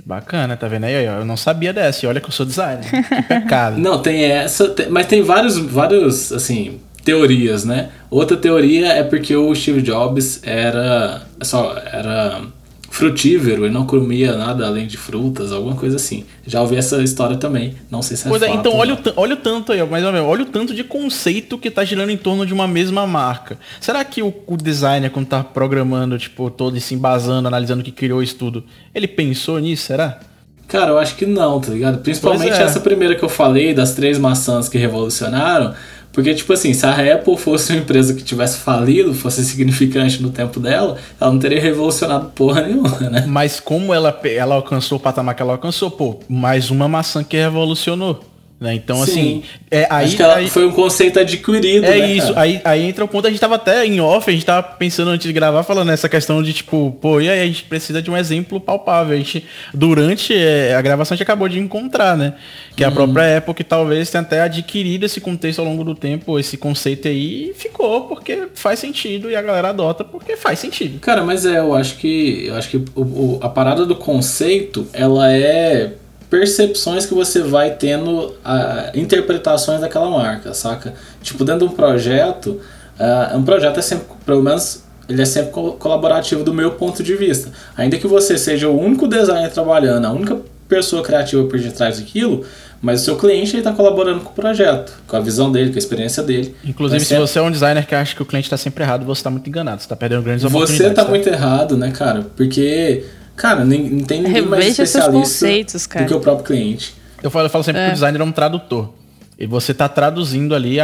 Bacana, 0.04 0.56
tá 0.56 0.66
vendo 0.68 0.84
aí? 0.84 1.04
Eu 1.04 1.22
não 1.26 1.36
sabia 1.36 1.70
dessa. 1.70 2.06
E 2.06 2.08
olha 2.08 2.18
que 2.18 2.28
eu 2.28 2.32
sou 2.32 2.46
designer. 2.46 2.82
Que 2.82 3.22
pecado. 3.22 3.76
não, 3.76 4.00
tem 4.00 4.24
essa, 4.24 4.68
tem, 4.70 4.88
mas 4.88 5.06
tem 5.06 5.22
vários, 5.22 5.58
vários, 5.58 6.32
assim, 6.32 6.80
teorias, 7.08 7.64
né? 7.64 7.88
Outra 8.10 8.36
teoria 8.36 8.88
é 8.88 9.02
porque 9.02 9.34
o 9.34 9.54
Steve 9.54 9.80
Jobs 9.80 10.42
era 10.44 11.22
só 11.40 11.74
era 11.90 12.42
frutífero 12.90 13.66
e 13.66 13.70
não 13.70 13.86
comia 13.86 14.36
nada 14.36 14.66
além 14.66 14.86
de 14.86 14.98
frutas, 14.98 15.50
alguma 15.50 15.74
coisa 15.74 15.96
assim. 15.96 16.26
Já 16.46 16.60
ouvi 16.60 16.76
essa 16.76 17.02
história 17.02 17.38
também, 17.38 17.76
não 17.90 18.02
sei 18.02 18.14
se 18.14 18.26
é 18.26 18.28
pois 18.28 18.42
fato, 18.42 18.52
é, 18.52 18.54
então 18.56 18.76
olha 18.76 18.92
o, 18.92 18.98
olha 19.16 19.34
o 19.34 19.36
tanto 19.38 19.72
aí, 19.72 19.82
mas 19.86 20.04
olha 20.04 20.42
o 20.42 20.46
tanto 20.46 20.74
de 20.74 20.84
conceito 20.84 21.56
que 21.56 21.68
está 21.68 21.82
girando 21.82 22.10
em 22.10 22.16
torno 22.18 22.44
de 22.44 22.52
uma 22.52 22.68
mesma 22.68 23.06
marca. 23.06 23.56
Será 23.80 24.04
que 24.04 24.22
o, 24.22 24.34
o 24.46 24.56
designer 24.58 25.10
quando 25.10 25.28
tá 25.28 25.42
programando, 25.42 26.18
tipo, 26.18 26.50
todo 26.50 26.76
e 26.76 26.80
se 26.80 26.94
embasando, 26.94 27.48
analisando 27.48 27.80
o 27.80 27.84
que 27.84 27.92
criou 27.92 28.22
isso 28.22 28.36
tudo, 28.36 28.64
ele 28.94 29.08
pensou 29.08 29.58
nisso, 29.58 29.84
será? 29.84 30.20
Cara, 30.66 30.90
eu 30.90 30.98
acho 30.98 31.16
que 31.16 31.24
não, 31.24 31.58
tá 31.58 31.72
ligado? 31.72 31.98
Principalmente 32.02 32.52
é. 32.52 32.62
essa 32.62 32.80
primeira 32.80 33.14
que 33.14 33.24
eu 33.24 33.28
falei, 33.30 33.72
das 33.72 33.94
três 33.94 34.18
maçãs 34.18 34.68
que 34.68 34.76
revolucionaram, 34.76 35.72
porque, 36.12 36.34
tipo 36.34 36.52
assim, 36.52 36.72
se 36.72 36.84
a 36.84 37.14
Apple 37.14 37.36
fosse 37.36 37.72
uma 37.72 37.80
empresa 37.80 38.14
que 38.14 38.22
tivesse 38.22 38.58
falido, 38.58 39.14
fosse 39.14 39.44
significante 39.44 40.22
no 40.22 40.30
tempo 40.30 40.58
dela, 40.58 40.96
ela 41.20 41.30
não 41.30 41.38
teria 41.38 41.60
revolucionado 41.60 42.30
porra 42.34 42.62
nenhuma, 42.62 42.98
né? 43.10 43.24
Mas 43.26 43.60
como 43.60 43.94
ela, 43.94 44.18
ela 44.24 44.54
alcançou 44.54 44.98
o 44.98 45.00
patamar 45.00 45.34
que 45.34 45.42
ela 45.42 45.52
alcançou, 45.52 45.90
pô, 45.90 46.18
mais 46.28 46.70
uma 46.70 46.88
maçã 46.88 47.22
que 47.22 47.36
revolucionou. 47.36 48.24
Né? 48.60 48.74
Então, 48.74 48.96
Sim. 48.96 49.02
assim. 49.02 49.42
É, 49.70 49.86
aí, 49.88 50.06
Acho 50.06 50.16
que 50.16 50.22
ela 50.22 50.36
aí, 50.36 50.50
foi 50.50 50.66
um 50.66 50.72
conceito 50.72 51.20
adquirido. 51.20 51.84
É 51.86 51.98
né, 51.98 52.10
isso. 52.10 52.32
Aí, 52.36 52.60
aí 52.64 52.82
entra 52.82 53.04
o 53.04 53.08
ponto, 53.08 53.26
a 53.26 53.30
gente 53.30 53.38
tava 53.38 53.54
até 53.54 53.86
em 53.86 54.00
off, 54.00 54.28
a 54.28 54.32
gente 54.32 54.44
tava 54.44 54.64
pensando 54.64 55.10
antes 55.10 55.26
de 55.26 55.32
gravar, 55.32 55.62
falando 55.62 55.92
essa 55.92 56.08
questão 56.08 56.42
de 56.42 56.52
tipo, 56.52 56.90
pô, 57.00 57.20
e 57.20 57.28
aí 57.28 57.40
a 57.40 57.46
gente 57.46 57.62
precisa 57.64 58.02
de 58.02 58.10
um 58.10 58.16
exemplo 58.16 58.60
palpável. 58.60 59.14
A 59.14 59.16
gente, 59.16 59.44
durante 59.72 60.34
é, 60.34 60.74
a 60.74 60.82
gravação, 60.82 61.14
a 61.14 61.16
gente 61.16 61.22
acabou 61.22 61.48
de 61.48 61.60
encontrar, 61.60 62.16
né? 62.16 62.34
Que 62.74 62.82
uhum. 62.82 62.90
a 62.90 62.92
própria 62.92 63.22
época 63.22 63.62
talvez 63.62 64.10
tenha 64.10 64.22
até 64.22 64.40
adquirido 64.40 65.04
esse 65.04 65.20
contexto 65.20 65.60
ao 65.60 65.64
longo 65.64 65.84
do 65.84 65.94
tempo, 65.94 66.36
esse 66.36 66.56
conceito 66.56 67.06
aí, 67.06 67.50
e 67.50 67.54
ficou 67.54 68.08
porque 68.08 68.48
faz 68.54 68.80
sentido 68.80 69.30
e 69.30 69.36
a 69.36 69.42
galera 69.42 69.68
adota 69.68 70.02
porque 70.02 70.36
faz 70.36 70.58
sentido. 70.58 70.98
Cara, 70.98 71.22
mas 71.22 71.46
é, 71.46 71.58
eu 71.58 71.74
acho 71.74 71.96
que. 71.96 72.46
Eu 72.46 72.56
acho 72.56 72.68
que 72.70 72.76
o, 72.76 73.02
o, 73.02 73.38
a 73.40 73.48
parada 73.48 73.86
do 73.86 73.94
conceito, 73.94 74.88
ela 74.92 75.32
é 75.32 75.92
percepções 76.30 77.06
que 77.06 77.14
você 77.14 77.40
vai 77.40 77.70
tendo, 77.70 78.34
a, 78.44 78.90
interpretações 78.94 79.80
daquela 79.80 80.10
marca, 80.10 80.52
saca? 80.52 80.94
Tipo, 81.22 81.44
dentro 81.44 81.66
de 81.66 81.72
um 81.72 81.76
projeto, 81.76 82.60
uh, 82.98 83.36
um 83.36 83.42
projeto 83.42 83.78
é 83.78 83.82
sempre, 83.82 84.06
pelo 84.24 84.42
menos, 84.42 84.84
ele 85.08 85.22
é 85.22 85.24
sempre 85.24 85.52
colaborativo 85.78 86.44
do 86.44 86.52
meu 86.52 86.72
ponto 86.72 87.02
de 87.02 87.14
vista. 87.16 87.50
Ainda 87.76 87.96
que 87.96 88.06
você 88.06 88.36
seja 88.36 88.68
o 88.68 88.78
único 88.78 89.08
designer 89.08 89.50
trabalhando, 89.50 90.04
a 90.04 90.12
única 90.12 90.38
pessoa 90.68 91.02
criativa 91.02 91.44
por 91.44 91.58
detrás 91.58 91.98
daquilo, 91.98 92.44
mas 92.80 93.00
o 93.00 93.04
seu 93.04 93.16
cliente 93.16 93.56
está 93.56 93.72
colaborando 93.72 94.20
com 94.20 94.30
o 94.30 94.34
projeto, 94.34 94.92
com 95.06 95.16
a 95.16 95.20
visão 95.20 95.50
dele, 95.50 95.70
com 95.70 95.76
a 95.76 95.78
experiência 95.78 96.22
dele. 96.22 96.54
Inclusive, 96.64 97.04
se 97.04 97.16
você 97.16 97.38
é 97.38 97.42
um 97.42 97.50
designer 97.50 97.84
que 97.86 97.94
acha 97.94 98.14
que 98.14 98.22
o 98.22 98.26
cliente 98.26 98.46
está 98.46 98.56
sempre 98.56 98.84
errado, 98.84 99.04
você 99.04 99.20
está 99.20 99.30
muito 99.30 99.48
enganado, 99.48 99.80
você 99.80 99.86
está 99.86 99.96
perdendo 99.96 100.22
grandes 100.22 100.44
oportunidades. 100.44 100.76
Você 100.76 100.90
está 100.90 101.04
tá? 101.04 101.10
muito 101.10 101.28
errado, 101.28 101.76
né, 101.76 101.90
cara? 101.90 102.26
Porque, 102.36 103.04
cara, 103.38 103.64
não 103.64 104.00
tem 104.00 104.22
ninguém 104.22 104.42
mais 104.42 104.78
especialista 104.78 105.46
do 106.00 106.06
que 106.06 106.14
o 106.14 106.20
próprio 106.20 106.44
cliente. 106.44 106.94
Eu 107.22 107.30
falo, 107.30 107.46
eu 107.46 107.50
falo 107.50 107.64
sempre 107.64 107.80
é. 107.80 107.84
que 107.86 107.90
o 107.90 107.94
designer 107.94 108.20
é 108.20 108.24
um 108.24 108.32
tradutor. 108.32 108.92
E 109.38 109.46
você 109.46 109.70
está 109.70 109.88
traduzindo 109.88 110.54
ali, 110.54 110.78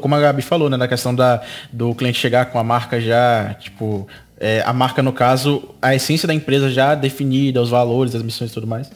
como 0.00 0.14
a 0.14 0.20
Gabi 0.20 0.40
falou, 0.40 0.70
né, 0.70 0.78
na 0.78 0.88
questão 0.88 1.14
da, 1.14 1.42
do 1.70 1.94
cliente 1.94 2.18
chegar 2.18 2.46
com 2.46 2.58
a 2.58 2.64
marca 2.64 2.98
já, 2.98 3.54
tipo, 3.60 4.08
é, 4.40 4.62
a 4.64 4.72
marca, 4.72 5.02
no 5.02 5.12
caso, 5.12 5.62
a 5.80 5.94
essência 5.94 6.26
da 6.26 6.32
empresa 6.32 6.70
já 6.70 6.94
definida, 6.94 7.60
os 7.60 7.68
valores, 7.68 8.14
as 8.14 8.22
missões 8.22 8.50
e 8.50 8.54
tudo 8.54 8.66
mais. 8.66 8.90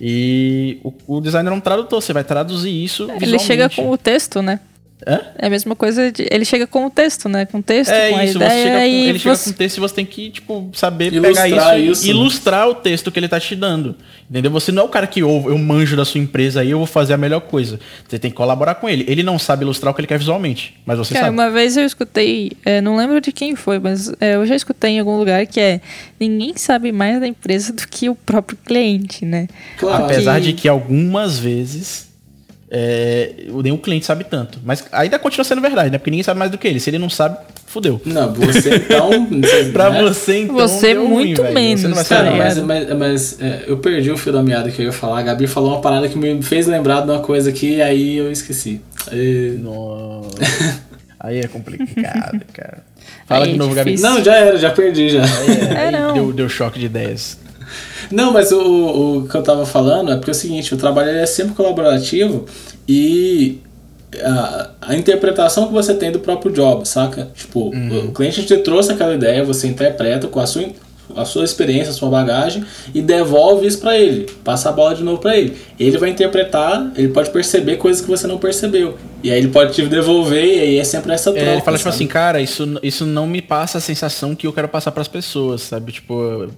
E 0.00 0.78
o, 0.82 0.92
o 1.06 1.20
designer 1.20 1.52
é 1.52 1.54
um 1.54 1.60
tradutor, 1.60 2.02
você 2.02 2.12
vai 2.12 2.24
traduzir 2.24 2.84
isso 2.84 3.04
Ele 3.04 3.20
visualmente. 3.20 3.44
chega 3.44 3.70
com 3.70 3.88
o 3.88 3.96
texto, 3.96 4.42
né? 4.42 4.58
Hã? 5.06 5.20
É 5.36 5.46
a 5.48 5.50
mesma 5.50 5.76
coisa, 5.76 6.10
de, 6.10 6.26
ele 6.30 6.44
chega 6.44 6.66
com 6.66 6.86
o 6.86 6.90
texto, 6.90 7.28
né? 7.28 7.44
Com 7.44 7.58
o 7.58 7.62
texto, 7.62 7.90
é 7.90 8.10
com 8.10 8.20
isso, 8.22 8.42
a 8.42 8.46
ideia. 8.46 8.72
Com, 8.72 8.86
e 8.86 9.08
ele 9.08 9.18
chega 9.18 9.36
com 9.36 9.50
o 9.50 9.52
texto 9.52 9.76
e 9.76 9.80
você 9.80 9.94
tem 9.94 10.06
que, 10.06 10.30
tipo, 10.30 10.70
saber 10.72 11.12
ilustrar 11.12 11.48
pegar 11.48 11.78
isso, 11.78 11.92
isso 11.92 12.06
e 12.06 12.10
ilustrar 12.10 12.68
o 12.68 12.74
texto 12.74 13.12
que 13.12 13.18
ele 13.18 13.28
tá 13.28 13.38
te 13.38 13.54
dando. 13.54 13.94
Entendeu? 14.28 14.50
Você 14.50 14.72
não 14.72 14.82
é 14.82 14.86
o 14.86 14.88
cara 14.88 15.06
que 15.06 15.20
eu, 15.20 15.44
eu 15.46 15.58
manjo 15.58 15.96
da 15.96 16.04
sua 16.04 16.20
empresa 16.20 16.60
aí, 16.60 16.70
eu 16.70 16.78
vou 16.78 16.86
fazer 16.86 17.12
a 17.12 17.16
melhor 17.16 17.40
coisa. 17.40 17.78
Você 18.08 18.18
tem 18.18 18.30
que 18.30 18.36
colaborar 18.36 18.76
com 18.76 18.88
ele. 18.88 19.04
Ele 19.06 19.22
não 19.22 19.38
sabe 19.38 19.64
ilustrar 19.64 19.92
o 19.92 19.94
que 19.94 20.00
ele 20.00 20.08
quer 20.08 20.18
visualmente, 20.18 20.74
mas 20.86 20.98
você 20.98 21.12
cara, 21.12 21.26
sabe. 21.26 21.36
uma 21.36 21.50
vez 21.50 21.76
eu 21.76 21.84
escutei, 21.84 22.52
é, 22.64 22.80
não 22.80 22.96
lembro 22.96 23.20
de 23.20 23.30
quem 23.32 23.54
foi, 23.54 23.78
mas 23.78 24.12
é, 24.18 24.34
eu 24.34 24.46
já 24.46 24.56
escutei 24.56 24.92
em 24.92 24.98
algum 24.98 25.18
lugar 25.18 25.46
que 25.46 25.60
é 25.60 25.80
ninguém 26.18 26.56
sabe 26.56 26.90
mais 26.90 27.20
da 27.20 27.26
empresa 27.26 27.72
do 27.72 27.86
que 27.86 28.08
o 28.08 28.14
próprio 28.14 28.58
cliente, 28.64 29.24
né? 29.24 29.46
Claro. 29.78 30.04
Apesar 30.04 30.40
de 30.40 30.54
que 30.54 30.66
algumas 30.68 31.38
vezes 31.38 32.05
é, 32.68 33.46
nenhum 33.62 33.76
cliente 33.76 34.04
sabe 34.04 34.24
tanto. 34.24 34.58
Mas 34.64 34.84
ainda 34.90 35.18
continua 35.18 35.44
sendo 35.44 35.60
verdade, 35.60 35.90
né? 35.90 35.98
Porque 35.98 36.10
ninguém 36.10 36.24
sabe 36.24 36.38
mais 36.38 36.50
do 36.50 36.58
que 36.58 36.66
ele. 36.66 36.80
Se 36.80 36.90
ele 36.90 36.98
não 36.98 37.08
sabe, 37.08 37.38
fudeu. 37.66 38.00
Não, 38.04 38.32
você 38.32 38.76
então. 38.76 39.10
pra 39.72 39.90
né? 39.90 40.02
você 40.02 40.42
então. 40.42 40.56
Você 40.56 40.94
muito 40.94 41.42
ruim, 41.42 41.54
menos. 41.54 41.82
Você 41.82 41.88
não 41.88 41.94
vai 41.94 42.04
cara, 42.04 42.30
mas, 42.32 42.58
mas, 42.58 42.96
mas 42.96 43.40
é, 43.40 43.64
eu 43.68 43.78
perdi 43.78 44.10
o 44.10 44.16
fio 44.16 44.32
da 44.32 44.42
meada 44.42 44.70
que 44.70 44.82
eu 44.82 44.86
ia 44.86 44.92
falar. 44.92 45.20
A 45.20 45.22
Gabi 45.22 45.46
falou 45.46 45.70
uma 45.70 45.80
parada 45.80 46.08
que 46.08 46.18
me 46.18 46.42
fez 46.42 46.66
lembrar 46.66 47.02
de 47.02 47.10
uma 47.10 47.20
coisa 47.20 47.50
aqui 47.50 47.76
e 47.76 47.82
aí 47.82 48.16
eu 48.16 48.32
esqueci. 48.32 48.80
E... 49.12 49.58
Nossa. 49.62 50.82
aí 51.20 51.38
é 51.38 51.46
complicado, 51.46 52.40
cara. 52.52 52.84
Fala 53.26 53.44
aí 53.44 53.50
de 53.50 53.56
é 53.56 53.58
novo, 53.58 53.74
Gabi. 53.74 54.00
Não, 54.00 54.22
já 54.24 54.34
era, 54.34 54.58
já 54.58 54.70
perdi 54.70 55.08
já. 55.08 55.22
Aí, 55.22 55.50
é, 55.50 55.88
é, 55.88 55.90
não. 55.92 56.14
Deu, 56.14 56.32
deu 56.32 56.48
choque 56.48 56.80
de 56.80 56.86
ideias. 56.86 57.38
Não, 58.10 58.32
mas 58.32 58.52
o, 58.52 59.18
o 59.18 59.28
que 59.28 59.34
eu 59.34 59.42
tava 59.42 59.66
falando 59.66 60.12
é 60.12 60.16
porque 60.16 60.30
é 60.30 60.32
o 60.32 60.34
seguinte, 60.34 60.74
o 60.74 60.76
trabalho 60.76 61.10
é 61.10 61.26
sempre 61.26 61.54
colaborativo 61.54 62.46
e 62.88 63.60
a, 64.22 64.70
a, 64.80 64.96
interpretação 64.96 65.66
que 65.66 65.72
você 65.72 65.94
tem 65.94 66.10
do 66.10 66.20
próprio 66.20 66.52
job, 66.52 66.86
saca? 66.86 67.28
Tipo, 67.34 67.74
uhum. 67.74 68.06
o 68.08 68.12
cliente 68.12 68.44
te 68.44 68.56
trouxe 68.58 68.92
aquela 68.92 69.14
ideia, 69.14 69.44
você 69.44 69.66
interpreta 69.66 70.28
com 70.28 70.40
a 70.40 70.46
sua, 70.46 70.64
a 71.14 71.24
sua 71.24 71.44
experiência, 71.44 71.90
a 71.90 71.94
sua 71.94 72.08
bagagem 72.08 72.64
e 72.94 73.02
devolve 73.02 73.66
isso 73.66 73.80
para 73.80 73.98
ele, 73.98 74.26
passa 74.44 74.68
a 74.68 74.72
bola 74.72 74.94
de 74.94 75.02
novo 75.02 75.20
para 75.20 75.36
ele. 75.36 75.56
Ele 75.78 75.98
vai 75.98 76.10
interpretar, 76.10 76.92
ele 76.96 77.08
pode 77.08 77.30
perceber 77.30 77.76
coisas 77.76 78.02
que 78.02 78.08
você 78.08 78.26
não 78.26 78.38
percebeu. 78.38 78.96
E 79.22 79.30
aí 79.30 79.38
ele 79.38 79.48
pode 79.48 79.74
te 79.74 79.86
devolver 79.86 80.44
e 80.44 80.60
aí 80.60 80.78
é 80.78 80.84
sempre 80.84 81.12
essa 81.12 81.32
troca. 81.32 81.46
É, 81.46 81.52
ele 81.54 81.62
fala 81.62 81.76
tipo 81.76 81.88
assim, 81.88 82.06
cara, 82.06 82.40
isso, 82.40 82.78
isso 82.82 83.04
não 83.04 83.26
me 83.26 83.42
passa 83.42 83.78
a 83.78 83.80
sensação 83.80 84.34
que 84.34 84.46
eu 84.46 84.52
quero 84.52 84.68
passar 84.68 84.92
para 84.92 85.02
as 85.02 85.08
pessoas, 85.08 85.62
sabe? 85.62 85.92
Tipo, 85.92 86.48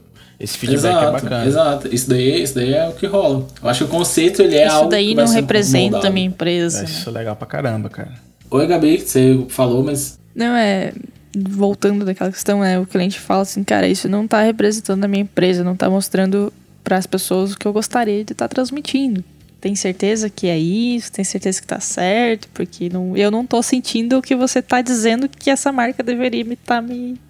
esse 0.41 0.57
feedback 0.57 0.85
é 0.85 0.89
exato, 0.89 1.07
é 1.07 1.13
bacana. 1.13 1.47
Exato, 1.47 1.95
isso 1.95 2.09
daí, 2.09 2.43
isso 2.43 2.55
daí 2.55 2.73
é 2.73 2.89
o 2.89 2.93
que 2.93 3.07
rola. 3.07 3.47
Eu 3.61 3.69
acho 3.69 3.85
que 3.85 3.91
o 3.91 3.97
conceito 3.97 4.41
ele 4.41 4.57
é 4.57 4.67
isso 4.67 4.77
algo. 4.77 4.85
Isso 4.85 4.91
daí 4.91 5.15
não 5.15 5.27
representa 5.27 6.07
a 6.07 6.11
minha 6.11 6.27
empresa. 6.27 6.83
É, 6.83 6.85
isso 6.85 7.09
é 7.09 7.13
legal 7.13 7.35
pra 7.35 7.47
caramba, 7.47 7.89
cara. 7.89 8.15
Oi, 8.51 8.67
Gabi, 8.67 8.99
que 8.99 9.09
você 9.09 9.45
falou, 9.49 9.83
mas. 9.83 10.19
Não, 10.35 10.55
é. 10.55 10.93
Voltando 11.37 12.05
daquela 12.05 12.31
questão, 12.31 12.65
é 12.65 12.79
o 12.79 12.87
cliente 12.87 13.21
fala 13.21 13.43
assim, 13.43 13.63
cara, 13.63 13.87
isso 13.87 14.09
não 14.09 14.27
tá 14.27 14.43
representando 14.43 15.05
a 15.05 15.09
minha 15.09 15.23
empresa, 15.23 15.63
não 15.63 15.77
tá 15.77 15.91
mostrando 15.91 16.53
para 16.83 16.97
as 16.97 17.07
pessoas 17.07 17.53
o 17.53 17.59
que 17.59 17.67
eu 17.67 17.73
gostaria 17.73 18.25
de 18.25 18.33
estar 18.33 18.49
tá 18.49 18.55
transmitindo. 18.55 19.23
Tem 19.61 19.75
certeza 19.75 20.31
que 20.31 20.47
é 20.47 20.59
isso? 20.59 21.13
Tem 21.13 21.25
certeza 21.25 21.61
que 21.61 21.67
tá 21.67 21.81
certo? 21.81 22.49
Porque 22.55 22.89
não, 22.89 23.17
eu 23.17 23.31
não 23.31 23.45
tô 23.45 23.63
sentindo 23.63 24.19
o 24.19 24.23
que 24.23 24.35
você 24.35 24.63
tá 24.63 24.81
dizendo 24.81 25.29
que 25.29 25.51
essa 25.51 25.71
marca 25.71 26.03
deveria 26.03 26.45
me 26.45 26.55
estar 26.55 26.77
tá 26.77 26.83
me 26.83 27.21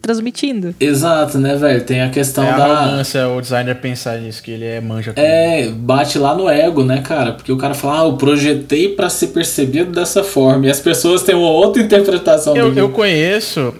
transmitindo. 0.00 0.74
Exato, 0.78 1.38
né, 1.38 1.56
velho? 1.56 1.84
Tem 1.84 2.02
a 2.02 2.10
questão 2.10 2.44
é 2.44 2.56
da. 2.56 2.64
arrogância 2.64 3.28
o 3.28 3.40
designer 3.40 3.74
pensar 3.76 4.18
nisso, 4.18 4.42
que 4.42 4.50
ele 4.50 4.64
é 4.64 4.80
manja. 4.80 5.12
É, 5.16 5.68
bate 5.68 6.18
lá 6.18 6.34
no 6.34 6.48
ego, 6.48 6.84
né, 6.84 7.02
cara? 7.02 7.32
Porque 7.32 7.52
o 7.52 7.56
cara 7.56 7.74
fala, 7.74 8.02
ah, 8.02 8.04
eu 8.04 8.16
projetei 8.16 8.90
para 8.90 9.08
ser 9.10 9.28
percebido 9.28 9.92
dessa 9.92 10.22
forma. 10.24 10.66
E 10.66 10.70
as 10.70 10.80
pessoas 10.80 11.22
têm 11.22 11.34
uma 11.34 11.50
outra 11.50 11.82
interpretação 11.82 12.56
eu, 12.56 12.72
Eu 12.74 12.88
conheço, 12.90 13.74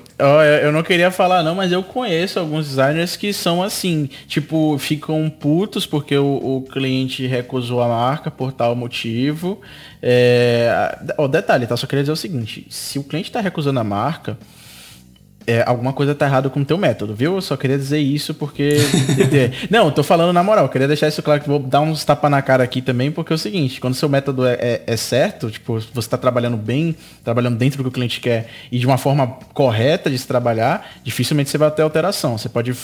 eu 0.62 0.72
não 0.72 0.82
queria 0.82 1.10
falar 1.10 1.42
não, 1.42 1.54
mas 1.54 1.72
eu 1.72 1.82
conheço 1.82 2.38
alguns 2.38 2.66
designers 2.66 3.16
que 3.16 3.32
são 3.32 3.62
assim, 3.62 4.08
tipo, 4.26 4.76
ficam 4.78 5.30
putos 5.30 5.86
porque 5.86 6.16
o, 6.16 6.56
o 6.58 6.62
cliente 6.62 7.26
recusou 7.26 7.80
a 7.80 7.88
marca 7.88 8.30
por 8.30 8.52
tal 8.52 8.74
motivo. 8.74 9.60
É, 10.02 10.98
o 11.16 11.28
detalhe, 11.28 11.66
tá? 11.66 11.76
Só 11.76 11.86
queria 11.86 12.02
dizer 12.02 12.12
o 12.12 12.16
seguinte, 12.16 12.66
se 12.68 12.98
o 12.98 13.04
cliente 13.04 13.28
está 13.28 13.40
recusando 13.40 13.80
a 13.80 13.84
marca, 13.84 14.38
é, 15.48 15.64
alguma 15.66 15.94
coisa 15.94 16.14
tá 16.14 16.26
errada 16.26 16.50
com 16.50 16.60
o 16.60 16.64
teu 16.64 16.76
método, 16.76 17.14
viu? 17.14 17.36
Eu 17.36 17.40
só 17.40 17.56
queria 17.56 17.78
dizer 17.78 17.98
isso 17.98 18.34
porque. 18.34 18.76
não, 19.70 19.90
tô 19.90 20.02
falando 20.02 20.30
na 20.30 20.42
moral, 20.42 20.68
queria 20.68 20.86
deixar 20.86 21.08
isso 21.08 21.22
claro 21.22 21.40
que 21.40 21.48
vou 21.48 21.58
dar 21.58 21.80
uns 21.80 22.04
tapa 22.04 22.28
na 22.28 22.42
cara 22.42 22.62
aqui 22.62 22.82
também, 22.82 23.10
porque 23.10 23.32
é 23.32 23.36
o 23.36 23.38
seguinte, 23.38 23.80
quando 23.80 23.94
o 23.94 23.96
seu 23.96 24.10
método 24.10 24.46
é, 24.46 24.52
é, 24.60 24.82
é 24.86 24.96
certo, 24.96 25.50
tipo, 25.50 25.80
você 25.80 26.00
está 26.00 26.18
trabalhando 26.18 26.58
bem, 26.58 26.94
trabalhando 27.24 27.56
dentro 27.56 27.78
do 27.78 27.84
que 27.84 27.88
o 27.88 27.92
cliente 27.92 28.20
quer 28.20 28.48
e 28.70 28.78
de 28.78 28.86
uma 28.86 28.98
forma 28.98 29.38
correta 29.54 30.10
de 30.10 30.18
se 30.18 30.26
trabalhar, 30.26 30.86
dificilmente 31.02 31.48
você 31.48 31.56
vai 31.56 31.70
ter 31.70 31.80
alteração. 31.80 32.36
Você 32.36 32.50
pode 32.50 32.74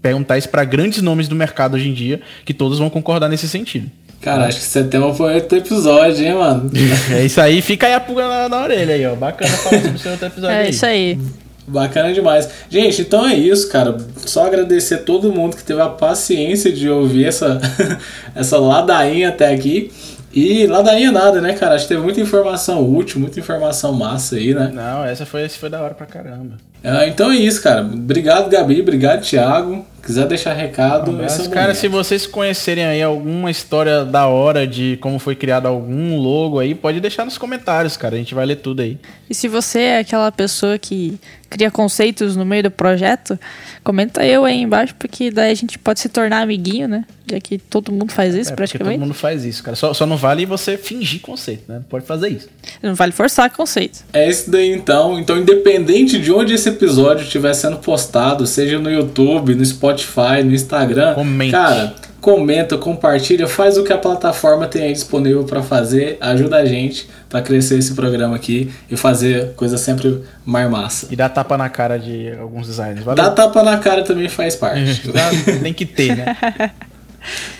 perguntar 0.00 0.38
isso 0.38 0.48
para 0.48 0.64
grandes 0.64 1.02
nomes 1.02 1.28
do 1.28 1.36
mercado 1.36 1.74
hoje 1.74 1.90
em 1.90 1.92
dia, 1.92 2.22
que 2.46 2.54
todos 2.54 2.78
vão 2.78 2.88
concordar 2.88 3.28
nesse 3.28 3.46
sentido. 3.46 3.90
Cara, 4.22 4.46
acho 4.46 4.58
que 4.58 4.64
setembro 4.64 5.12
foi 5.12 5.34
outro 5.34 5.58
episódio, 5.58 6.24
hein, 6.24 6.34
mano? 6.34 6.70
é 7.12 7.26
isso 7.26 7.38
aí, 7.42 7.60
fica 7.60 7.86
aí 7.86 7.92
a 7.92 8.00
pulga 8.00 8.26
na, 8.26 8.48
na 8.48 8.62
orelha 8.62 8.94
aí, 8.94 9.06
ó. 9.06 9.14
Bacana 9.14 9.54
falar 9.58 9.82
sobre 9.82 10.08
o 10.08 10.10
outro 10.12 10.26
episódio. 10.26 10.56
É 10.56 10.62
aí. 10.62 10.70
isso 10.70 10.86
aí. 10.86 11.18
Bacana 11.66 12.12
demais. 12.12 12.48
Gente, 12.70 13.02
então 13.02 13.26
é 13.26 13.34
isso, 13.34 13.68
cara. 13.70 13.96
Só 14.24 14.46
agradecer 14.46 14.94
a 14.96 14.98
todo 14.98 15.32
mundo 15.32 15.56
que 15.56 15.64
teve 15.64 15.80
a 15.80 15.88
paciência 15.88 16.72
de 16.72 16.88
ouvir 16.88 17.26
essa, 17.26 17.60
essa 18.34 18.58
ladainha 18.58 19.30
até 19.30 19.52
aqui. 19.52 19.90
E 20.32 20.66
ladainha 20.66 21.10
nada, 21.10 21.40
né, 21.40 21.54
cara? 21.54 21.74
Acho 21.74 21.84
que 21.84 21.94
teve 21.94 22.02
muita 22.02 22.20
informação 22.20 22.86
útil, 22.86 23.18
muita 23.18 23.40
informação 23.40 23.92
massa 23.94 24.36
aí, 24.36 24.54
né? 24.54 24.70
Não, 24.72 25.02
essa 25.02 25.24
foi, 25.24 25.44
essa 25.44 25.58
foi 25.58 25.70
da 25.70 25.80
hora 25.80 25.94
pra 25.94 26.04
caramba. 26.04 26.58
É, 26.84 27.08
então 27.08 27.32
é 27.32 27.36
isso, 27.36 27.62
cara. 27.62 27.80
Obrigado, 27.80 28.50
Gabi. 28.50 28.80
Obrigado, 28.80 29.22
Thiago. 29.22 29.84
Quiser 30.04 30.26
deixar 30.26 30.52
recado. 30.52 31.10
Mas, 31.10 31.40
é 31.40 31.48
cara, 31.48 31.74
se 31.74 31.88
vocês 31.88 32.26
conhecerem 32.26 32.84
aí 32.84 33.02
alguma 33.02 33.50
história 33.50 34.04
da 34.04 34.28
hora 34.28 34.66
de 34.66 34.98
como 35.00 35.18
foi 35.18 35.34
criado 35.34 35.66
algum 35.66 36.16
logo 36.16 36.60
aí, 36.60 36.74
pode 36.74 37.00
deixar 37.00 37.24
nos 37.24 37.38
comentários, 37.38 37.96
cara. 37.96 38.14
A 38.14 38.18
gente 38.18 38.34
vai 38.34 38.46
ler 38.46 38.56
tudo 38.56 38.82
aí. 38.82 38.98
E 39.28 39.34
se 39.34 39.48
você 39.48 39.80
é 39.80 39.98
aquela 40.00 40.30
pessoa 40.30 40.78
que 40.78 41.18
cria 41.48 41.70
conceitos 41.70 42.36
no 42.36 42.44
meio 42.44 42.64
do 42.64 42.70
projeto, 42.70 43.38
comenta 43.82 44.24
eu 44.26 44.44
aí 44.44 44.60
embaixo, 44.60 44.94
porque 44.98 45.30
daí 45.30 45.50
a 45.50 45.54
gente 45.54 45.78
pode 45.78 46.00
se 46.00 46.08
tornar 46.08 46.42
amiguinho, 46.42 46.88
né? 46.88 47.04
Já 47.30 47.40
que 47.40 47.58
todo 47.58 47.90
mundo 47.90 48.12
faz 48.12 48.34
isso 48.34 48.52
é, 48.52 48.54
praticamente. 48.54 48.98
Todo 48.98 49.06
mundo 49.06 49.14
faz 49.14 49.44
isso, 49.44 49.62
cara. 49.62 49.76
Só, 49.76 49.92
só 49.92 50.06
não 50.06 50.16
vale 50.16 50.46
você 50.46 50.76
fingir 50.76 51.20
conceito, 51.20 51.64
né? 51.66 51.80
Pode 51.88 52.06
fazer 52.06 52.28
isso. 52.28 52.48
Não 52.82 52.94
vale 52.94 53.12
forçar 53.12 53.50
conceito. 53.50 54.04
É 54.12 54.28
isso 54.28 54.50
daí 54.50 54.72
então. 54.72 55.18
Então, 55.18 55.36
independente 55.36 56.20
de 56.20 56.32
onde 56.32 56.54
esse 56.54 56.68
episódio 56.68 57.24
estiver 57.24 57.52
sendo 57.54 57.78
postado, 57.78 58.46
seja 58.46 58.78
no 58.78 58.90
YouTube, 58.90 59.54
no 59.54 59.64
Spotify, 59.64 60.42
no 60.44 60.54
Instagram, 60.54 61.14
Comente. 61.14 61.52
cara, 61.52 61.94
comenta, 62.26 62.76
compartilha, 62.76 63.46
faz 63.46 63.78
o 63.78 63.84
que 63.84 63.92
a 63.92 63.98
plataforma 63.98 64.66
tem 64.66 64.82
aí 64.82 64.92
disponível 64.92 65.44
para 65.44 65.62
fazer, 65.62 66.18
ajuda 66.20 66.56
a 66.56 66.64
gente 66.66 67.08
para 67.28 67.40
crescer 67.40 67.78
esse 67.78 67.94
programa 67.94 68.34
aqui 68.34 68.74
e 68.90 68.96
fazer 68.96 69.52
coisa 69.52 69.78
sempre 69.78 70.24
mais 70.44 70.68
massa. 70.68 71.06
E 71.08 71.14
dá 71.14 71.28
tapa 71.28 71.56
na 71.56 71.68
cara 71.68 72.00
de 72.00 72.32
alguns 72.32 72.66
designers. 72.66 73.04
Valeu. 73.04 73.22
Dá 73.22 73.30
tapa 73.30 73.62
na 73.62 73.78
cara 73.78 74.02
também 74.02 74.28
faz 74.28 74.56
parte. 74.56 75.02
tem 75.62 75.72
que 75.72 75.86
ter, 75.86 76.16
né? 76.16 76.36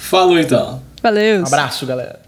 Falou 0.01 0.37
então. 0.37 0.83
Valeu. 1.01 1.43
Um 1.43 1.47
abraço, 1.47 1.87
galera. 1.87 2.26